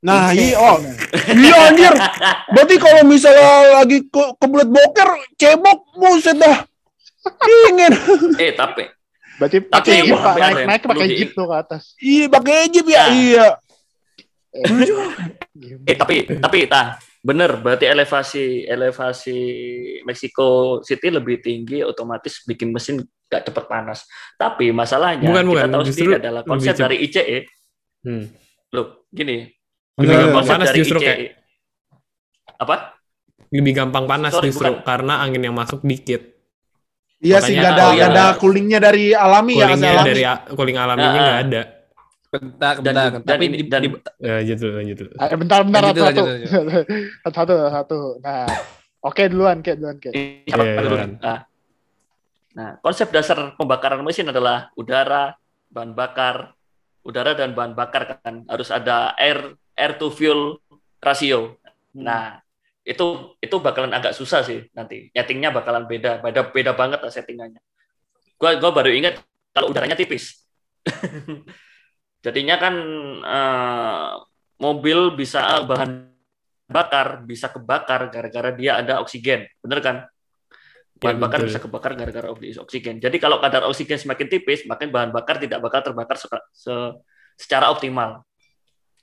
Nah, 0.02 0.34
iya, 0.34 0.58
oh, 0.58 0.82
iya 1.30 1.56
anjir. 1.70 1.94
Berarti 2.50 2.74
kalau 2.74 3.06
misalnya 3.06 3.78
lagi 3.78 4.02
ke 4.02 4.22
kebelet 4.34 4.66
boker, 4.66 5.10
cebok, 5.38 5.78
buset 5.94 6.36
dah. 6.42 6.66
Dingin. 7.46 7.94
Eh, 8.42 8.50
tapi 8.58 8.82
Berarti 9.38 9.58
Tapi 9.62 9.70
pakai 9.70 9.94
jeep 10.02 10.18
Pak. 10.18 10.34
naik 10.38 10.64
naik 10.66 10.82
pakai 10.86 11.06
jeep 11.14 11.30
tuh 11.34 11.46
ke 11.46 11.54
atas. 11.56 11.82
Iya, 11.98 12.24
pakai 12.28 12.56
jeep 12.70 12.86
ya. 12.86 13.02
Nah. 13.02 13.14
Iya. 13.14 13.46
eh 15.88 15.96
tapi 15.96 16.28
tapi 16.28 16.68
tah 16.68 17.00
bener 17.24 17.56
berarti 17.64 17.88
elevasi 17.88 18.68
elevasi 18.68 19.38
Meksiko 20.04 20.82
City 20.84 21.08
lebih 21.08 21.40
tinggi 21.40 21.80
otomatis 21.80 22.44
bikin 22.44 22.68
mesin 22.68 23.00
gak 23.32 23.48
cepet 23.48 23.64
panas. 23.64 24.04
Tapi 24.36 24.68
masalahnya 24.76 25.24
Bukan, 25.24 25.46
kita 25.46 25.48
bukan. 25.48 25.68
tahu 25.72 25.82
sendiri 25.88 26.12
adalah 26.20 26.42
konsep 26.44 26.74
dari 26.76 26.96
ICE. 27.00 27.38
Hmm. 28.04 28.28
Loh, 28.76 29.08
gini. 29.08 29.48
Lebih 29.94 30.16
gampang 30.18 30.44
panas 30.46 30.66
dari 30.66 30.78
justru 30.78 30.98
ICE. 30.98 31.06
kayak 31.06 31.20
Apa? 32.56 32.76
lebih 33.50 33.72
gampang 33.74 34.04
panas 34.06 34.32
Sorry, 34.32 34.48
justru 34.48 34.68
bukan. 34.70 34.82
karena 34.82 35.14
angin 35.20 35.42
yang 35.42 35.52
masuk 35.52 35.80
dikit 35.82 36.22
Iya 37.18 37.38
Makanya- 37.38 37.46
sih, 37.46 37.54
nggak 37.54 37.70
ada 37.70 37.84
oh, 37.84 37.92
iya. 37.92 38.06
ada 38.08 38.24
coolingnya 38.34 38.78
dari 38.78 39.04
alami 39.12 39.54
ya, 39.54 39.66
alami. 39.70 39.86
dari 40.02 40.22
cooling 40.50 40.74
alaminya 40.76 41.06
Nah, 41.12 41.22
nggak 41.22 41.40
ada 41.44 41.62
Bentar, 42.24 42.74
Dan- 42.74 42.82
bentar. 42.82 43.08
dan 43.12 43.20
Tapi 43.22 43.44
ini- 43.44 43.58
di, 43.58 43.64
dan- 43.68 43.82
di- 43.84 43.92
Eh, 44.18 44.32
lanjut 44.40 44.56
dulu 44.58 44.72
lanjut 44.74 44.96
dulu 44.96 45.10
Ah, 45.14 45.28
bentar 45.30 45.60
bentar 45.62 45.80
Lanjut, 45.84 45.94
satu 45.94 46.08
satu. 46.08 46.22
lanjut, 46.24 46.48
satu 47.22 47.34
satu 47.52 47.54
satu. 47.68 47.98
Nah, 48.18 48.46
oke 49.02 49.22
duluan, 49.28 49.56
Kek 49.60 49.76
duluan, 49.76 49.96
Kek. 49.98 50.12
Iya, 50.16 50.50
Iya, 50.50 50.80
dulu. 50.80 50.96
iya. 50.96 51.06
Nah, 51.14 51.38
nah, 52.52 52.70
konsep 52.80 53.06
dasar 53.08 53.36
pembakaran 53.52 54.00
mesin 54.00 54.26
adalah 54.26 54.72
udara, 54.72 55.36
bahan 55.68 55.92
bakar, 55.92 56.56
udara 57.02 57.32
dan 57.32 57.52
bahan 57.52 57.72
bakar 57.72 58.18
kan 58.18 58.42
harus 58.46 58.68
ada 58.68 59.12
air 59.14 59.52
air 59.82 59.98
to 59.98 60.08
fuel 60.14 60.62
ratio. 61.02 61.58
Nah, 61.98 62.38
itu 62.86 63.34
itu 63.42 63.56
bakalan 63.58 63.90
agak 63.90 64.14
susah 64.14 64.46
sih 64.46 64.70
nanti. 64.72 65.10
Nyetingnya 65.10 65.50
bakalan 65.50 65.90
beda, 65.90 66.22
beda 66.22 66.54
beda 66.54 66.72
banget 66.78 67.02
lah 67.02 67.10
settingannya. 67.10 67.58
Gua 68.38 68.54
gua 68.62 68.70
baru 68.70 68.94
ingat 68.94 69.18
kalau 69.50 69.74
udaranya 69.74 69.98
tipis. 69.98 70.46
Jadinya 72.24 72.56
kan 72.62 72.74
eh, 73.22 74.10
mobil 74.62 75.18
bisa 75.18 75.66
bahan 75.66 76.14
bakar 76.70 77.26
bisa 77.26 77.50
kebakar 77.50 78.08
gara-gara 78.08 78.50
dia 78.54 78.78
ada 78.78 79.02
oksigen, 79.02 79.44
bener 79.60 79.82
kan? 79.82 79.96
bahan 81.02 81.18
Ya, 81.18 81.22
bakar 81.26 81.38
betul. 81.42 81.48
bisa 81.50 81.58
kebakar 81.58 81.92
gara-gara 81.98 82.28
oksigen. 82.30 83.02
Jadi 83.02 83.18
kalau 83.18 83.42
kadar 83.42 83.66
oksigen 83.66 83.98
semakin 83.98 84.26
tipis, 84.30 84.62
maka 84.70 84.86
bahan 84.86 85.10
bakar 85.10 85.42
tidak 85.42 85.58
bakal 85.58 85.82
terbakar 85.82 86.14
se- 86.14 86.46
se- 86.54 86.94
secara 87.34 87.74
optimal. 87.74 88.22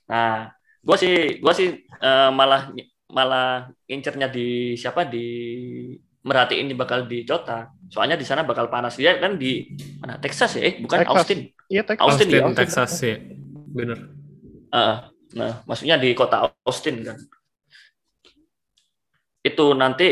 Nah, 0.07 0.47
gue 0.79 0.97
sih 0.97 1.15
gue 1.43 1.53
sih 1.55 1.69
eh, 1.83 2.29
malah 2.31 2.71
malah 3.09 3.67
incernya 3.89 4.29
di 4.29 4.77
siapa 4.77 5.03
di 5.09 5.25
merhatiin 6.19 6.67
ini 6.67 6.75
bakal 6.75 7.07
di 7.07 7.23
Jota. 7.23 7.71
Soalnya 7.89 8.19
di 8.19 8.27
sana 8.27 8.43
bakal 8.45 8.67
panas. 8.69 8.99
Dia 8.99 9.17
kan 9.17 9.39
di 9.39 9.71
mana 9.97 10.19
Texas 10.19 10.59
ya? 10.59 10.67
Eh, 10.67 10.83
bukan 10.83 10.99
Texas. 11.01 11.15
Austin. 11.15 11.39
Iya, 11.71 11.81
Texas. 11.87 12.05
Austin, 12.05 12.27
Austin, 12.27 12.29
ya, 12.29 12.41
Austin. 12.43 12.59
Texas 12.59 12.91
ya. 13.01 13.15
Bener. 13.73 13.99
Heeh. 14.69 14.97
nah, 15.29 15.53
maksudnya 15.65 15.95
di 15.97 16.09
kota 16.13 16.53
Austin 16.65 17.01
kan. 17.05 17.17
Itu 19.41 19.73
nanti 19.73 20.09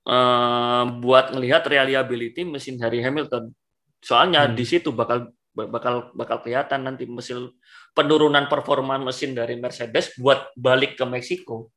eh, 0.00 0.84
buat 1.04 1.36
ngelihat 1.36 1.62
reliability 1.68 2.42
mesin 2.48 2.80
Harry 2.80 3.04
Hamilton. 3.04 3.52
Soalnya 4.00 4.48
Hmm. 4.48 4.56
di 4.56 4.64
situ 4.64 4.90
bakal 4.96 5.28
bakal 5.68 6.14
bakal 6.16 6.40
kelihatan 6.40 6.86
nanti 6.88 7.04
mesin 7.04 7.50
penurunan 7.92 8.48
performa 8.48 8.96
mesin 8.96 9.34
dari 9.34 9.58
Mercedes 9.60 10.14
buat 10.16 10.54
balik 10.56 10.96
ke 10.96 11.04
Meksiko 11.04 11.68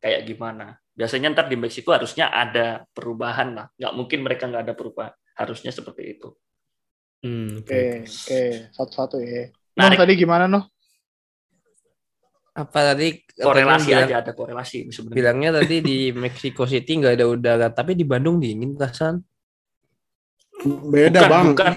kayak 0.00 0.24
gimana. 0.24 0.78
Biasanya 0.96 1.34
ntar 1.36 1.52
di 1.52 1.60
Meksiko 1.60 1.92
harusnya 1.92 2.32
ada 2.32 2.86
perubahan 2.94 3.52
lah. 3.52 3.66
Nggak 3.76 3.92
mungkin 3.92 4.18
mereka 4.24 4.48
nggak 4.48 4.64
ada 4.64 4.74
perubahan. 4.78 5.12
Harusnya 5.36 5.68
seperti 5.68 6.16
itu. 6.16 6.32
Hmm, 7.20 7.60
oke. 7.60 8.06
Oke, 8.06 8.42
satu-satu 8.72 9.20
ya. 9.20 9.52
Narik 9.76 10.00
tadi 10.00 10.12
gimana 10.16 10.48
Noh? 10.48 10.64
Apa 12.56 12.96
tadi 12.96 13.20
korelasi 13.36 13.92
bilang- 13.92 14.08
aja 14.08 14.16
ada 14.24 14.32
korelasi 14.32 14.88
sebenarnya. 14.88 15.16
Bilangnya 15.20 15.50
tadi 15.60 15.76
di 15.84 15.98
Mexico 16.16 16.64
City 16.64 16.96
nggak 16.96 17.20
ada 17.20 17.26
udara, 17.28 17.68
tapi 17.68 17.92
di 17.92 18.08
Bandung 18.08 18.40
dingin 18.40 18.72
Kasan. 18.80 19.20
Beda 20.64 21.28
bukan, 21.28 21.28
bang. 21.28 21.46
bukan 21.52 21.72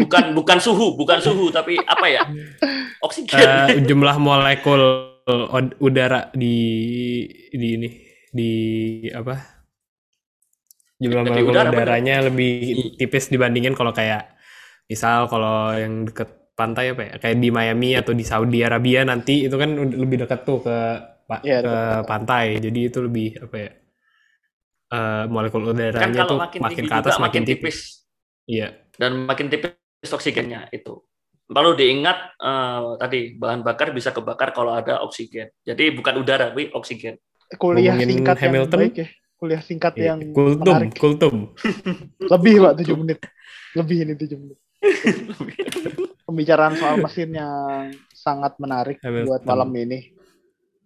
bukan 0.00 0.24
bukan 0.34 0.58
suhu, 0.58 0.96
bukan 0.96 1.18
suhu 1.20 1.52
tapi 1.52 1.76
apa 1.84 2.06
ya? 2.08 2.22
Oksigen. 3.06 3.36
Eh, 3.36 3.84
jumlah 3.84 4.16
molekul 4.16 4.82
udara 5.78 6.32
di 6.34 6.56
di 7.52 7.68
ini 7.76 7.88
di 8.32 8.50
apa? 9.12 9.36
Jumlah 11.02 11.22
Di 11.22 11.30
molekul 11.30 11.52
udara, 11.52 11.70
bener. 11.70 11.76
udaranya 11.84 12.14
lebih 12.30 12.96
tipis 12.98 13.28
dibandingin 13.28 13.74
kalau 13.74 13.92
kayak 13.92 14.32
misal 14.88 15.26
kalau 15.28 15.74
yang 15.76 16.08
deket 16.08 16.28
pantai 16.56 16.94
apa 16.94 17.02
ya? 17.04 17.14
Kayak 17.20 17.36
di 17.42 17.48
Miami 17.52 17.90
atau 17.98 18.12
di 18.16 18.24
Saudi 18.24 18.62
Arabia 18.64 19.04
nanti 19.04 19.44
itu 19.46 19.56
kan 19.60 19.70
lebih 19.76 20.24
dekat 20.26 20.40
tuh 20.48 20.58
ke 20.64 20.76
Iya, 21.42 21.58
ke 21.64 21.68
dekat 21.68 22.06
pantai. 22.06 22.46
Jadi 22.60 22.80
itu 22.88 22.98
lebih 23.02 23.28
apa 23.44 23.56
ya? 23.56 23.70
eh, 24.92 25.24
molekul 25.26 25.64
kan 25.64 25.72
udaranya 25.74 26.22
kalau 26.24 26.30
tuh 26.30 26.38
makin, 26.38 26.60
makin 26.60 26.84
ke 26.88 26.94
atas 26.94 27.16
makin 27.18 27.42
tipis. 27.48 28.01
Iya. 28.44 28.74
dan 28.94 29.24
makin 29.24 29.46
tipis 29.46 29.78
oksigennya 30.04 30.66
itu. 30.70 30.98
Perlu 31.46 31.74
diingat 31.74 32.32
eh, 32.34 32.80
tadi 32.96 33.18
bahan 33.34 33.60
bakar 33.60 33.92
bisa 33.92 34.08
kebakar 34.08 34.50
kalau 34.50 34.72
ada 34.72 35.00
oksigen. 35.00 35.52
Jadi 35.60 35.92
bukan 35.92 36.18
udara, 36.18 36.48
tapi 36.48 36.70
oksigen. 36.70 37.20
Kuliah 37.54 37.92
Ngomongin 37.92 38.08
singkat 38.08 38.36
Hamilton. 38.40 38.78
yang 38.78 38.88
baik 38.88 38.96
ya. 38.96 39.08
Kuliah 39.36 39.60
singkat 39.60 39.92
Iya. 39.94 40.04
yang 40.08 40.18
kultum, 40.32 40.74
menarik. 40.78 40.92
kultum. 40.96 41.34
Lebih, 42.32 42.54
Pak, 42.62 42.72
7 42.80 42.94
menit. 42.96 43.18
Lebih 43.74 43.96
ini 44.00 44.14
7 44.16 44.38
menit. 44.38 44.58
Pembicaraan 46.26 46.74
soal 46.74 46.96
mesin 46.98 47.34
yang 47.34 47.90
sangat 48.08 48.56
menarik 48.56 48.96
Hamilton. 49.02 49.26
buat 49.28 49.42
malam 49.44 49.68
ini. 49.74 50.14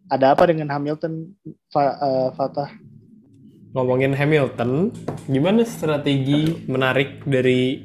Ada 0.07 0.34
apa 0.34 0.46
dengan 0.46 0.66
Hamilton, 0.70 1.30
Fa- 1.68 1.94
eh, 1.96 2.28
Fatah? 2.32 2.70
Ngomongin 3.76 4.16
Hamilton, 4.16 4.88
gimana 5.28 5.60
strategi 5.68 6.64
menarik 6.64 7.28
dari 7.28 7.84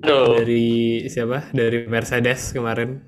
Aduh. 0.00 0.40
dari 0.40 1.04
siapa? 1.04 1.52
Dari 1.52 1.84
Mercedes 1.84 2.56
kemarin 2.56 3.04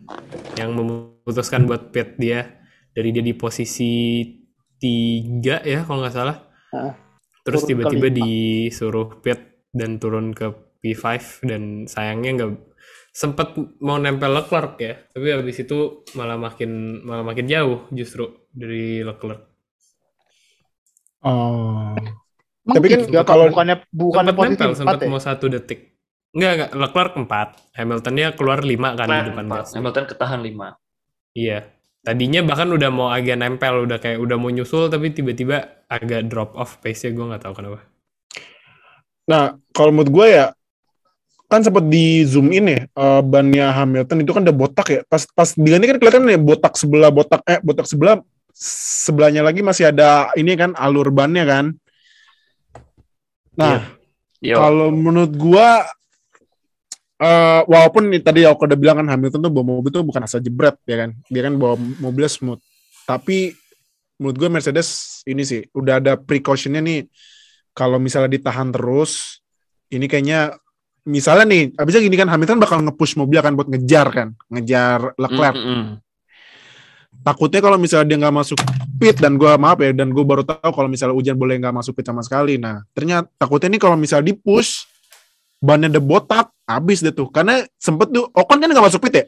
yang 0.61 0.77
memutuskan 0.77 1.65
buat 1.65 1.89
pit 1.89 2.21
dia 2.21 2.61
dari 2.93 3.09
dia 3.09 3.25
di 3.25 3.33
posisi 3.33 4.21
tiga 4.77 5.65
ya 5.65 5.89
kalau 5.89 6.05
nggak 6.05 6.13
salah. 6.13 6.37
Heeh. 6.77 6.93
Terus 7.49 7.65
tiba-tiba 7.65 8.13
disuruh 8.13 9.25
pit 9.25 9.65
dan 9.73 9.97
turun 9.97 10.37
ke 10.37 10.53
P5 10.85 11.05
dan 11.49 11.89
sayangnya 11.89 12.31
nggak 12.37 12.53
sempat 13.17 13.57
mau 13.81 13.97
nempel 13.97 14.37
Leclerc 14.37 14.77
ya, 14.77 14.95
tapi 15.09 15.33
habis 15.33 15.57
itu 15.65 16.05
malah 16.13 16.37
makin 16.37 17.01
malah 17.01 17.25
makin 17.25 17.49
jauh 17.49 17.89
justru 17.97 18.45
dari 18.53 19.01
Leclerc. 19.01 19.48
Oh. 21.23 21.95
Emang 22.63 22.77
Tapi 22.77 22.87
kan 22.87 23.01
tiga, 23.09 23.21
Pak? 23.21 23.27
kalau- 23.27 23.49
bukannya 23.89 24.33
posisi 24.37 24.55
nempel, 24.55 24.71
4 24.71 24.79
sempat 24.79 24.99
ya? 25.01 25.09
mau 25.09 25.19
satu 25.19 25.47
detik. 25.49 25.97
Enggak, 26.37 26.51
enggak. 26.53 26.71
Leclerc 26.77 27.13
4. 27.17 27.49
Hamiltonnya 27.75 28.27
keluar 28.37 28.61
5 28.61 28.93
kan 28.95 29.09
di 29.09 29.13
Nah, 29.15 29.25
depan 29.25 29.45
gas. 29.49 29.73
Hamilton 29.73 30.05
ketahan 30.05 30.41
5. 30.45 30.77
Iya. 31.33 31.59
Tadinya 31.99 32.41
bahkan 32.45 32.69
udah 32.69 32.91
mau 32.93 33.09
agak 33.09 33.37
nempel, 33.37 33.85
udah 33.85 33.99
kayak 33.99 34.21
udah 34.21 34.37
mau 34.37 34.49
nyusul, 34.49 34.89
tapi 34.89 35.11
tiba-tiba 35.11 35.85
agak 35.87 36.29
drop 36.29 36.55
off 36.55 36.79
pace-nya, 36.79 37.11
gue 37.11 37.25
nggak 37.27 37.43
tahu 37.43 37.55
kenapa. 37.57 37.81
Nah, 39.29 39.45
kalau 39.73 39.91
menurut 39.93 40.09
gue 40.09 40.27
ya, 40.31 40.47
kan 41.49 41.61
sempat 41.61 41.85
di 41.85 42.25
zoom 42.25 42.53
in 42.53 42.69
ya, 42.69 42.81
eh, 42.87 43.21
bannya 43.25 43.73
Hamilton 43.73 44.21
itu 44.21 44.33
kan 44.33 44.45
udah 44.45 44.57
botak 44.57 44.87
ya. 44.89 45.01
Pas 45.05 45.25
pas 45.27 45.49
dilihat 45.53 45.81
kan 45.83 45.97
kelihatan 45.97 46.29
ya 46.29 46.37
botak 46.37 46.77
sebelah 46.77 47.09
botak 47.09 47.41
eh 47.49 47.59
botak 47.61 47.89
sebelah 47.89 48.21
sebelahnya 48.59 49.47
lagi 49.47 49.63
masih 49.63 49.95
ada 49.95 50.35
ini 50.35 50.59
kan 50.59 50.75
alur 50.75 51.15
bannya 51.15 51.47
kan. 51.47 51.65
Nah, 53.55 53.87
Yo. 54.43 54.59
kalau 54.59 54.91
menurut 54.91 55.33
gua 55.39 55.87
eh 57.19 57.61
walaupun 57.67 58.15
nih 58.15 58.23
tadi 58.23 58.47
aku 58.47 58.67
udah 58.67 58.79
bilang 58.79 59.03
kan 59.03 59.11
Hamilton 59.11 59.43
tuh 59.43 59.51
bawa 59.51 59.79
mobil 59.79 59.91
tuh 59.91 60.07
bukan 60.07 60.27
asal 60.27 60.43
jebret 60.43 60.75
ya 60.87 61.07
kan. 61.07 61.11
Dia 61.31 61.47
kan 61.47 61.55
bawa 61.55 61.79
mobilnya 61.79 62.31
smooth. 62.31 62.63
Tapi 63.07 63.55
menurut 64.19 64.37
gua 64.39 64.51
Mercedes 64.51 65.23
ini 65.31 65.47
sih 65.47 65.63
udah 65.75 66.03
ada 66.03 66.13
precautionnya 66.19 66.83
nih 66.83 67.07
kalau 67.79 68.03
misalnya 68.03 68.35
ditahan 68.35 68.75
terus 68.75 69.39
ini 69.95 70.11
kayaknya 70.11 70.59
misalnya 71.07 71.47
nih 71.47 71.63
abisnya 71.79 72.03
gini 72.03 72.19
kan 72.19 72.29
Hamilton 72.29 72.59
bakal 72.59 72.83
nge-push 72.85 73.17
mobil 73.17 73.39
kan 73.39 73.55
buat 73.55 73.71
ngejar 73.71 74.07
kan, 74.11 74.29
ngejar 74.51 75.15
Leclerc. 75.17 75.57
Mm, 75.57 75.63
mm, 75.65 75.79
mm. 75.79 76.08
Takutnya 77.23 77.61
kalau 77.61 77.77
misalnya 77.77 78.07
dia 78.09 78.19
nggak 78.25 78.35
masuk 78.35 78.59
pit 78.97 79.17
dan 79.19 79.37
gua 79.37 79.55
maaf 79.61 79.79
ya 79.79 79.93
dan 79.93 80.11
gue 80.11 80.25
baru 80.25 80.43
tahu 80.43 80.71
kalau 80.73 80.89
misalnya 80.89 81.15
hujan 81.15 81.37
boleh 81.37 81.59
nggak 81.61 81.75
masuk 81.75 81.93
pit 81.95 82.07
sama 82.09 82.23
sekali. 82.25 82.57
Nah 82.57 82.83
ternyata 82.97 83.29
takutnya 83.37 83.77
nih 83.77 83.81
kalau 83.83 83.97
misalnya 83.99 84.33
di 84.33 84.35
push 84.39 84.87
bannya 85.59 85.91
udah 85.91 86.05
botak 86.05 86.47
habis 86.65 87.03
deh 87.03 87.11
tuh 87.11 87.27
karena 87.29 87.67
sempet 87.77 88.15
tuh 88.15 88.31
Ocon 88.31 88.63
kan 88.63 88.71
nggak 88.71 88.87
masuk 88.87 89.03
pit 89.03 89.15
ya 89.19 89.25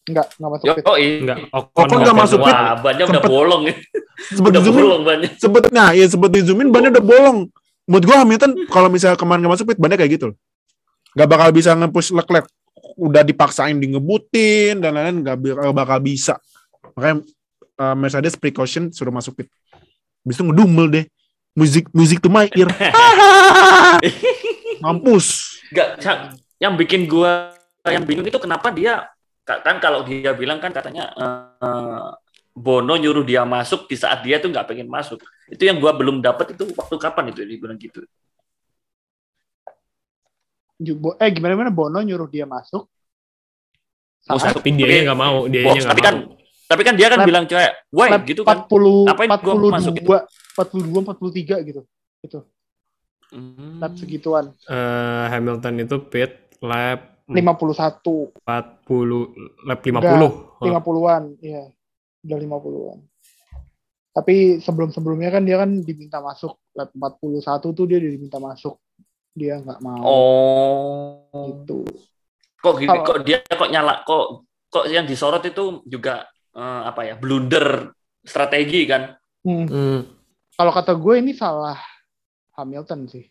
Enggak, 0.00 0.26
enggak 0.36 0.50
masuk 0.56 0.64
Yo, 0.64 0.72
pit. 0.76 0.84
oh, 0.88 0.96
iya. 0.96 1.16
Enggak, 1.20 1.38
Ocon 1.52 1.98
nggak 2.00 2.16
Ocon, 2.16 2.22
masuk 2.24 2.38
pit. 2.40 2.56
Wah, 2.56 2.72
bannya 2.80 3.04
udah 3.08 3.22
bolong 3.24 3.62
ya. 3.68 3.74
sempet 4.32 4.50
Udah 4.52 4.60
zoomin 4.64 4.84
bolong 4.84 5.02
bannya. 5.04 5.28
sempet 5.40 5.62
nah 5.72 5.88
ya 5.96 6.04
sempet 6.08 6.30
di 6.32 6.40
zoomin 6.44 6.68
bannya 6.68 6.90
udah 6.92 7.04
bolong 7.04 7.38
menurut 7.88 8.04
gua 8.04 8.16
Hamilton 8.20 8.50
kalau 8.68 8.88
misalnya 8.92 9.16
kemarin 9.16 9.40
nggak 9.44 9.54
masuk 9.56 9.66
pit 9.72 9.78
bannya 9.80 9.96
kayak 9.96 10.12
gitu 10.20 10.24
loh 10.32 10.36
nggak 11.16 11.28
bakal 11.28 11.48
bisa 11.50 11.70
nge-push 11.74 12.08
Leclerc 12.12 12.46
udah 13.00 13.22
dipaksain 13.24 13.76
di 13.80 13.86
ngebutin 13.88 14.78
dan 14.78 14.90
lain-lain 14.92 15.16
nggak 15.24 15.36
bakal 15.72 15.98
bisa 15.98 16.36
makanya 16.96 17.16
uh, 17.80 17.96
Mercedes 17.96 18.34
precaution 18.36 18.92
suruh 18.92 19.12
masuk 19.12 19.40
pit 19.42 19.48
Habis 20.20 20.36
itu 20.36 20.44
ngedumel 20.44 20.86
deh 20.92 21.04
musik 21.56 21.88
musik 21.90 22.20
to 22.20 22.28
my 22.28 22.46
ear 22.52 22.68
mampus 24.84 25.58
Enggak, 25.70 25.88
Cak. 26.02 26.18
yang 26.58 26.74
bikin 26.74 27.06
gua 27.06 27.54
yang 27.86 28.04
bingung 28.04 28.26
itu 28.26 28.36
kenapa 28.36 28.68
dia 28.74 29.08
kan 29.46 29.82
kalau 29.82 30.06
dia 30.06 30.30
bilang 30.36 30.60
kan 30.62 30.70
katanya 30.70 31.10
eh, 31.16 32.10
Bono 32.50 32.98
nyuruh 32.98 33.22
dia 33.22 33.46
masuk 33.46 33.86
di 33.86 33.96
saat 33.96 34.20
dia 34.26 34.42
tuh 34.42 34.50
nggak 34.50 34.66
pengen 34.66 34.90
masuk. 34.90 35.22
Itu 35.48 35.64
yang 35.64 35.78
gua 35.78 35.94
belum 35.94 36.18
dapat 36.18 36.58
itu 36.58 36.66
waktu 36.74 36.96
kapan 36.98 37.30
itu 37.30 37.46
dia 37.46 37.56
bilang 37.56 37.78
gitu. 37.78 38.02
Eh, 41.22 41.30
gimana 41.32 41.54
gimana 41.54 41.70
Bono 41.72 42.02
nyuruh 42.02 42.26
dia 42.26 42.44
masuk? 42.44 42.90
Saat 44.26 44.36
masuk. 44.42 44.60
tapi 44.60 44.70
dia 44.76 45.06
nggak 45.06 45.18
mau, 45.18 45.46
dia 45.48 45.62
nggak 45.62 45.88
tapi 45.88 46.02
mau. 46.02 46.08
kan 46.10 46.16
tapi 46.70 46.86
kan 46.86 46.94
dia 46.94 47.10
kan 47.10 47.18
Lap- 47.18 47.26
bilang 47.26 47.44
kayak, 47.50 47.90
wah 47.90 48.06
lap 48.06 48.22
gitu 48.22 48.46
kan. 48.46 48.62
40 48.62 49.10
Ngapain 49.10 49.28
gua 49.42 49.54
masuk 49.74 49.94
42 49.98 50.22
42 50.54 51.02
43 51.58 51.66
gitu. 51.66 51.82
Itu. 52.22 52.38
Hmm. 53.34 53.82
Lap 53.82 53.98
segituan. 53.98 54.54
Eh, 54.70 55.24
Hamilton 55.34 55.74
itu 55.82 55.96
pit 56.06 56.30
lap 56.62 57.26
51, 57.26 58.38
40 58.46 59.66
lap 59.66 59.80
50. 59.82 60.02
Oh, 60.02 60.62
50-an, 60.62 61.22
iya. 61.38 61.62
Udah 62.22 62.38
50-an. 62.38 62.98
Tapi 64.10 64.34
sebelum-sebelumnya 64.58 65.30
kan 65.30 65.42
dia 65.46 65.58
kan 65.58 65.70
diminta 65.82 66.18
masuk 66.18 66.58
lap 66.74 66.90
41 66.94 67.38
tuh 67.70 67.86
dia 67.86 67.98
diminta 67.98 68.38
masuk. 68.38 68.78
Dia 69.30 69.58
nggak 69.58 69.78
mau 69.78 70.02
Oh. 70.02 71.46
gitu. 71.50 71.86
Kok 72.58 72.74
gini, 72.76 72.98
kok 73.00 73.18
dia 73.22 73.38
kok 73.42 73.70
nyala 73.70 74.02
kok 74.02 74.42
kok 74.66 74.84
yang 74.86 75.06
disorot 75.06 75.42
itu 75.42 75.82
juga 75.86 76.26
eh, 76.54 76.82
apa 76.86 77.00
ya? 77.06 77.14
Blunder 77.18 77.94
strategi 78.24 78.86
kan. 78.88 79.14
Hmm. 79.44 79.66
Hmm. 79.66 80.00
Kalau 80.54 80.72
kata 80.76 80.92
gue 80.92 81.14
ini 81.20 81.32
salah 81.32 81.78
Hamilton 82.56 83.08
sih. 83.08 83.24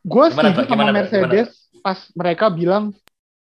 gue 0.00 0.24
Gimana, 0.32 0.56
setuju 0.56 0.60
sama 0.64 0.74
Gimana? 0.80 0.92
Mercedes 0.96 1.50
pas 1.84 1.98
mereka 2.16 2.48
bilang 2.48 2.96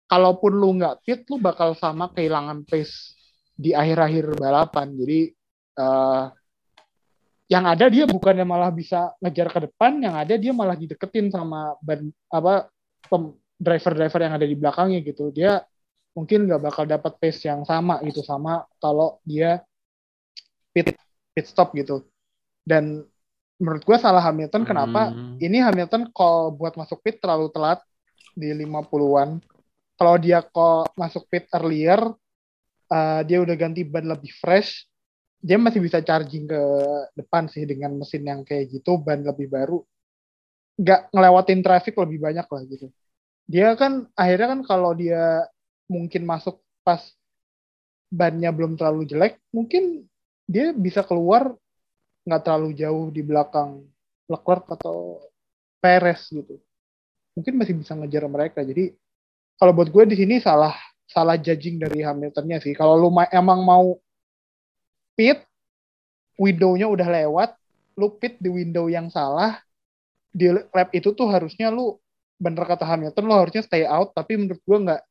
kalaupun 0.07 0.51
lu 0.53 0.75
nggak 0.75 0.99
fit 1.07 1.23
lu 1.31 1.39
bakal 1.39 1.71
sama 1.73 2.11
kehilangan 2.11 2.67
pace 2.67 3.15
di 3.53 3.71
akhir-akhir 3.71 4.35
balapan 4.37 4.87
jadi 4.93 5.19
eh, 5.79 6.25
yang 7.51 7.65
ada 7.69 7.85
dia 7.91 8.05
bukannya 8.07 8.45
malah 8.47 8.71
bisa 8.73 9.13
ngejar 9.19 9.47
ke 9.51 9.59
depan 9.69 9.99
yang 10.01 10.15
ada 10.17 10.35
dia 10.39 10.53
malah 10.55 10.73
dideketin 10.73 11.29
sama 11.29 11.77
ban 11.83 12.09
apa 12.31 12.71
driver-driver 13.59 14.21
yang 14.25 14.33
ada 14.35 14.47
di 14.47 14.55
belakangnya 14.57 14.99
gitu 15.05 15.29
dia 15.29 15.61
mungkin 16.13 16.45
nggak 16.45 16.61
bakal 16.61 16.85
dapat 16.85 17.17
pace 17.17 17.49
yang 17.49 17.65
sama 17.65 17.97
gitu 18.05 18.21
sama 18.21 18.65
kalau 18.77 19.17
dia 19.25 19.61
pit 20.73 20.93
pit 21.33 21.45
stop 21.49 21.73
gitu 21.73 22.05
dan 22.63 23.03
menurut 23.61 23.83
gue 23.85 23.97
salah 23.97 24.21
Hamilton 24.23 24.63
kenapa 24.65 25.13
Hmm. 25.13 25.37
ini 25.39 25.61
Hamilton 25.61 26.09
call 26.11 26.53
buat 26.55 26.73
masuk 26.75 26.99
pit 27.03 27.21
terlalu 27.21 27.47
telat 27.53 27.79
di 28.33 28.49
50-an. 28.51 29.39
Kalau 29.93 30.15
dia 30.17 30.41
call 30.41 30.89
masuk 30.97 31.29
pit 31.29 31.45
earlier, 31.53 32.01
uh, 32.89 33.21
dia 33.23 33.37
udah 33.39 33.53
ganti 33.53 33.85
ban 33.85 34.03
lebih 34.09 34.33
fresh, 34.41 34.89
dia 35.37 35.55
masih 35.61 35.79
bisa 35.79 36.01
charging 36.01 36.49
ke 36.49 36.61
depan 37.13 37.45
sih 37.45 37.63
dengan 37.63 37.93
mesin 37.93 38.25
yang 38.25 38.41
kayak 38.41 38.73
gitu, 38.73 38.97
ban 38.97 39.21
lebih 39.21 39.47
baru. 39.53 39.85
Nggak 40.81 41.13
ngelewatin 41.13 41.61
traffic 41.61 41.93
lebih 41.93 42.19
banyak 42.19 42.47
lah 42.49 42.61
gitu. 42.65 42.89
Dia 43.45 43.77
kan 43.77 44.09
akhirnya 44.17 44.57
kan 44.57 44.61
kalau 44.65 44.97
dia 44.97 45.45
mungkin 45.93 46.25
masuk 46.25 46.57
pas 46.81 46.99
bannya 48.09 48.49
belum 48.49 48.73
terlalu 48.77 49.05
jelek, 49.09 49.37
mungkin 49.53 50.05
dia 50.49 50.73
bisa 50.73 51.05
keluar 51.05 51.53
nggak 52.25 52.41
terlalu 52.41 52.69
jauh 52.73 53.07
di 53.13 53.21
belakang 53.21 53.85
Leclerc 54.25 54.65
atau 54.73 55.21
Perez 55.77 56.25
gitu. 56.33 56.57
Mungkin 57.37 57.53
masih 57.59 57.75
bisa 57.77 57.93
ngejar 57.97 58.25
mereka. 58.25 58.65
Jadi 58.65 58.93
kalau 59.57 59.73
buat 59.75 59.89
gue 59.89 60.03
di 60.09 60.15
sini 60.17 60.41
salah 60.41 60.73
salah 61.09 61.37
judging 61.37 61.77
dari 61.77 62.01
Hamiltonnya 62.01 62.57
sih. 62.63 62.73
Kalau 62.73 62.97
lu 62.97 63.09
ma- 63.13 63.29
emang 63.29 63.61
mau 63.61 63.97
pit, 65.13 65.45
window-nya 66.39 66.89
udah 66.89 67.07
lewat, 67.07 67.49
lu 67.99 68.09
pit 68.17 68.39
di 68.41 68.49
window 68.49 68.89
yang 68.89 69.11
salah, 69.13 69.61
di 70.33 70.49
lap 70.49 70.89
itu 70.97 71.13
tuh 71.13 71.29
harusnya 71.29 71.69
lu 71.69 72.01
bener 72.41 72.65
kata 72.65 72.83
Hamilton 72.83 73.23
lu 73.29 73.35
harusnya 73.37 73.61
stay 73.61 73.85
out 73.85 74.11
tapi 74.17 74.35
menurut 74.35 74.59
gue 74.65 74.77
nggak 74.89 75.01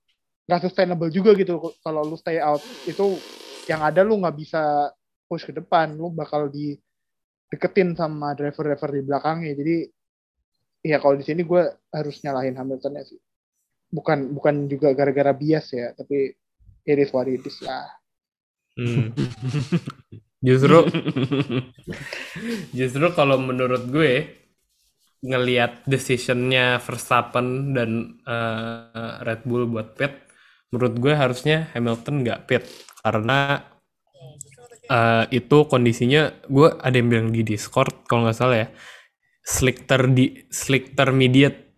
nggak 0.52 0.68
sustainable 0.68 1.08
juga 1.08 1.32
gitu. 1.32 1.72
Kalau 1.80 2.04
lu 2.04 2.20
stay 2.20 2.36
out 2.36 2.60
itu 2.84 3.16
yang 3.64 3.80
ada 3.80 4.04
lu 4.04 4.20
nggak 4.20 4.36
bisa 4.36 4.92
push 5.24 5.48
ke 5.48 5.56
depan. 5.56 5.96
Lu 5.96 6.12
bakal 6.12 6.52
di 6.52 6.76
deketin 7.48 7.96
sama 7.96 8.36
driver-driver 8.36 8.92
di 8.92 9.02
belakangnya. 9.08 9.52
Jadi 9.56 9.76
ya 10.84 11.00
kalau 11.00 11.16
di 11.16 11.24
sini 11.24 11.40
gue 11.40 11.62
harus 11.88 12.20
nyalahin 12.20 12.60
Hamiltonnya 12.60 13.08
sih. 13.08 13.16
Bukan 13.88 14.36
bukan 14.36 14.68
juga 14.68 14.92
gara-gara 14.92 15.32
bias 15.32 15.72
ya 15.72 15.96
tapi 15.96 16.36
it 16.84 16.98
is 17.00 17.08
what 17.16 17.24
it 17.32 17.40
is 17.40 17.56
lah. 17.64 17.88
Hmm. 18.76 19.16
Justru 20.42 20.90
justru 22.78 23.06
kalau 23.14 23.38
menurut 23.38 23.86
gue 23.86 24.42
ngelihat 25.22 25.86
decisionnya 25.86 26.82
Verstappen 26.82 27.70
dan 27.78 28.18
eh, 28.26 29.12
Red 29.22 29.46
Bull 29.46 29.70
buat 29.70 29.94
pit, 29.94 30.10
menurut 30.72 30.94
gue 30.96 31.12
harusnya 31.12 31.68
Hamilton 31.76 32.24
nggak 32.24 32.40
pit 32.48 32.64
karena 33.04 33.60
eh, 34.88 35.24
itu 35.30 35.68
kondisinya 35.68 36.32
gue 36.48 36.68
ada 36.80 36.94
yang 36.96 37.08
bilang 37.12 37.28
di 37.30 37.44
Discord 37.44 38.08
kalau 38.08 38.26
nggak 38.26 38.38
salah 38.40 38.58
ya 38.66 38.68
slick 39.42 39.90
ter 39.90 40.06
di 40.10 40.46
slick 40.48 40.94
intermediate. 40.94 41.74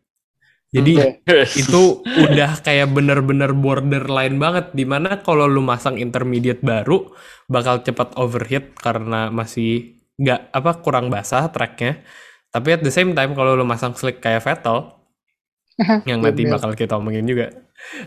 Jadi 0.75 0.99
Oke. 0.99 1.47
itu 1.55 2.03
udah 2.03 2.59
kayak 2.59 2.91
bener-bener 2.91 3.55
borderline 3.55 4.37
banget 4.43 4.75
di 4.75 4.83
mana 4.83 5.23
kalau 5.23 5.47
lu 5.47 5.63
masang 5.63 5.97
intermediate 6.03 6.61
baru 6.61 7.15
bakal 7.47 7.87
cepat 7.87 8.19
overheat 8.19 8.75
karena 8.75 9.31
masih 9.31 10.03
nggak 10.19 10.51
apa 10.51 10.71
kurang 10.83 11.11
basah 11.11 11.51
tracknya 11.51 12.03
tapi 12.55 12.75
at 12.75 12.83
the 12.87 12.91
same 12.91 13.15
time 13.19 13.35
kalau 13.35 13.59
lu 13.59 13.67
masang 13.67 13.95
slick 13.99 14.23
kayak 14.23 14.43
Vettel 14.43 14.95
yang 16.11 16.23
nanti 16.23 16.47
bakal 16.47 16.73
kita 16.75 16.99
omongin 16.99 17.27
juga. 17.27 17.49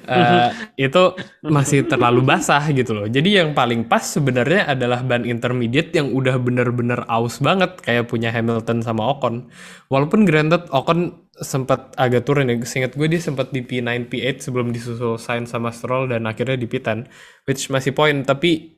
Eh, 0.09 0.49
itu 0.89 1.03
masih 1.45 1.85
terlalu 1.85 2.25
basah 2.25 2.65
gitu 2.73 2.97
loh. 2.97 3.05
Jadi 3.05 3.37
yang 3.37 3.53
paling 3.53 3.85
pas 3.85 4.01
sebenarnya 4.01 4.65
adalah 4.73 5.05
ban 5.05 5.21
intermediate 5.21 5.93
yang 5.93 6.17
udah 6.17 6.41
bener-bener 6.41 7.05
aus 7.05 7.37
banget 7.37 7.77
kayak 7.85 8.09
punya 8.09 8.33
Hamilton 8.33 8.81
sama 8.81 9.05
Ocon. 9.13 9.53
Walaupun 9.93 10.25
granted 10.25 10.65
Ocon 10.73 11.29
sempat 11.37 11.93
agak 11.93 12.25
turun 12.25 12.49
ya. 12.49 12.57
Seingat 12.65 12.97
gue 12.97 13.05
dia 13.05 13.21
sempat 13.21 13.53
di 13.53 13.61
P9 13.61 14.09
P8 14.09 14.49
sebelum 14.49 14.73
disusul 14.73 15.21
Sainz 15.21 15.53
sama 15.53 15.69
Stroll 15.69 16.09
dan 16.09 16.25
akhirnya 16.25 16.57
di 16.57 16.65
P10 16.65 17.05
which 17.45 17.69
masih 17.69 17.93
poin. 17.93 18.25
Tapi 18.25 18.73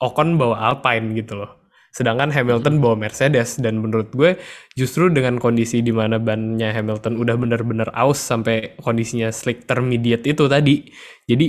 Ocon 0.00 0.40
bawa 0.40 0.72
Alpine 0.72 1.12
gitu 1.20 1.36
loh 1.36 1.63
sedangkan 1.94 2.34
Hamilton 2.34 2.82
bawa 2.82 2.98
Mercedes. 2.98 3.62
Dan 3.62 3.78
menurut 3.78 4.10
gue 4.10 4.34
justru 4.74 5.06
dengan 5.08 5.38
kondisi 5.38 5.80
di 5.80 5.94
mana 5.94 6.18
bannya 6.18 6.74
Hamilton 6.74 7.14
udah 7.22 7.38
bener-bener 7.38 7.88
aus 7.94 8.18
sampai 8.18 8.74
kondisinya 8.82 9.30
slick 9.30 9.64
intermediate 9.64 10.26
itu 10.26 10.44
tadi 10.50 10.90
jadi 11.30 11.46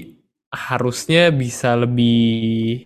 harusnya 0.53 1.33
bisa 1.33 1.75
lebih 1.75 2.85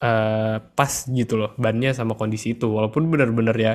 eh, 0.00 0.56
pas 0.58 0.92
gitu 1.06 1.34
loh 1.36 1.52
bannya 1.60 1.92
sama 1.92 2.16
kondisi 2.16 2.56
itu. 2.56 2.66
Walaupun 2.72 3.12
bener-bener 3.12 3.54
ya 3.54 3.74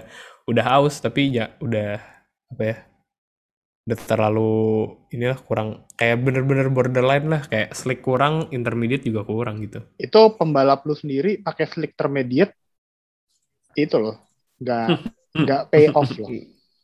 udah 0.50 0.66
aus 0.82 1.00
tapi 1.00 1.30
ya 1.32 1.54
udah 1.62 2.02
apa 2.54 2.64
ya 2.66 2.78
udah 3.84 4.00
terlalu 4.08 4.56
inilah 5.12 5.40
kurang 5.44 5.84
kayak 6.00 6.18
bener-bener 6.26 6.68
borderline 6.74 7.28
lah. 7.30 7.42
Kayak 7.46 7.78
slick 7.78 8.02
kurang 8.02 8.50
intermediate 8.50 9.06
juga 9.06 9.22
kurang 9.22 9.62
gitu. 9.62 9.86
Itu 10.02 10.34
pembalap 10.34 10.82
lu 10.90 10.98
sendiri 10.98 11.40
pakai 11.46 11.70
slick 11.70 11.94
intermediate 11.94 12.63
itu 13.76 13.96
loh. 13.98 14.18
Nggak 14.62 14.88
nggak 15.34 15.62
pay 15.74 15.86
off 15.92 16.12
loh. 16.18 16.30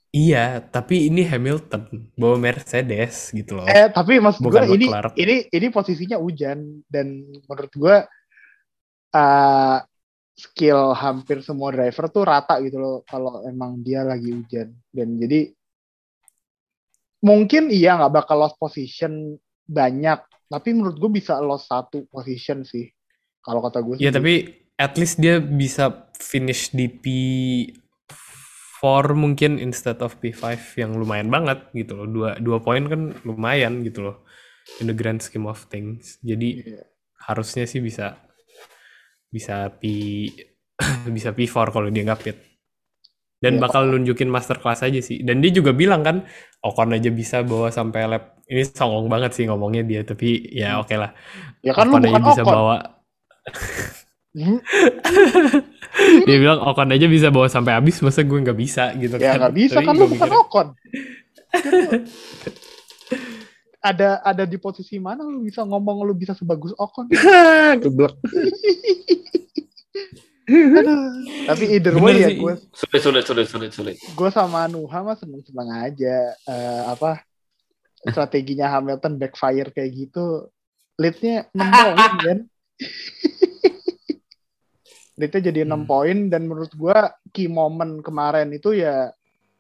Iya 0.10 0.58
tapi 0.66 1.06
ini 1.06 1.22
Hamilton 1.22 2.10
bawa 2.18 2.42
Mercedes 2.42 3.30
gitu 3.30 3.62
loh. 3.62 3.70
Eh 3.70 3.94
tapi 3.94 4.18
maksud 4.18 4.42
gue 4.42 4.66
ini 4.74 4.90
ini 5.22 5.36
ini 5.54 5.68
posisinya 5.70 6.18
hujan. 6.18 6.82
Dan 6.90 7.30
menurut 7.46 7.74
gue 7.78 7.96
uh, 9.14 9.78
skill 10.34 10.98
hampir 10.98 11.46
semua 11.46 11.70
driver 11.70 12.10
tuh 12.10 12.26
rata 12.26 12.58
gitu 12.66 12.82
loh 12.82 12.98
kalau 13.06 13.46
emang 13.46 13.86
dia 13.86 14.02
lagi 14.02 14.34
hujan. 14.34 14.74
Dan 14.90 15.22
jadi 15.22 15.54
mungkin 17.22 17.70
iya 17.70 18.02
nggak 18.02 18.26
bakal 18.26 18.42
lost 18.42 18.58
position 18.58 19.38
banyak. 19.70 20.26
Tapi 20.50 20.70
menurut 20.74 20.98
gue 20.98 21.22
bisa 21.22 21.38
lost 21.38 21.70
satu 21.70 22.10
position 22.10 22.66
sih 22.66 22.90
kalau 23.46 23.62
kata 23.62 23.80
gue 23.86 24.02
Iya 24.02 24.10
tapi 24.10 24.58
at 24.80 24.96
least 24.98 25.20
dia 25.20 25.40
bisa 25.44 26.08
finish 26.16 26.72
di 26.72 26.88
P4 26.88 27.76
mungkin 29.16 29.60
instead 29.60 30.00
of 30.00 30.16
P5 30.24 30.56
yang 30.80 30.96
lumayan 30.96 31.28
banget 31.28 31.68
gitu 31.76 32.00
loh. 32.00 32.08
Dua, 32.08 32.30
dua 32.40 32.58
poin 32.64 32.88
kan 32.88 33.12
lumayan 33.28 33.84
gitu 33.84 34.08
loh. 34.08 34.24
In 34.80 34.88
the 34.88 34.96
grand 34.96 35.20
scheme 35.20 35.48
of 35.50 35.68
things. 35.68 36.16
Jadi 36.24 36.64
Iya. 36.64 36.84
harusnya 37.28 37.68
sih 37.68 37.84
bisa 37.84 38.16
bisa 39.30 39.70
P 39.80 39.84
bisa 41.16 41.36
P4 41.36 41.76
kalau 41.76 41.92
dia 41.92 42.04
nggak 42.08 42.22
pit. 42.24 42.38
Dan 43.40 43.56
Iya, 43.56 43.62
bakal 43.64 43.88
nunjukin 43.92 44.28
masterclass 44.28 44.84
aja 44.84 45.00
sih. 45.00 45.24
Dan 45.24 45.40
dia 45.40 45.52
juga 45.56 45.72
bilang 45.72 46.04
kan, 46.04 46.28
Ocon 46.60 46.92
aja 46.92 47.08
bisa 47.12 47.40
bawa 47.44 47.72
sampai 47.72 48.04
lap. 48.12 48.24
Ini 48.52 48.68
songong 48.68 49.08
banget 49.08 49.32
sih 49.38 49.48
ngomongnya 49.48 49.84
dia, 49.88 50.02
tapi 50.04 50.44
ya 50.52 50.80
oke 50.84 50.92
lah. 51.00 51.16
ya 51.64 51.72
kan 51.76 51.88
lu 51.92 51.96
Ocon 51.96 52.04
aja 52.08 52.20
bukan 52.20 52.22
bisa 52.24 52.42
Ocon 52.44 52.46
bawa 52.46 52.76
Hmm, 53.50 53.86
dia 56.28 56.38
bilang 56.38 56.62
Ocon 56.62 56.94
aja 56.94 57.10
bisa 57.10 57.34
bawa 57.34 57.50
sampai 57.50 57.74
habis 57.74 57.98
masa 58.06 58.22
gue 58.22 58.38
nggak 58.38 58.60
bisa? 58.60 58.94
Gitu 58.94 59.18
ya 59.18 59.34
kan. 59.34 59.38
nggak 59.42 59.56
bisa 59.58 59.82
Tapi 59.82 59.86
kan 59.90 59.94
lu 59.98 60.06
bukan 60.06 60.30
Ocon 60.46 60.68
ada 63.90 64.22
ada 64.22 64.44
di 64.46 64.62
posisi 64.62 65.02
mana 65.02 65.26
lu 65.26 65.42
bisa 65.42 65.66
ngomong 65.66 66.06
lu 66.06 66.14
bisa 66.14 66.38
sebagus 66.38 66.78
Ocon 66.78 67.10
Geblek. 67.84 68.14
Tapi 71.46 71.64
either 71.78 71.94
Bener 71.98 72.06
way 72.06 72.16
ya 72.22 72.30
gue 72.34 72.54
sulit 72.74 73.02
sulit 73.02 73.24
sulit 73.26 73.48
sulit 73.50 73.72
sulit. 73.74 73.96
gue 73.98 74.30
sama 74.30 74.70
Nuha 74.70 75.02
mah 75.02 75.18
seneng 75.18 75.42
seneng 75.46 75.70
aja. 75.74 76.38
Eh, 76.46 76.82
apa 76.86 77.26
strateginya 78.06 78.70
Hamilton 78.72 79.18
backfire 79.18 79.74
kayak 79.76 79.92
gitu 79.92 80.48
leadnya 80.96 81.52
6 81.52 81.60
poin 81.60 81.98
kan 81.98 82.40
leadnya 85.20 85.52
jadi 85.52 85.60
6 85.68 85.76
Hmm. 85.76 85.84
poin 85.84 86.18
dan 86.32 86.48
menurut 86.48 86.72
gue 86.72 86.98
key 87.30 87.46
moment 87.46 88.00
kemarin 88.00 88.48
itu 88.50 88.72
ya 88.72 89.12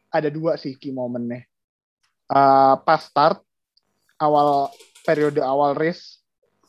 ada 0.10 0.30
dua 0.32 0.55
sih 0.55 0.74
key 0.74 0.89
momennya 0.89 1.43
Eh, 2.30 2.76
pas 2.80 3.01
start 3.01 3.41
awal 4.18 4.70
periode 5.01 5.41
awal 5.41 5.74
race 5.74 6.22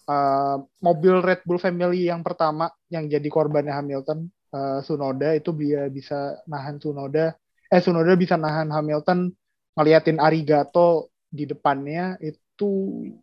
eh, 0.05 0.57
mobil 0.81 1.21
Red 1.21 1.45
Bull 1.45 1.61
Family 1.61 2.09
yang 2.09 2.25
pertama 2.25 2.67
yang 2.89 3.05
jadi 3.05 3.29
korbannya 3.29 3.69
Hamilton 3.71 4.25
eh, 4.51 4.81
Sunoda 4.81 5.31
itu 5.31 5.53
dia 5.53 5.85
bisa 5.87 6.17
nahan 6.45 6.81
Sunoda 6.81 7.37
eh 7.67 7.79
Sunoda 7.79 8.17
bisa 8.17 8.35
nahan 8.35 8.73
Hamilton 8.73 9.29
ngeliatin 9.71 10.17
Arigato 10.17 10.89
di 11.29 11.45
depannya 11.45 12.19
itu 12.19 12.71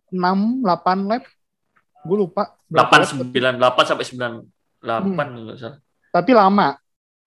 6 0.08 0.64
8 0.64 0.64
lap. 1.04 1.26
Gue 2.02 2.18
lupa. 2.18 2.56
berapa 2.70 2.94
lap. 2.94 3.12
8 3.18 3.34
9 3.34 3.58
8 3.58 3.84
sampai 3.84 4.06
9 4.06 4.57
8 4.80 5.14
nggak 5.14 5.58
salah. 5.58 5.80
Tapi 6.10 6.32
lama. 6.32 6.70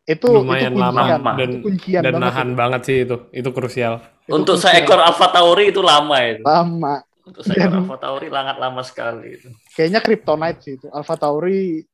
Itu 0.03 0.26
Lumayan 0.32 0.72
itu 0.72 0.80
kuncian. 0.80 1.07
lama 1.07 1.30
dan 1.36 1.48
itu 1.48 1.59
kuncian 1.62 2.03
dan 2.03 2.12
banget 2.12 2.24
nahan 2.26 2.48
itu. 2.48 2.59
banget 2.59 2.80
sih 2.82 2.96
itu. 3.01 3.16
Itu 3.30 3.48
krusial. 3.51 3.94
Itu 4.20 4.32
Untuk 4.32 4.55
kuncian. 4.57 4.74
seekor 4.74 4.98
Alpha 4.98 5.26
Tauri 5.28 5.64
itu 5.70 5.80
lama 5.80 6.16
itu. 6.20 6.42
lama. 6.42 6.94
Untuk 7.22 7.42
seekor 7.42 7.70
Dan- 7.70 7.78
Alpha 7.80 7.96
Tauri 7.96 8.26
sangat 8.26 8.57
lama 8.59 8.82
sekali 8.82 9.26
itu. 9.32 9.48
Kayaknya 9.70 10.01
Kryptonite 10.01 10.61
sih 10.61 10.72
itu. 10.76 10.86
Alpha 10.90 11.14
Tauri 11.14 11.84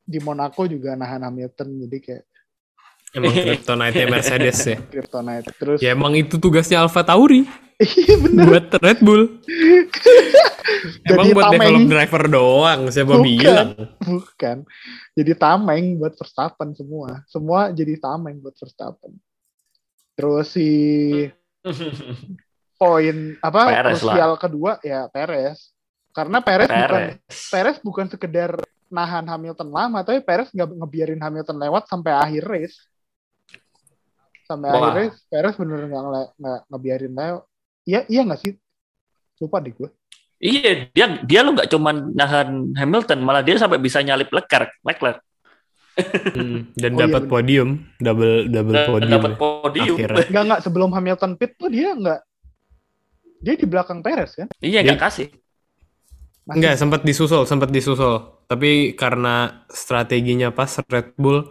di 0.00 0.18
Monaco 0.18 0.62
juga 0.64 0.94
nahan 0.94 1.20
Hamilton 1.20 1.68
jadi 1.82 1.98
kayak 1.98 2.24
Emang 3.16 3.32
kryptonite 3.48 4.02
Mercedes 4.06 4.58
ya. 4.62 4.76
Kryptonite. 4.78 5.48
Terus 5.56 5.78
Ya 5.80 5.90
emang 5.90 6.12
itu 6.12 6.36
tugasnya 6.36 6.84
Alfa 6.84 7.00
Tauri 7.00 7.48
iya 7.76 8.16
bener. 8.16 8.44
buat 8.46 8.66
Red 8.78 9.00
Bull. 9.00 9.22
emang 11.08 11.26
Jadi 11.26 11.34
buat 11.34 11.44
tameng. 11.46 11.60
develop 11.60 11.84
driver 11.86 12.22
doang, 12.26 12.80
siapa 12.88 13.12
Bukan. 13.12 13.24
bilang? 13.24 13.68
Bukan. 14.00 14.56
Jadi 15.12 15.32
tameng 15.34 15.84
buat 15.96 16.14
Verstappen 16.14 16.72
semua. 16.72 17.20
Semua 17.26 17.68
jadi 17.70 17.96
tameng 17.96 18.40
buat 18.40 18.56
Verstappen. 18.56 19.12
Terus 20.16 20.46
si 20.48 20.68
poin 22.80 23.16
apa 23.40 23.60
Perez 23.66 24.00
lah. 24.00 24.14
krusial 24.14 24.32
kedua 24.36 24.72
ya 24.80 25.08
Perez. 25.08 25.72
Karena 26.12 26.40
Perez, 26.40 26.68
bukan 26.68 26.80
Perez. 26.88 27.36
Perez 27.52 27.76
bukan 27.84 28.06
sekedar 28.08 28.50
nahan 28.88 29.26
Hamilton 29.28 29.68
lama, 29.68 30.00
tapi 30.00 30.24
Perez 30.24 30.48
nggak 30.48 30.72
ngebiarin 30.72 31.20
Hamilton 31.20 31.56
lewat 31.60 31.84
sampai 31.86 32.12
akhir 32.16 32.42
race. 32.48 32.76
Sampai 34.46 34.70
Wah. 34.70 34.78
akhir 34.80 34.92
race, 34.96 35.18
Perez 35.26 35.54
bener 35.54 35.78
nggak 35.84 36.02
nggak 36.38 36.58
ngebiarin 36.70 37.12
lewat. 37.12 37.42
Iya 37.82 38.00
iya 38.06 38.20
nggak 38.22 38.40
sih? 38.40 38.52
Lupa 39.38 39.58
deh 39.58 39.72
gue. 39.72 39.90
Iya, 40.36 40.92
dia 40.92 41.06
dia 41.20 41.40
lo 41.40 41.50
nggak 41.52 41.68
cuman 41.68 42.12
nahan 42.12 42.48
Hamilton, 42.74 43.18
malah 43.20 43.40
dia 43.40 43.56
sampai 43.56 43.76
bisa 43.76 43.98
nyalip 44.00 44.28
Leclerc, 44.28 44.70
Leclerc. 44.80 45.18
Hmm, 45.96 46.68
dan 46.76 46.92
Oh, 46.92 46.96
iya, 46.96 47.02
dapat 47.02 47.22
bener. 47.24 47.32
podium, 47.32 47.68
double 47.96 48.34
double 48.46 48.74
Dan 48.74 48.86
podium. 48.86 49.12
dapat 49.16 49.32
podium. 49.34 49.96
akhirnya. 49.96 50.24
Nggak 50.30 50.42
nggak 50.44 50.60
sebelum 50.60 50.90
Hamilton 50.92 51.32
pit 51.34 51.56
tuh 51.56 51.72
dia 51.72 51.90
nggak 51.90 52.20
dia 53.38 53.54
di 53.54 53.66
belakang 53.66 54.00
Perez 54.00 54.30
kan? 54.34 54.48
Iya, 54.60 54.84
nggak 54.84 55.00
kasih. 55.00 55.28
Masih- 56.44 56.54
Enggak, 56.54 56.74
sempat 56.76 57.00
disusul, 57.00 57.42
sempat 57.42 57.72
disusul. 57.72 58.14
Tapi 58.44 58.92
karena 58.92 59.66
strateginya 59.66 60.52
pas 60.52 60.70
Red 60.84 61.16
Bull 61.16 61.42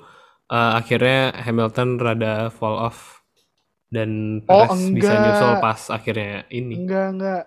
eh, 0.51 0.71
akhirnya 0.79 1.33
Hamilton 1.41 1.89
rada 1.97 2.33
fall 2.53 2.77
off 2.77 3.21
dan 3.89 4.41
Oh, 4.49 4.65
Perez 4.67 4.91
bisa 4.91 5.13
nyusul 5.13 5.53
pas 5.63 5.81
akhirnya 5.93 6.43
ini. 6.51 6.83
Enggak, 6.83 7.07
enggak. 7.15 7.43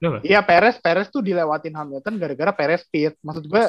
Kenapa? 0.00 0.18
iya, 0.24 0.40
Perez, 0.40 0.80
Perez 0.80 1.12
tuh 1.12 1.20
dilewatin 1.20 1.76
Hamilton 1.76 2.16
gara-gara 2.16 2.52
Perez 2.56 2.88
pit. 2.88 3.12
Maksud 3.20 3.44
gue, 3.44 3.64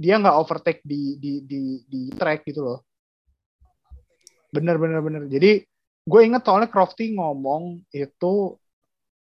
dia 0.00 0.16
nggak 0.16 0.36
overtake 0.40 0.80
di, 0.80 1.20
di, 1.20 1.44
di, 1.44 1.84
di 1.84 2.08
track 2.16 2.48
gitu 2.48 2.64
loh. 2.64 2.78
Bener, 4.48 4.80
bener, 4.80 5.04
bener. 5.04 5.28
Jadi, 5.28 5.60
gue 6.00 6.20
inget 6.24 6.42
soalnya 6.48 6.72
Crofty 6.72 7.12
ngomong 7.12 7.84
itu 7.92 8.56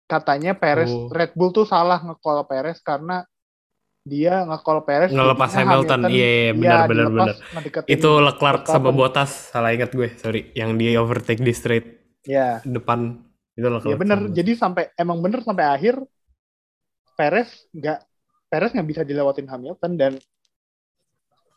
katanya 0.05 0.53
Perez, 0.53 0.93
Oh. 0.93 1.09
Red 1.09 1.33
Bull 1.33 1.49
tuh 1.51 1.65
salah 1.65 1.99
nge-call 2.05 2.45
Perez 2.45 2.79
karena 2.85 3.25
dia 4.07 4.47
nge-call 4.47 4.81
Perez. 4.87 5.11
Ngelepas 5.11 5.51
Hamilton. 5.53 5.99
Iya, 6.07 6.27
iya, 6.31 6.51
benar, 6.55 6.79
benar, 6.87 7.07
dilepas 7.11 7.37
benar. 7.37 7.83
Itu 7.85 8.09
Leclerc 8.23 8.63
sama. 8.65 8.89
Bottas, 8.95 9.51
salah 9.51 9.75
ingat 9.75 9.91
gue, 9.91 10.09
sorry. 10.17 10.49
Yang 10.55 10.69
dia 10.79 10.91
overtake 10.97 11.43
di 11.43 11.51
straight 11.53 11.87
Ya, 12.27 12.59
depan 12.67 13.23
itu 13.55 13.67
Leclerc. 13.67 13.91
ya 13.91 13.95
sama 13.99 14.07
Bottas. 14.15 14.35
Jadi 14.35 14.51
sampai, 14.55 14.83
emang 14.95 15.17
bener 15.19 15.39
sampai 15.43 15.65
akhir 15.67 15.95
Perez 17.17 17.49
nggak 17.73 17.99
Perez 18.47 18.71
nggak 18.71 18.87
bisa 18.87 19.01
dilewatin 19.03 19.49
Hamilton 19.49 19.93
dan 19.97 20.13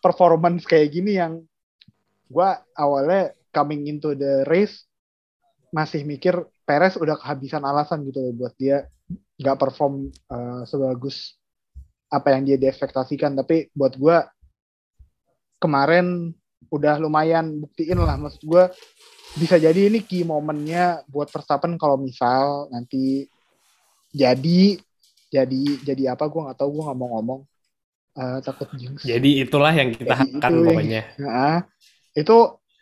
performance 0.00 0.64
kayak 0.64 0.88
gini 0.90 1.20
yang 1.20 1.44
gua 2.32 2.64
awalnya 2.72 3.36
coming 3.52 3.84
into 3.84 4.16
the 4.16 4.48
race 4.48 4.88
masih 5.70 6.02
mikir 6.08 6.34
Perez 6.64 6.96
udah 6.96 7.18
kehabisan 7.20 7.62
alasan 7.62 8.02
gitu 8.08 8.24
loh 8.24 8.32
buat 8.34 8.54
dia 8.56 8.88
nggak 9.36 9.58
perform 9.58 10.08
uh, 10.32 10.62
sebagus 10.64 11.36
apa 12.10 12.34
yang 12.34 12.42
dia 12.44 12.58
diekspektasikan. 12.58 13.38
Tapi 13.38 13.70
buat 13.72 13.94
gua 13.94 14.26
kemarin 15.62 16.34
udah 16.68 16.98
lumayan 16.98 17.62
buktiin 17.62 17.96
lah. 18.02 18.18
Maksud 18.18 18.42
gua 18.44 18.68
bisa 19.38 19.56
jadi 19.56 19.86
ini 19.86 20.02
key 20.02 20.26
momennya 20.26 21.06
buat 21.06 21.30
Verstappen 21.30 21.78
kalau 21.78 21.94
misal 21.94 22.66
nanti 22.74 23.30
jadi 24.10 24.76
jadi 25.30 25.62
jadi 25.86 26.18
apa 26.18 26.26
gua 26.26 26.50
nggak 26.50 26.58
tahu 26.58 26.68
gua 26.76 26.90
nggak 26.90 26.98
mau 26.98 27.10
ngomong. 27.16 27.40
Eh, 28.10 28.38
takut 28.42 28.66
jinx. 28.74 29.06
Jadi 29.06 29.46
itulah 29.46 29.70
yang 29.70 29.94
kita 29.94 30.18
harapkan 30.18 30.50
itu 30.50 30.54
yang- 30.58 30.66
pokoknya. 30.66 31.02
Nah, 31.22 31.58
itu 32.10 32.36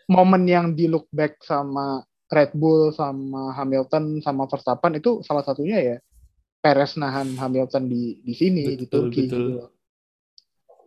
momen 0.09 0.43
yang 0.49 0.73
di 0.73 0.89
look 0.89 1.05
back 1.13 1.37
sama 1.45 2.01
Red 2.33 2.57
Bull 2.57 2.97
sama 2.97 3.53
Hamilton 3.53 4.25
sama 4.25 4.49
Verstappen 4.49 4.97
itu 4.97 5.21
salah 5.21 5.45
satunya 5.45 5.81
ya 5.81 5.97
Perez 6.59 6.99
nahan 6.99 7.39
Hamilton 7.39 7.85
di 7.87 8.19
di 8.21 8.35
sini 8.35 8.63
di 8.75 8.85
Betul, 8.85 9.09
Turki 9.09 9.21
betul. 9.25 9.39
gitu. 9.47 9.65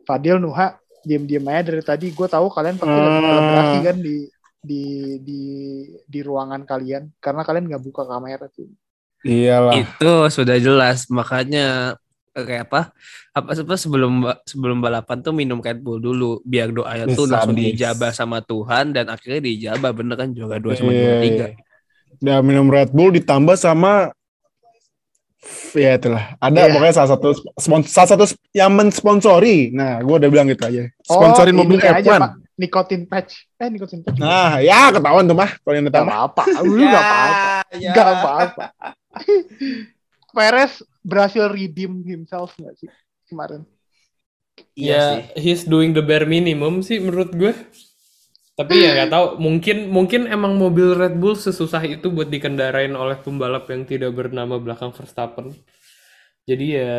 Fadil 0.03 0.37
Nuha 0.37 0.75
diam-diam 1.01 1.45
aja 1.49 1.61
dari 1.65 1.81
tadi 1.81 2.05
gue 2.11 2.27
tahu 2.27 2.47
kalian 2.51 2.77
pasti 2.77 2.93
lagi 2.93 3.17
Hmm. 3.17 3.25
selebrasi 3.25 3.77
kan 3.81 3.97
di 3.97 4.15
di 4.61 4.81
di 5.25 5.41
di 6.05 6.19
ruangan 6.21 6.61
kalian 6.63 7.09
karena 7.17 7.41
kalian 7.41 7.65
nggak 7.65 7.83
buka 7.83 8.05
kamera 8.05 8.45
sih. 8.53 8.69
Iyalah. 9.21 9.73
Itu 9.77 10.29
sudah 10.29 10.57
jelas, 10.57 11.05
makanya 11.09 11.93
eh, 12.33 12.45
kayak 12.45 12.69
apa? 12.69 12.81
Apa 13.31 13.53
apa 13.53 13.75
sebelum 13.77 14.25
sebelum 14.45 14.81
balapan 14.81 15.17
tuh 15.21 15.33
minum 15.33 15.61
Red 15.61 15.81
Bull 15.81 15.97
dulu 15.97 16.41
biar 16.43 16.69
doanya 16.69 17.05
tuh 17.09 17.25
langsung 17.25 17.55
dijabah 17.55 18.11
sama 18.11 18.41
Tuhan 18.41 18.93
dan 18.93 19.09
akhirnya 19.09 19.41
dijabah 19.41 19.91
bener 19.93 20.15
kan 20.17 20.29
juga 20.33 20.57
dua 20.57 20.73
sama 20.75 20.91
Iya, 20.91 20.99
dua 20.99 21.13
iya. 21.13 21.21
tiga. 21.25 21.45
Udah 22.21 22.37
minum 22.45 22.67
Red 22.69 22.93
Bull 22.93 23.13
ditambah 23.17 23.57
sama 23.57 24.13
ya 25.73 25.97
itulah. 25.97 26.37
Ada 26.37 26.59
Iya. 26.61 26.71
pokoknya 26.71 26.93
salah 26.93 27.11
satu 27.11 27.29
spons 27.55 27.85
salah 27.87 28.09
satu 28.09 28.23
yang 28.51 28.71
mensponsori. 28.71 29.71
Nah, 29.71 29.99
gue 29.99 30.15
udah 30.15 30.29
bilang 30.29 30.47
gitu 30.47 30.63
aja. 30.63 30.85
Sponsorin 31.01 31.53
Oh, 31.53 31.59
mobil 31.59 31.77
ini 31.77 31.87
aja, 31.87 31.97
F1. 31.99 32.19
Pak. 32.19 32.31
Nikotin 32.55 33.01
patch. 33.05 33.31
Eh, 33.57 33.69
nikotin 33.69 33.99
patch. 34.01 34.17
Nah, 34.17 34.59
ya 34.59 34.89
ketahuan 34.89 35.25
tuh 35.25 35.33
mah 35.33 35.49
kalau 35.57 35.73
yang 35.73 35.83
Gak 35.83 35.97
ditambah. 35.97 36.13
apa-apa. 36.13 36.43
Lu 36.61 36.83
gak 36.83 36.93
apa-apa. 36.95 37.75
ya. 37.75 37.91
Gak 37.91 38.07
apa-apa. 38.07 38.65
Perez 40.31 40.71
berhasil 41.01 41.45
redeem 41.45 42.05
himself 42.05 42.53
gak 42.55 42.77
sih 42.77 42.87
kemarin? 43.25 43.65
Iya 44.71 44.87
ya, 44.87 45.03
sih. 45.03 45.21
he's 45.41 45.63
doing 45.63 45.91
the 45.91 45.99
bare 45.99 46.23
minimum 46.23 46.79
sih 46.79 46.99
menurut 46.99 47.33
gue. 47.33 47.51
Tapi 48.51 48.83
ya 48.83 48.93
nggak 48.93 49.11
tahu, 49.15 49.25
mungkin 49.39 49.77
mungkin 49.89 50.21
emang 50.27 50.59
mobil 50.59 50.93
Red 50.93 51.17
Bull 51.17 51.39
sesusah 51.39 51.81
itu 51.87 52.11
buat 52.11 52.27
dikendarain 52.27 52.91
oleh 52.93 53.17
pembalap 53.23 53.71
yang 53.71 53.87
tidak 53.87 54.11
bernama 54.11 54.59
belakang 54.59 54.91
Verstappen. 54.91 55.55
Jadi 56.45 56.65
ya 56.77 56.93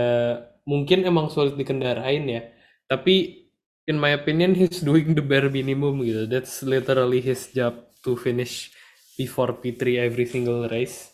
mungkin 0.65 1.05
emang 1.05 1.29
sulit 1.29 1.55
dikendarain 1.55 2.25
ya. 2.25 2.43
Tapi 2.89 3.45
in 3.87 4.01
my 4.01 4.17
opinion 4.17 4.57
he's 4.57 4.81
doing 4.81 5.13
the 5.13 5.23
bare 5.23 5.53
minimum 5.53 6.01
gitu. 6.03 6.25
That's 6.25 6.65
literally 6.65 7.21
his 7.21 7.53
job 7.53 7.93
to 8.03 8.17
finish 8.17 8.73
before 9.21 9.61
P3 9.61 10.09
every 10.09 10.27
single 10.27 10.67
race. 10.73 11.13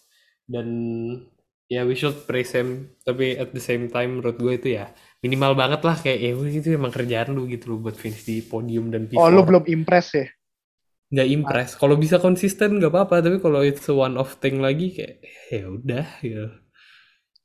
Dan 0.49 0.68
ya 1.69 1.85
we 1.85 1.95
should 1.95 2.16
praise 2.25 2.51
him. 2.51 2.91
Tapi 3.05 3.37
at 3.37 3.53
the 3.53 3.62
same 3.62 3.93
time 3.93 4.19
menurut 4.19 4.41
gue 4.41 4.53
itu 4.57 4.69
ya 4.81 4.91
minimal 5.23 5.55
banget 5.59 5.81
lah 5.83 5.97
kayak 5.99 6.19
ya 6.19 6.31
itu 6.33 6.69
emang 6.75 6.95
kerjaan 6.95 7.35
lu 7.35 7.47
gitu 7.51 7.75
loh 7.75 7.79
buat 7.83 7.99
finish 7.99 8.23
di 8.23 8.43
podium 8.43 8.91
dan 8.91 9.11
P4 9.11 9.19
Oh, 9.19 9.31
lu 9.31 9.43
belum 9.43 9.66
impress 9.66 10.09
ya? 10.14 10.27
nggak 11.09 11.29
impress 11.33 11.71
kalau 11.81 11.97
bisa 11.97 12.21
konsisten 12.21 12.77
nggak 12.77 12.93
apa-apa 12.93 13.25
tapi 13.25 13.41
kalau 13.41 13.64
it's 13.64 13.89
a 13.89 13.97
one 13.97 14.21
off 14.21 14.37
thing 14.45 14.61
lagi 14.61 14.93
kayak 14.93 15.25
ya 15.49 15.64
udah 15.64 16.05
gitu 16.21 16.53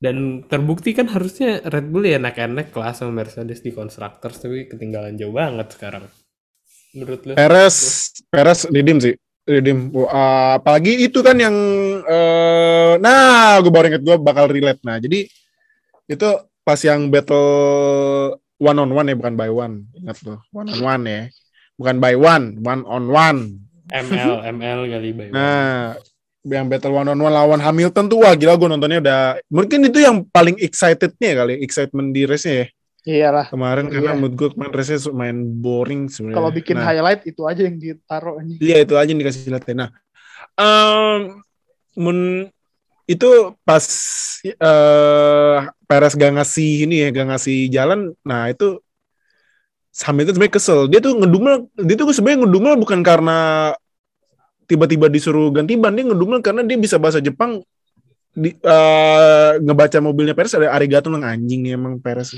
dan 0.04 0.44
terbukti 0.52 0.92
kan 0.92 1.08
harusnya 1.08 1.64
Red 1.64 1.88
Bull 1.88 2.04
ya 2.04 2.20
naik-naik 2.20 2.76
kelas 2.76 3.00
sama 3.00 3.24
Mercedes 3.24 3.64
di 3.64 3.72
constructors 3.72 4.44
tapi 4.44 4.68
ketinggalan 4.68 5.16
jauh 5.16 5.32
banget 5.32 5.80
sekarang 5.80 6.04
menurut 6.92 7.24
lu 7.24 7.40
Perez, 7.40 8.12
Perez 8.28 8.68
redeem 8.68 9.00
sih. 9.00 9.16
Redeem. 9.44 9.92
Wah, 9.92 10.56
apalagi 10.56 11.04
itu 11.04 11.20
kan 11.20 11.36
yang 11.36 11.52
nah, 12.98 13.58
gue 13.60 13.72
baru 13.72 13.88
inget 13.90 14.04
gue 14.04 14.16
bakal 14.18 14.50
relate. 14.50 14.82
Nah, 14.84 14.98
jadi 14.98 15.26
itu 16.06 16.28
pas 16.62 16.80
yang 16.80 17.08
battle 17.08 17.48
one 18.58 18.78
on 18.78 18.90
one 18.90 19.08
ya 19.08 19.16
bukan 19.16 19.36
by 19.36 19.50
one. 19.50 19.88
Ingat 19.96 20.18
tuh, 20.20 20.40
one 20.52 20.70
on 20.70 20.80
one 20.80 21.04
ya. 21.06 21.22
Bukan 21.74 21.96
by 21.98 22.14
one, 22.14 22.46
one 22.62 22.82
on 22.86 23.04
one. 23.10 23.40
ML 23.90 24.42
ML 24.58 24.80
kali 24.90 25.10
by 25.12 25.28
Nah, 25.30 25.94
yang 26.44 26.68
battle 26.68 26.92
one 26.94 27.08
on 27.08 27.20
one 27.20 27.32
lawan 27.32 27.60
Hamilton 27.60 28.12
tuh 28.12 28.20
wah 28.20 28.36
gila 28.36 28.60
gue 28.60 28.68
nontonnya 28.68 29.00
udah 29.00 29.22
mungkin 29.48 29.88
itu 29.88 30.04
yang 30.04 30.28
paling 30.28 30.60
excitednya 30.60 31.40
kali 31.40 31.64
excitement 31.64 32.12
di 32.12 32.28
race-nya 32.28 32.68
ya 32.68 32.68
Iyalah. 33.04 33.48
kemarin 33.48 33.88
Iya. 33.88 33.94
karena 33.96 34.12
menurut 34.16 34.36
gue 34.36 34.50
kemarin 34.52 34.74
race-nya 34.76 35.00
main 35.12 35.38
boring 35.40 36.12
sebenarnya. 36.12 36.36
Kalau 36.40 36.52
bikin 36.52 36.76
Nah, 36.80 36.86
highlight 36.88 37.22
itu 37.28 37.42
aja 37.48 37.62
yang 37.64 37.76
ditaruh 37.80 38.44
ini. 38.44 38.60
Iya 38.60 38.78
itu 38.84 38.94
aja 38.96 39.08
yang 39.08 39.20
dikasih 39.20 39.52
lihat. 39.52 39.64
Nah, 39.72 39.90
em, 40.56 41.20
men 41.96 42.20
itu 43.10 43.56
pas 43.68 43.84
eh 44.44 45.58
Perez 45.88 46.14
gak 46.18 46.34
ngasih 46.40 46.70
ini 46.88 46.96
ya, 47.04 47.08
gak 47.14 47.28
ngasih 47.36 47.58
jalan. 47.70 48.00
Nah, 48.26 48.50
itu 48.50 48.82
Hamilton 49.94 50.34
sebenarnya 50.34 50.56
kesel. 50.58 50.80
Dia 50.90 51.00
tuh 51.06 51.14
ngedumel, 51.22 51.70
dia 51.78 51.96
tuh 52.00 52.10
sebenarnya 52.10 52.40
ngedumel 52.46 52.74
bukan 52.82 53.00
karena 53.06 53.38
tiba-tiba 54.66 55.12
disuruh 55.12 55.52
ganti 55.54 55.76
ban, 55.78 55.94
dia 55.94 56.08
ngedumel 56.08 56.40
karena 56.42 56.66
dia 56.66 56.80
bisa 56.80 56.98
bahasa 56.98 57.20
Jepang 57.20 57.62
di, 58.34 58.50
eh, 58.58 59.52
ngebaca 59.62 59.98
mobilnya 60.02 60.34
Perez 60.34 60.58
ada 60.58 60.74
arigato 60.74 61.08
nang 61.14 61.22
anjing 61.22 61.62
nih 61.62 61.78
emang 61.78 62.02
Perez 62.02 62.34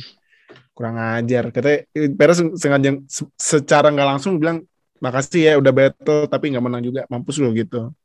kurang 0.76 1.00
ajar 1.00 1.56
katanya 1.56 1.88
Perez 2.20 2.44
sengaja 2.60 3.00
se- 3.08 3.32
secara 3.40 3.88
nggak 3.96 4.10
langsung 4.16 4.36
bilang 4.36 4.68
makasih 5.00 5.42
ya 5.48 5.54
udah 5.56 5.72
battle 5.72 6.28
tapi 6.28 6.52
nggak 6.52 6.64
menang 6.68 6.84
juga 6.84 7.02
mampus 7.08 7.40
lo 7.40 7.56
gitu 7.56 7.96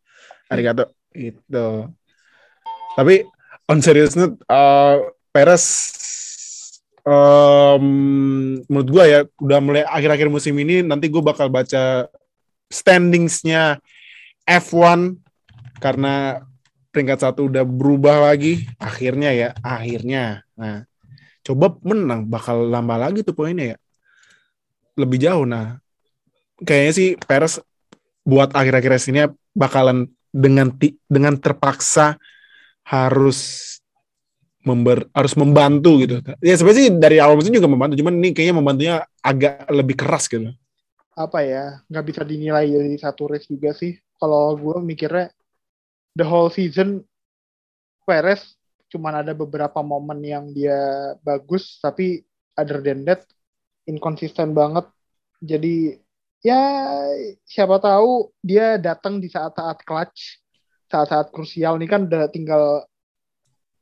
arigato 0.46 0.94
itu 1.14 1.90
tapi 2.98 3.26
on 3.70 3.78
serious 3.82 4.18
note 4.18 4.38
uh, 4.50 4.98
Perez 5.30 5.64
um, 7.06 7.84
menurut 8.66 8.88
gua 8.90 9.04
ya 9.06 9.20
udah 9.38 9.58
mulai 9.62 9.82
akhir-akhir 9.86 10.28
musim 10.30 10.54
ini 10.58 10.82
nanti 10.82 11.06
gue 11.06 11.22
bakal 11.22 11.46
baca 11.50 12.10
standingsnya 12.70 13.82
F1 14.46 15.18
karena 15.82 16.44
peringkat 16.90 17.18
satu 17.22 17.46
udah 17.46 17.62
berubah 17.62 18.30
lagi 18.30 18.66
akhirnya 18.78 19.30
ya 19.30 19.48
akhirnya. 19.62 20.42
Nah 20.58 20.86
coba 21.46 21.78
menang 21.82 22.26
bakal 22.26 22.66
lama 22.66 22.94
lagi 22.98 23.22
tuh 23.22 23.34
poinnya 23.34 23.74
ya. 23.74 23.78
Lebih 24.98 25.18
jauh 25.22 25.46
nah. 25.46 25.78
Kayaknya 26.60 26.92
sih 26.92 27.08
Perez 27.16 27.62
buat 28.26 28.52
akhir-akhir 28.52 29.00
ini 29.08 29.32
bakalan 29.56 30.10
dengan 30.30 30.70
dengan 31.08 31.34
terpaksa 31.40 32.20
harus 32.90 33.70
member 34.66 35.06
harus 35.14 35.32
membantu 35.38 36.02
gitu. 36.02 36.20
Ya 36.42 36.58
sebenarnya 36.58 36.78
sih 36.82 36.88
dari 36.98 37.16
awal 37.22 37.38
musim 37.38 37.54
juga 37.54 37.70
membantu 37.70 37.94
cuman 38.02 38.14
ini 38.18 38.28
kayaknya 38.34 38.56
membantunya 38.58 38.94
agak 39.22 39.70
lebih 39.70 39.96
keras 39.96 40.26
gitu. 40.26 40.50
Apa 41.14 41.46
ya 41.46 41.80
nggak 41.86 42.04
bisa 42.04 42.22
dinilai 42.26 42.66
dari 42.66 42.98
satu 42.98 43.30
race 43.30 43.46
juga 43.48 43.72
sih. 43.72 43.96
Kalau 44.20 44.58
gue 44.58 44.76
mikirnya 44.84 45.32
the 46.18 46.26
whole 46.26 46.50
season 46.52 47.00
Perez 48.04 48.58
cuman 48.90 49.22
ada 49.22 49.32
beberapa 49.38 49.80
momen 49.86 50.18
yang 50.26 50.50
dia 50.50 51.14
bagus 51.22 51.78
tapi 51.78 52.26
other 52.58 52.82
than 52.82 53.06
that 53.06 53.22
inconsistent 53.86 54.50
banget. 54.50 54.84
Jadi 55.40 55.94
ya 56.42 56.60
siapa 57.46 57.78
tahu 57.78 58.34
dia 58.42 58.76
datang 58.76 59.22
di 59.22 59.30
saat-saat 59.30 59.86
clutch 59.86 60.39
saat-saat 60.90 61.30
krusial 61.30 61.78
ini 61.78 61.86
kan 61.86 62.10
udah 62.10 62.26
tinggal 62.28 62.84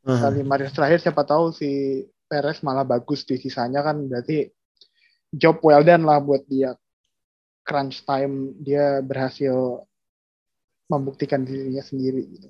kali 0.04 0.44
lima 0.44 0.56
race 0.60 0.76
terakhir 0.76 1.00
siapa 1.00 1.24
tahu 1.24 1.52
si 1.52 2.04
Perez 2.28 2.60
malah 2.60 2.84
bagus 2.84 3.24
di 3.24 3.40
sisanya 3.40 3.80
kan 3.80 4.04
berarti 4.04 4.48
job 5.32 5.60
well 5.64 5.80
done 5.84 6.04
lah 6.04 6.20
buat 6.20 6.44
dia 6.44 6.76
crunch 7.64 8.04
time 8.04 8.56
dia 8.60 9.00
berhasil 9.04 9.84
membuktikan 10.88 11.44
dirinya 11.44 11.84
sendiri 11.84 12.24
gitu. 12.24 12.48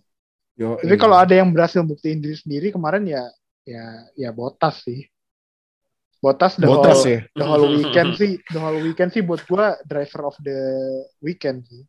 Yo, 0.59 0.79
Tapi 0.79 0.95
kalau 0.99 1.19
ada 1.19 1.35
yang 1.35 1.51
berhasil 1.51 1.83
buktiin 1.83 2.23
diri 2.23 2.39
sendiri 2.39 2.71
kemarin 2.71 3.07
ya 3.07 3.27
ya 3.67 3.85
ya 4.15 4.31
Botas 4.31 4.83
sih. 4.87 5.07
Botas 6.19 6.59
the 6.59 6.67
Botas 6.67 7.03
whole, 7.03 7.11
ya 7.15 7.21
the 7.35 7.47
whole 7.47 7.67
weekend 7.79 8.19
sih, 8.19 8.39
the 8.51 8.59
whole 8.59 8.79
weekend 8.79 9.11
sih 9.15 9.23
buat 9.23 9.43
gua 9.47 9.79
driver 9.87 10.31
of 10.31 10.37
the 10.43 10.59
weekend 11.23 11.67
sih. 11.67 11.83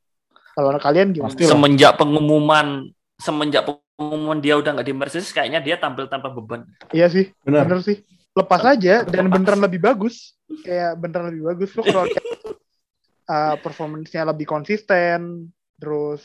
Kalau 0.59 0.79
kalian 0.81 1.07
gimana? 1.15 1.35
Semenjak 1.35 1.95
pengumuman 1.95 2.91
semenjak 3.19 3.67
pengumuman 3.67 4.39
dia 4.39 4.55
udah 4.55 4.71
nggak 4.79 4.87
di 4.87 4.95
Mercedes 4.95 5.31
kayaknya 5.31 5.59
dia 5.59 5.75
tampil 5.79 6.07
tanpa 6.07 6.31
beban. 6.31 6.67
Iya 6.91 7.11
sih, 7.11 7.31
benar 7.43 7.67
bener 7.67 7.79
sih. 7.83 8.03
Lepas 8.35 8.63
aja 8.63 9.03
dan 9.03 9.27
beneran 9.27 9.59
lebih 9.59 9.83
bagus. 9.83 10.35
Kayak 10.63 10.99
beneran 10.99 11.35
lebih 11.35 11.43
bagus 11.51 11.69
lo 11.75 11.83
kalau 11.83 12.05
uh, 13.33 13.55
performance-nya 13.59 14.23
lebih 14.27 14.47
konsisten, 14.47 15.51
terus 15.75 16.23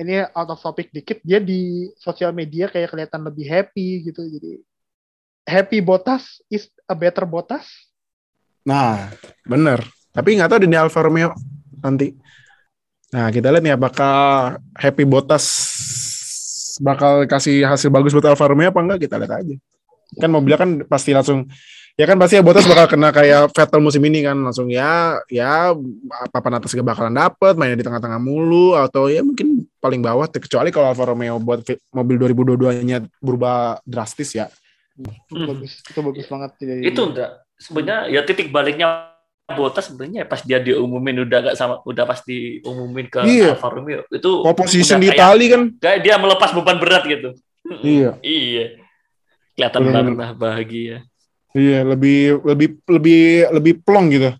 ini 0.00 0.24
out 0.32 0.48
of 0.48 0.62
topic 0.62 0.88
dikit 0.94 1.20
dia 1.20 1.42
di 1.42 1.92
sosial 1.98 2.32
media 2.32 2.70
kayak 2.70 2.94
kelihatan 2.94 3.26
lebih 3.26 3.50
happy 3.50 4.06
gitu 4.06 4.22
jadi 4.30 4.62
happy 5.42 5.82
botas 5.82 6.38
is 6.46 6.70
a 6.86 6.94
better 6.94 7.26
botas 7.26 7.66
Nah, 8.68 9.08
bener. 9.48 9.80
Tapi 10.12 10.36
nggak 10.36 10.50
tahu 10.52 10.60
di 10.60 10.68
Alfa 10.76 11.00
Romeo 11.00 11.32
nanti. 11.80 12.12
Nah, 13.08 13.32
kita 13.32 13.48
lihat 13.48 13.64
nih 13.64 13.74
apakah 13.74 14.14
Happy 14.76 15.08
Bottas 15.08 15.44
bakal 16.78 17.24
kasih 17.24 17.64
hasil 17.64 17.88
bagus 17.88 18.12
buat 18.14 18.28
Alfa 18.28 18.52
Romeo 18.52 18.70
apa 18.70 18.80
enggak 18.84 19.08
kita 19.08 19.16
lihat 19.16 19.32
aja. 19.40 19.54
Kan 20.20 20.30
mobilnya 20.32 20.60
kan 20.60 20.70
pasti 20.84 21.16
langsung 21.16 21.48
ya 21.98 22.04
kan 22.06 22.20
pasti 22.20 22.38
ya 22.38 22.44
Bottas 22.44 22.68
bakal 22.68 22.86
kena 22.86 23.08
kayak 23.10 23.50
Vettel 23.50 23.80
musim 23.80 24.04
ini 24.04 24.22
kan 24.22 24.36
langsung 24.38 24.68
ya 24.68 25.18
ya 25.32 25.72
papan 26.30 26.60
atas 26.60 26.76
gak 26.76 26.86
bakalan 26.86 27.16
dapet 27.16 27.58
mainnya 27.58 27.80
di 27.80 27.86
tengah-tengah 27.88 28.20
mulu 28.20 28.76
atau 28.76 29.08
ya 29.10 29.24
mungkin 29.24 29.66
paling 29.80 30.04
bawah 30.04 30.28
kecuali 30.28 30.68
kalau 30.68 30.92
Alfa 30.92 31.08
Romeo 31.08 31.40
buat 31.40 31.64
mobil 31.90 32.16
2022-nya 32.22 33.08
berubah 33.18 33.80
drastis 33.82 34.36
ya. 34.36 34.46
itu 34.98 35.30
Hmm. 35.30 35.46
bagus 35.46 35.78
itu 35.78 36.00
bagus 36.02 36.26
banget 36.26 36.50
jadi 36.58 36.82
Itu 36.90 37.02
enggak 37.06 37.30
sebenarnya 37.54 38.10
ya 38.10 38.20
titik 38.26 38.50
baliknya 38.50 39.07
Botas 39.48 39.88
sebenarnya 39.88 40.28
pas 40.28 40.44
dia 40.44 40.60
diumumin 40.60 41.24
udah 41.24 41.38
gak 41.40 41.56
sama 41.56 41.80
udah 41.82 42.04
pas 42.04 42.20
diumumin 42.20 43.08
ke 43.08 43.24
Iya. 43.24 43.56
Alfa 43.56 43.72
Romeo 43.72 44.04
itu 44.12 44.30
udah 44.44 45.00
di 45.00 45.08
Itali 45.08 45.46
kan. 45.48 45.62
kayak 45.80 46.00
dia 46.04 46.14
melepas 46.20 46.52
beban 46.52 46.76
berat 46.76 47.08
gitu. 47.08 47.32
Iya. 47.80 48.20
iya. 48.24 48.76
Kelihatan 49.56 49.80
Bener-bener. 49.82 50.04
baru 50.04 50.20
lah 50.20 50.30
bahagia. 50.36 50.96
Iya, 51.56 51.80
lebih 51.80 52.44
lebih 52.44 52.68
lebih 52.84 53.22
lebih 53.56 53.74
plong 53.80 54.12
gitu. 54.12 54.30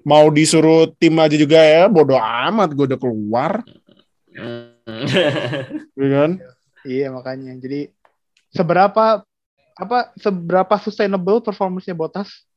Mau 0.00 0.32
disuruh 0.32 0.88
tim 0.96 1.12
aja 1.20 1.36
juga 1.36 1.60
ya, 1.60 1.84
bodo 1.84 2.16
amat 2.16 2.72
gue 2.72 2.88
udah 2.88 2.96
keluar, 2.98 3.52
Hmm. 4.32 4.72
ya 6.00 6.08
kan? 6.08 6.30
iya 6.80 7.10
makanya 7.10 7.52
jadi 7.58 7.92
seberapa 8.48 9.20
apa 9.74 9.98
seberapa 10.16 10.74
sustainable 10.78 11.42
performance-nya 11.42 11.92
botas 11.92 12.47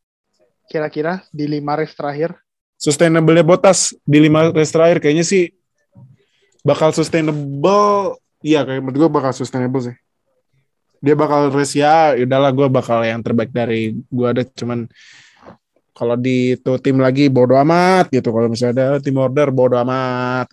kira-kira 0.71 1.27
di 1.35 1.43
lima 1.51 1.75
race 1.75 1.91
terakhir 1.91 2.39
Sustainable-nya 2.81 3.45
Botas 3.45 3.93
di 4.01 4.17
lima 4.17 4.49
race 4.49 4.73
terakhir 4.73 4.97
kayaknya 4.97 5.21
sih 5.21 5.53
bakal 6.65 6.89
sustainable. 6.89 8.17
Iya, 8.41 8.65
kayak 8.65 8.81
menurut 8.81 8.97
gue 9.05 9.11
bakal 9.13 9.37
sustainable 9.37 9.85
sih. 9.85 9.95
Dia 10.97 11.13
bakal 11.13 11.53
race 11.53 11.77
ya, 11.77 12.17
udahlah 12.17 12.49
gue 12.49 12.67
bakal 12.73 13.05
yang 13.05 13.21
terbaik 13.21 13.53
dari 13.53 13.93
gue 13.93 14.27
ada 14.27 14.41
cuman 14.41 14.89
kalau 15.93 16.17
di 16.17 16.57
tuh 16.57 16.81
tim 16.81 16.97
lagi 16.97 17.29
bodo 17.29 17.53
amat 17.53 18.09
gitu. 18.09 18.33
Kalau 18.33 18.49
misalnya 18.49 18.97
ada 18.97 18.97
tim 18.97 19.13
order 19.13 19.53
bodo 19.53 19.77
amat. 19.77 20.49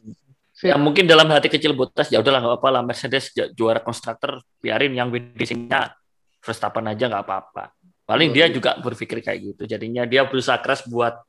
ya 0.58 0.74
mungkin 0.74 1.06
dalam 1.06 1.30
hati 1.30 1.46
kecil 1.46 1.70
Botas 1.70 2.10
ya 2.10 2.18
udahlah 2.18 2.42
nggak 2.42 2.52
apa-apa 2.58 2.68
lah 2.74 2.82
Mercedes 2.82 3.30
ju- 3.30 3.46
juara 3.54 3.78
konstruktor 3.78 4.42
biarin 4.58 4.90
yang 4.90 5.06
win 5.06 5.30
racingnya 5.38 5.94
Verstappen 6.42 6.82
aja 6.92 7.08
nggak 7.08 7.24
apa-apa. 7.24 7.77
Paling 8.08 8.32
dia 8.32 8.48
juga 8.48 8.80
berpikir 8.80 9.20
kayak 9.20 9.52
gitu. 9.52 9.62
Jadinya 9.68 10.08
dia 10.08 10.24
berusaha 10.24 10.56
keras 10.64 10.80
buat 10.88 11.20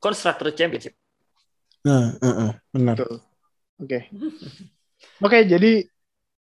konstruktor 0.00 0.56
championship. 0.56 0.96
Nah, 1.84 2.16
uh-uh, 2.16 2.50
benar. 2.72 2.96
Betul. 2.96 3.14
Oke. 3.76 4.08
Oke, 5.20 5.38
jadi 5.44 5.84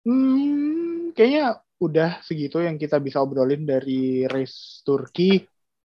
hmm, 0.06 1.18
kayaknya 1.18 1.66
udah 1.82 2.22
segitu 2.22 2.62
yang 2.62 2.78
kita 2.78 3.02
bisa 3.02 3.18
obrolin 3.26 3.66
dari 3.66 4.30
race 4.30 4.86
Turki. 4.86 5.42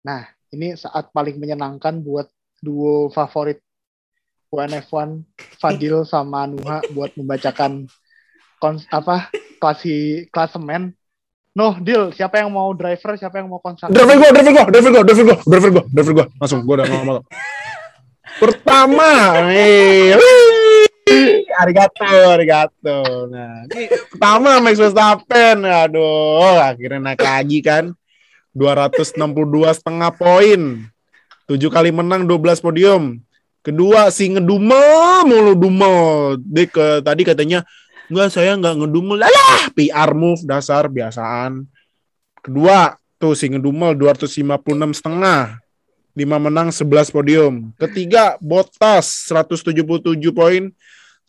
Nah, 0.07 0.23
ini 0.55 0.79
saat 0.79 1.11
paling 1.11 1.43
menyenangkan 1.43 1.99
buat 1.99 2.31
duo 2.63 3.11
favorit 3.11 3.59
UNF1 4.55 5.27
Fadil 5.59 6.07
sama 6.07 6.47
Nuha 6.47 6.83
buat 6.95 7.15
membacakan 7.19 7.91
kons 8.63 8.87
apa 8.91 9.31
klasi 9.59 10.27
klasemen. 10.31 10.95
Noh, 11.51 11.83
deal. 11.83 12.15
Siapa 12.15 12.39
yang 12.39 12.55
mau 12.55 12.71
driver, 12.71 13.19
siapa 13.19 13.43
yang 13.43 13.51
mau 13.51 13.59
konstruktor? 13.59 13.91
Driver 13.91 14.15
gue, 14.23 14.31
driver 14.31 14.53
gue, 14.55 14.65
driver 14.71 14.91
gue, 14.91 15.03
driver 15.03 15.23
gue, 15.27 15.37
driver 15.51 15.71
gue, 15.71 15.85
driver 15.91 16.13
gue. 16.15 16.27
Langsung 16.39 16.61
gue 16.63 16.75
udah 16.79 16.87
ngomong. 16.87 17.23
Pertama, 18.39 19.11
eh, 19.51 20.15
wih, 20.15 21.43
arigato, 21.59 22.07
arigato. 22.07 22.99
Nah, 23.27 23.67
pertama 24.15 24.63
Max 24.63 24.79
Verstappen. 24.79 25.67
Aduh, 25.67 26.55
akhirnya 26.63 27.03
naik 27.03 27.21
lagi 27.21 27.59
kan. 27.67 27.91
262 28.55 29.75
setengah 29.75 30.11
poin. 30.15 30.87
7 31.51 31.67
kali 31.67 31.91
menang, 31.91 32.31
12 32.31 32.63
podium. 32.63 33.19
Kedua, 33.67 34.15
si 34.15 34.31
ngedumel 34.31 35.27
mulu 35.27 35.59
dumel. 35.59 36.39
Dia 36.47 36.71
ke, 36.71 37.03
tadi 37.03 37.27
katanya, 37.27 37.67
enggak 38.11 38.29
saya 38.35 38.59
enggak 38.59 38.77
ngedumel. 38.77 39.23
Alah, 39.23 39.71
PR 39.73 40.11
move 40.13 40.43
dasar 40.43 40.91
biasaan. 40.91 41.65
Kedua, 42.43 42.99
tuh 43.17 43.39
si 43.39 43.47
ngedumel 43.49 43.95
256 43.95 44.99
setengah. 44.99 45.63
5 46.11 46.27
menang 46.43 46.69
11 46.75 47.15
podium. 47.15 47.71
Ketiga, 47.79 48.35
Bottas 48.43 49.31
177 49.31 50.35
poin. 50.35 50.75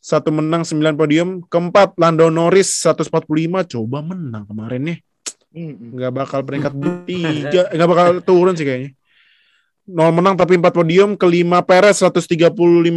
satu 0.01 0.33
menang 0.33 0.65
9 0.65 0.97
podium. 0.97 1.45
Keempat 1.45 1.93
Lando 2.01 2.25
Norris 2.33 2.73
145 2.81 3.69
coba 3.77 4.01
menang 4.01 4.49
kemarin 4.49 4.81
nih. 4.81 4.97
Nggak 5.53 6.11
bakal 6.17 6.39
peringkat 6.41 6.73
tiga, 7.05 7.69
nggak 7.69 7.89
bakal 7.93 8.07
turun 8.25 8.57
sih 8.57 8.65
kayaknya. 8.65 8.97
Nol 9.85 10.09
menang 10.09 10.33
tapi 10.33 10.57
4 10.57 10.73
podium. 10.73 11.13
Kelima 11.13 11.61
Perez 11.61 12.01
135 12.01 12.49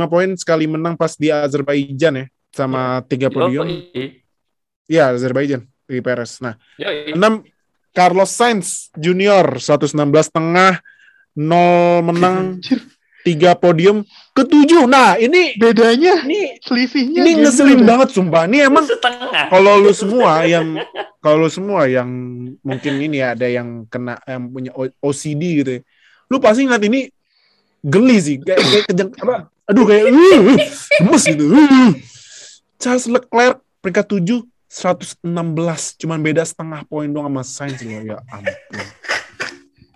poin 0.08 0.32
sekali 0.32 0.64
menang 0.64 0.96
pas 0.96 1.12
di 1.12 1.28
Azerbaijan 1.28 2.24
ya 2.24 2.26
sama 2.54 3.02
tiga 3.10 3.26
podium. 3.28 3.66
Yoi. 3.66 4.22
Iya 4.86 5.10
Azerbaijan 5.10 5.66
di 5.90 5.98
Perez. 5.98 6.38
Nah 6.38 6.54
Yoi. 6.78 7.18
6 7.18 7.18
Carlos 7.94 8.30
Sainz 8.30 8.94
Junior 8.94 9.58
116 9.58 9.94
tengah 10.30 10.78
0 11.34 12.06
menang 12.06 12.62
3 13.24 13.56
podium 13.56 14.04
ketujuh. 14.36 14.84
Nah, 14.84 15.16
ini 15.16 15.56
Bedanya 15.56 16.20
ini 16.28 16.60
selisihnya 16.60 17.24
ini 17.24 17.40
ngeselin 17.40 17.80
deh. 17.80 17.86
banget 17.88 18.08
sumpah. 18.12 18.44
Ini 18.44 18.68
emang 18.68 18.84
setengah. 18.84 19.48
kalau 19.48 19.80
lu 19.80 19.96
semua 19.96 20.44
yang 20.44 20.76
kalau 21.24 21.48
lu 21.48 21.50
semua 21.50 21.88
yang 21.88 22.06
mungkin 22.60 23.00
ini 23.00 23.24
ya, 23.24 23.32
ada 23.32 23.48
yang 23.48 23.88
kena 23.88 24.20
yang 24.28 24.52
punya 24.52 24.70
OCD 25.00 25.42
gitu 25.64 25.70
ya. 25.80 25.82
Lu 26.28 26.36
pasti 26.36 26.68
ngeliat 26.68 26.84
ini 26.84 27.08
geli 27.80 28.16
sih 28.20 28.36
kayak 28.44 28.60
kayak 28.60 28.84
kejang 28.92 29.10
apa 29.20 29.36
aduh 29.68 29.84
kayak 29.84 30.04
uh, 30.08 30.16
uh, 30.16 30.56
gemes 31.00 31.24
gitu. 31.24 31.44
Uh. 31.52 31.92
Charles 32.84 33.08
Leclerc 33.08 33.64
peringkat 33.80 34.06
7 34.12 34.44
116 34.68 35.24
cuman 36.04 36.18
beda 36.20 36.44
setengah 36.44 36.84
poin 36.84 37.08
doang 37.08 37.32
sama 37.32 37.40
Sainz 37.40 37.80
loh 37.80 38.04
ya 38.04 38.20
ampun. 38.28 38.84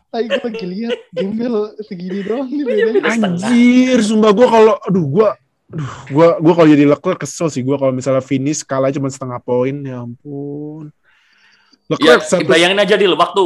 Tadi 0.09 0.25
gue 0.25 0.41
lagi 0.41 0.67
lihat 0.73 0.99
gembel 1.13 1.77
segini 1.85 2.25
doang 2.25 2.49
nih 2.49 2.65
bedanya. 2.65 3.29
Anjir, 3.29 4.01
sumpah 4.01 4.33
gue 4.33 4.49
kalau, 4.49 4.81
aduh 4.81 5.05
gue, 5.05 5.29
aduh 5.69 5.95
gue, 6.09 6.29
gue 6.41 6.53
kalau 6.57 6.69
jadi 6.73 6.85
Leclerc 6.89 7.21
kesel 7.21 7.53
sih 7.53 7.61
gue 7.61 7.77
kalau 7.77 7.93
misalnya 7.93 8.25
finish 8.25 8.65
kalah 8.65 8.89
cuma 8.89 9.13
setengah 9.13 9.37
poin, 9.45 9.85
ya 9.85 10.09
ampun. 10.09 10.89
Ya, 10.89 11.93
Leclerc 11.93 12.25
satu, 12.25 12.49
bayangin 12.49 12.81
aja 12.81 12.97
Dil 12.97 13.13
waktu 13.13 13.45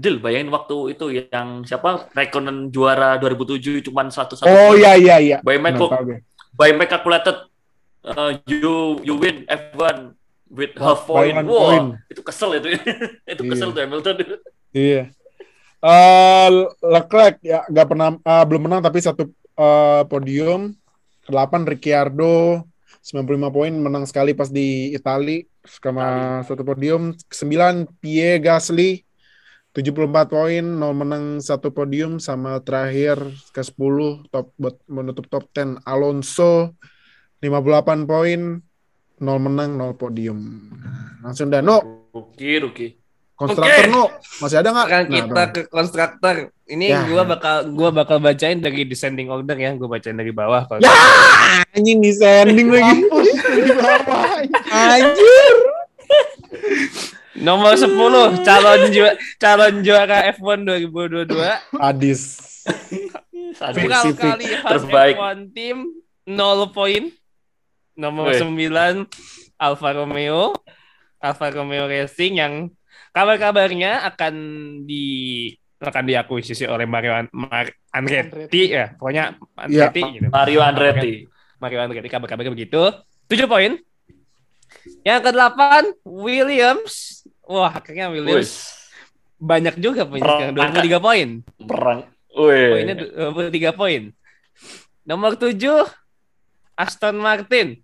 Dil, 0.00 0.16
bayangin 0.16 0.48
waktu 0.48 0.96
itu 0.96 1.28
yang 1.28 1.68
siapa 1.68 2.08
Raikkonen 2.16 2.72
juara 2.72 3.20
2007 3.20 3.84
cuman 3.92 4.08
satu 4.08 4.32
satu. 4.32 4.48
oh 4.48 4.72
iya 4.80 4.96
iya 4.96 5.16
iya. 5.20 5.36
By 5.44 5.60
my 6.72 6.88
calculated 6.88 7.48
uh, 8.04 8.32
you 8.46 9.00
you 9.02 9.14
win 9.18 9.46
F1 9.48 10.14
with 10.50 10.72
half 10.78 11.04
point. 11.04 11.34
Wah, 11.34 11.44
point. 11.44 11.86
itu 12.10 12.20
kesel 12.24 12.58
itu. 12.58 12.74
itu 13.32 13.42
kesel 13.46 13.68
Iya. 13.70 13.74
tuh 13.74 13.82
Hamilton. 13.84 14.14
Iya. 14.72 15.02
Eh 15.78 16.48
Leclerc 16.82 17.34
ya 17.40 17.62
nggak 17.70 17.86
pernah 17.86 18.08
eh, 18.18 18.44
belum 18.44 18.62
menang 18.66 18.80
tapi 18.82 18.98
satu 19.00 19.28
eh, 19.56 20.02
podium. 20.08 20.74
8 21.28 21.68
Ricciardo 21.68 22.64
95 23.04 23.52
poin 23.52 23.68
menang 23.68 24.08
sekali 24.08 24.32
pas 24.32 24.48
di 24.48 24.96
Itali 24.96 25.44
sama 25.68 26.40
satu 26.48 26.64
podium. 26.64 27.12
9 27.28 27.84
Pierre 28.00 28.40
Gasly 28.40 29.04
74 29.76 30.26
poin, 30.26 30.64
nol 30.64 30.90
menang 30.90 31.38
satu 31.38 31.70
podium 31.70 32.18
sama 32.18 32.58
terakhir 32.64 33.20
ke 33.54 33.62
10 33.62 34.26
top 34.32 34.50
buat 34.58 34.74
menutup 34.90 35.28
top 35.30 35.46
10 35.54 35.84
Alonso 35.86 36.74
58 37.40 38.04
poin, 38.04 38.40
nol 39.18 39.38
menang, 39.38 39.74
nol 39.74 39.94
podium. 39.94 40.38
Nah, 40.74 41.22
Langsung 41.24 41.48
dah, 41.48 41.60
no, 41.60 42.08
Ruki, 42.10 42.58
Ruki. 42.58 42.88
konstruktor 43.34 43.70
Oke. 43.70 43.86
no, 43.88 44.10
masih 44.38 44.58
ada 44.58 44.70
nggak? 44.70 44.86
Kan 44.88 45.02
Nah, 45.04 45.12
kita 45.12 45.30
Bang. 45.32 45.50
ke 45.50 45.60
konstruktor. 45.66 46.36
Ini 46.64 46.86
Ya. 46.86 47.06
gua 47.06 47.22
bakal 47.24 47.70
gua 47.70 47.90
bakal 47.90 48.18
bacain 48.18 48.58
dari 48.58 48.82
descending 48.82 49.28
order 49.28 49.54
ya. 49.54 49.70
Gua 49.72 49.88
bacain 49.88 50.12
dari 50.12 50.30
bawah 50.30 50.66
kalau 50.66 50.82
Ya, 50.82 50.90
anjing 51.72 51.98
di 51.98 52.10
sending 52.10 52.68
lagi. 52.68 52.98
Bawah. 53.06 54.42
Anjir. 54.68 55.54
Nomor 57.38 57.72
10 57.72 57.94
calon 58.42 58.80
juara 58.90 59.14
calon 59.38 59.74
juara 59.80 60.26
F1 60.34 60.58
2022 60.66 61.38
Adis. 61.78 62.22
Civic. 63.54 64.18
kali 64.18 64.44
Terbaik. 64.50 65.14
F1 65.14 65.38
tim 65.54 65.76
0 66.26 66.34
poin. 66.68 67.14
Nomor 67.98 68.30
Wih. 68.30 68.38
9 68.38 69.10
Alfa 69.58 69.90
Romeo. 69.90 70.54
Alfa 71.18 71.50
Romeo 71.50 71.90
Racing 71.90 72.38
yang 72.38 72.70
kabar-kabarnya 73.10 74.06
akan 74.06 74.34
di 74.86 75.50
akan 75.78 76.04
diakuisisi 76.06 76.62
oleh 76.66 76.86
Mario 76.86 77.10
An- 77.10 77.30
Mar- 77.34 77.74
Andretti 77.90 78.70
ya. 78.70 78.94
Pokoknya 78.94 79.34
Andretti 79.58 80.02
gitu. 80.14 80.30
Mario 80.30 80.62
Andretti. 80.62 81.26
Mario 81.58 81.78
Andretti 81.82 82.06
kabar-kabarnya 82.06 82.54
begitu. 82.54 82.82
7 83.26 83.50
poin. 83.50 83.74
Yang 85.02 85.20
ke-8 85.26 85.58
Williams. 86.06 87.26
Wah, 87.42 87.72
akhirnya 87.74 88.12
Williams 88.12 88.46
Wis, 88.46 88.52
banyak 89.40 89.80
juga 89.80 90.04
poinnya 90.06 90.28
sekarang 90.28 90.54
Perang. 90.54 90.74
23 90.76 90.98
poin. 91.02 91.28
perang. 91.66 92.00
Wih. 92.30 92.70
Poinnya 92.78 92.94
23 92.94 93.72
poin. 93.74 94.02
Nomor 95.02 95.34
7 95.34 95.58
Aston 96.78 97.18
Martin 97.18 97.80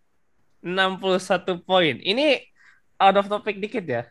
61 0.65 1.21
poin. 1.61 1.95
Ini 1.95 2.41
out 2.97 3.17
of 3.17 3.29
topic 3.29 3.59
dikit 3.59 3.85
ya. 3.85 4.03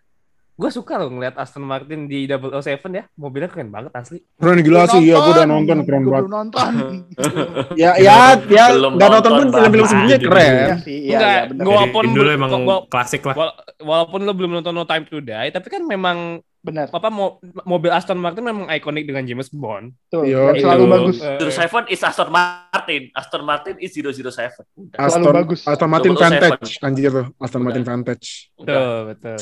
Gue 0.54 0.70
suka 0.70 0.96
loh 0.96 1.10
ngeliat 1.10 1.34
Aston 1.34 1.66
Martin 1.66 2.06
di 2.06 2.24
007 2.24 2.62
ya. 2.94 3.10
Mobilnya 3.16 3.50
keren 3.50 3.68
banget 3.68 3.90
asli. 3.92 4.22
Keren 4.38 4.62
gila 4.62 4.86
sih, 4.86 5.02
ya 5.04 5.18
gue 5.18 5.34
udah 5.34 5.48
nonton 5.50 5.82
keren 5.82 6.02
banget. 6.04 6.22
belum 6.22 6.32
nonton. 6.32 6.74
Ya, 7.74 7.98
ya, 7.98 8.38
ya, 8.46 8.70
Belum 8.70 8.94
nggak 8.94 9.10
nonton 9.10 9.32
pun 9.32 9.42
nonton, 9.44 9.58
film-film 9.60 9.86
sebelumnya 9.88 10.14
Iya 10.14 10.22
keren. 10.24 10.54
Iya 10.54 10.76
iya, 10.86 11.10
Enggak, 11.10 11.34
iya 11.34 11.44
benar. 11.50 11.64
gua- 11.64 11.74
Walaupun 11.74 12.04
Dari 12.04 12.14
dulu 12.14 12.30
emang 12.30 12.50
gua- 12.62 12.86
klasik 12.86 13.22
lah. 13.26 13.36
Wala- 13.36 13.58
walaupun 13.82 14.20
lo 14.22 14.32
belum 14.32 14.52
nonton 14.54 14.74
No 14.74 14.86
Time 14.86 15.04
to 15.04 15.18
Die, 15.20 15.50
tapi 15.50 15.68
kan 15.68 15.82
memang 15.82 16.18
Benar. 16.64 16.88
apa 16.88 17.12
mo- 17.12 17.44
mobil 17.68 17.92
Aston 17.92 18.16
Martin 18.16 18.40
memang 18.42 18.72
ikonik 18.72 19.04
dengan 19.04 19.22
James 19.22 19.52
Bond. 19.52 19.92
Tuh, 20.08 20.24
Yo, 20.24 20.48
dan 20.48 20.64
selalu 20.64 20.84
bagus. 20.88 21.18
eh, 21.20 21.36
07 21.36 21.92
is 21.92 22.00
Aston 22.00 22.32
Martin. 22.32 23.02
Aston 23.12 23.44
Martin 23.44 23.76
is 23.78 23.92
007. 23.92 24.64
Udah. 24.74 24.98
Selalu 25.04 25.04
Aston, 25.04 25.34
bagus. 25.36 25.60
Aston 25.68 25.90
Martin 25.92 26.12
007. 26.12 26.24
Vantage, 26.40 26.72
anjir 26.80 27.12
tuh. 27.12 27.28
Aston 27.36 27.62
Martin 27.62 27.84
Udah. 27.84 27.92
Vantage. 27.92 28.28
Udah. 28.56 28.74
Betul, 28.74 28.98
betul. 29.12 29.40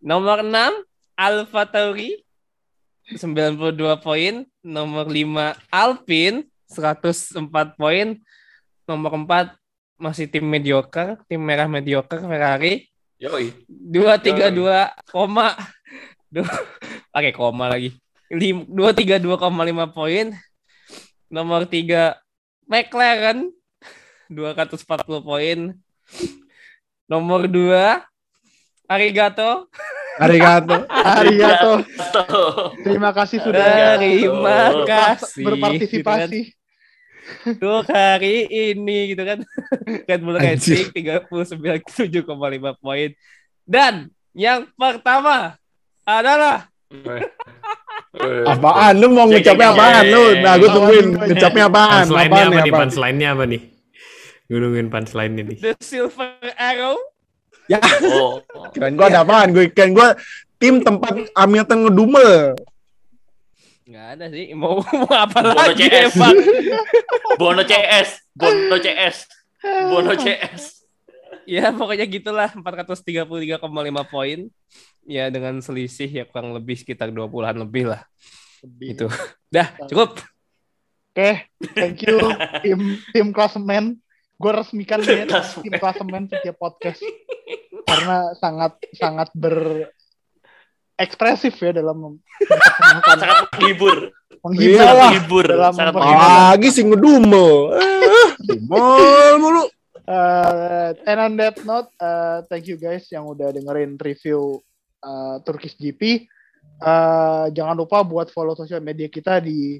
Nomor 0.00 0.40
6 0.40 0.80
Alfa 1.12 1.62
Tauri 1.68 2.10
92 3.12 3.76
poin, 3.98 4.34
nomor 4.60 5.04
5 5.04 5.52
Alpine 5.68 6.48
104 6.66 7.36
poin, 7.76 8.16
nomor 8.82 9.12
4 9.14 9.52
masih 9.96 10.24
tim 10.24 10.42
mediocre, 10.42 11.20
tim 11.28 11.38
merah 11.38 11.68
mediocre 11.68 12.18
Ferrari 12.18 12.88
Yoi. 13.20 13.54
232 13.68 14.58
koma 15.06 15.54
Duh, 16.32 16.48
pakai 17.12 17.30
koma 17.30 17.68
lagi. 17.68 17.92
Lim- 18.32 18.64
232,5 18.64 19.28
poin. 19.92 20.32
Nomor 21.28 21.68
3 21.68 22.16
McLaren 22.64 23.52
240 24.32 25.20
poin. 25.20 25.58
Nomor 27.04 27.44
2 27.44 28.00
Arigato 28.88 29.68
Arigato. 30.20 30.84
Arigato. 30.88 31.84
Tuh. 32.12 32.76
Terima 32.84 33.16
kasih 33.16 33.40
sudah 33.40 33.96
Terima 33.96 34.84
kasih. 34.84 35.44
berpartisipasi. 35.44 36.40
Untuk 37.48 37.88
hari 37.88 38.44
ini 38.44 39.16
gitu 39.16 39.24
kan. 39.24 39.40
Red 40.04 40.20
Bull. 40.20 40.36
Racing 40.36 40.92
39,7,5 40.92 42.28
poin. 42.76 43.08
Dan 43.64 44.12
yang 44.36 44.68
pertama 44.76 45.56
adalah 46.04 46.68
Wih. 46.92 47.24
Apaan? 48.44 49.00
Lu 49.00 49.08
mau 49.16 49.24
jeng, 49.32 49.56
apaan 49.56 50.04
lu? 50.12 50.36
Nah, 50.44 50.60
gue 50.60 50.68
tungguin. 50.68 51.06
nih, 51.16 51.32
Ngucapnya 51.32 51.64
apaan? 51.72 52.04
Punchline-nya 52.04 52.44
apa 52.44 52.60
nih? 52.60 52.72
Punchline-nya 52.72 53.28
apa 53.32 53.44
nih? 53.48 53.60
Gue 54.44 54.58
nungguin 54.60 54.88
punchline-nya 54.92 55.42
nih. 55.48 55.56
The 55.56 55.72
Silver 55.80 56.36
Arrow. 56.60 57.00
Ya, 57.72 57.80
Oh. 58.12 58.44
keren 58.76 59.00
gue 59.00 59.06
ada 59.08 59.24
apaan? 59.24 59.56
Gue 59.56 59.72
keren 59.72 59.96
gue 59.96 60.08
tim 60.60 60.84
tempat 60.84 61.32
Hamilton 61.32 61.78
ngedumel. 61.88 62.52
Nggak 63.88 64.06
ada 64.20 64.24
sih. 64.28 64.46
Mau, 64.52 64.84
mau 65.00 65.12
apa 65.16 65.38
Bono 65.40 65.56
lagi 65.56 65.88
CS. 65.88 66.12
Evan? 66.12 66.34
Bono 67.40 67.62
CS. 67.64 68.08
Bono 68.36 68.76
CS. 68.76 69.16
Bono 69.88 70.12
CS. 70.14 70.62
ya 71.42 71.74
pokoknya 71.74 72.06
gitulah 72.06 72.50
433,5 72.54 73.26
poin. 74.06 74.40
Ya 75.02 75.26
dengan 75.34 75.58
selisih 75.58 76.06
ya 76.06 76.22
kurang 76.26 76.54
lebih 76.54 76.78
sekitar 76.78 77.10
20-an 77.10 77.66
lebih 77.66 77.90
lah. 77.90 78.06
Itu. 78.78 79.10
Dah, 79.50 79.74
cukup. 79.90 80.22
Oke, 81.12 81.44
thank 81.76 82.00
you 82.08 82.16
tim 82.64 82.96
tim 83.12 83.36
klasemen. 83.36 84.00
Gue 84.40 84.48
resmikan 84.48 84.96
ya 85.04 85.28
tim 85.60 85.76
klasemen 85.76 86.24
setiap 86.24 86.56
podcast 86.56 87.04
karena 87.84 88.32
sangat 88.40 88.80
sangat 88.96 89.28
berekspresif 89.36 91.52
ya 91.60 91.76
dalam 91.76 92.16
Sangat 93.20 93.44
menghibur. 93.60 94.08
menghibur 94.40 94.80
Iyalah. 94.80 95.12
Menghibur. 95.12 95.44
Dalam 95.52 95.76
Sangat 95.76 96.00
menghibur. 96.00 96.32
Lagi 96.32 96.72
sih 96.72 96.88
ngedumel. 96.88 97.76
Eh, 97.76 98.32
mulu. 99.36 99.68
Uh, 100.02 100.90
and 101.06 101.20
on 101.20 101.36
that 101.38 101.54
note, 101.62 101.86
uh, 102.02 102.42
thank 102.50 102.66
you 102.66 102.74
guys 102.80 103.06
yang 103.12 103.28
udah 103.28 103.52
dengerin 103.54 103.94
review 104.00 104.58
uh, 105.02 105.36
Turkish 105.42 105.76
GP. 105.76 106.26
Uh, 106.82 107.50
jangan 107.54 107.74
lupa 107.74 108.02
buat 108.02 108.30
follow 108.30 108.54
sosial 108.54 108.82
media 108.82 109.06
kita 109.06 109.38
di 109.42 109.78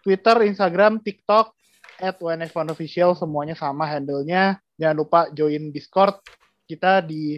Twitter, 0.00 0.46
Instagram, 0.46 1.02
TikTok, 1.02 1.52
at 2.00 2.16
Official 2.72 3.12
semuanya 3.12 3.52
sama 3.52 3.84
handle-nya. 3.84 4.56
Jangan 4.80 4.96
lupa 4.96 5.20
join 5.36 5.68
Discord 5.68 6.16
kita 6.64 7.04
di 7.04 7.36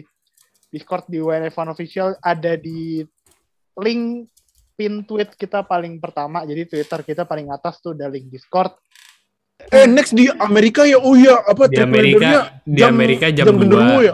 Discord 0.71 1.05
di 1.11 1.19
WNF 1.21 1.53
Official 1.69 2.17
ada 2.23 2.55
di 2.57 3.03
link 3.77 4.31
pin 4.73 5.05
tweet 5.05 5.35
kita 5.37 5.61
paling 5.67 5.99
pertama. 5.99 6.47
Jadi 6.47 6.65
Twitter 6.65 6.99
kita 7.05 7.23
paling 7.27 7.51
atas 7.51 7.77
tuh 7.83 7.93
ada 7.93 8.09
link 8.09 8.31
Discord. 8.31 8.73
Eh 9.69 9.85
next 9.85 10.17
di 10.17 10.27
Amerika 10.41 10.83
ya 10.83 10.97
oh 10.97 11.13
iya 11.13 11.39
apa 11.39 11.69
Di 11.69 11.79
Amerika, 11.79 12.57
di 12.65 12.81
Amerika 12.83 13.29
jam, 13.31 13.53
genderuwo 13.53 14.01
2. 14.01 14.07
ya. 14.07 14.13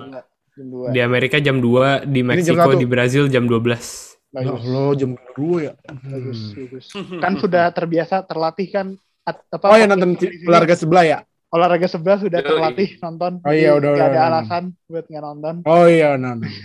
Jam 0.59 0.67
dua. 0.67 0.87
Di 0.91 0.99
Amerika 0.99 1.37
jam 1.39 1.57
2, 1.57 2.03
di 2.03 2.19
Meksiko, 2.21 2.69
di 2.73 2.83
Brazil 2.83 3.25
jam 3.25 3.47
12. 3.47 4.19
Ya 4.29 4.43
Bagus, 4.43 4.61
Allah 4.61 4.89
jam 4.93 5.09
genderuwo 5.11 5.57
ya. 5.57 5.73
bagus, 6.03 6.39
Hmm. 6.45 6.55
bagus. 6.59 6.85
Kan 7.23 7.33
sudah 7.39 7.65
terbiasa 7.71 8.15
terlatih 8.21 8.67
kan 8.67 8.87
at- 9.23 9.41
apa 9.47 9.65
Oh 9.65 9.73
ya 9.73 9.87
nonton 9.87 10.13
olahraga 10.45 10.75
sebelah 10.75 11.01
ya. 11.01 11.17
olahraga 11.49 11.87
sebelah 11.87 12.19
sudah 12.19 12.37
Yoi. 12.37 12.45
terlatih 12.45 12.89
nonton. 12.99 13.31
Oh 13.41 13.49
iya, 13.49 13.73
udah, 13.73 13.89
udah, 13.89 14.05
ada 14.05 14.21
alasan 14.29 14.63
buat 14.85 15.07
nggak 15.07 15.23
nonton. 15.23 15.55
Oh 15.65 15.87
iya 15.87 16.13
no, 16.13 16.37
no. 16.37 16.45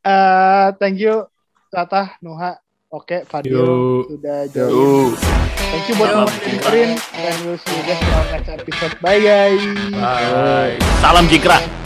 Eh, 0.00 0.68
thank 0.76 0.96
you 0.96 1.28
Tata, 1.68 2.16
Nuha, 2.20 2.56
oke, 2.88 3.24
Fadil 3.24 3.52
Yo. 3.52 3.64
sudah 4.08 4.48
join. 4.48 5.12
Thank 5.70 5.86
you 5.86 5.94
buat 5.94 6.10
dengerin. 6.36 6.90
And 7.14 7.36
we'll 7.44 7.56
see 7.56 7.70
you 7.70 7.84
guys 7.84 7.96
in 7.96 8.10
our 8.10 8.26
next 8.28 8.48
episode. 8.50 8.92
Bye 8.98 9.20
guys. 9.20 9.62
Bye. 9.94 10.76
Salam 10.98 11.28
jikra. 11.28 11.79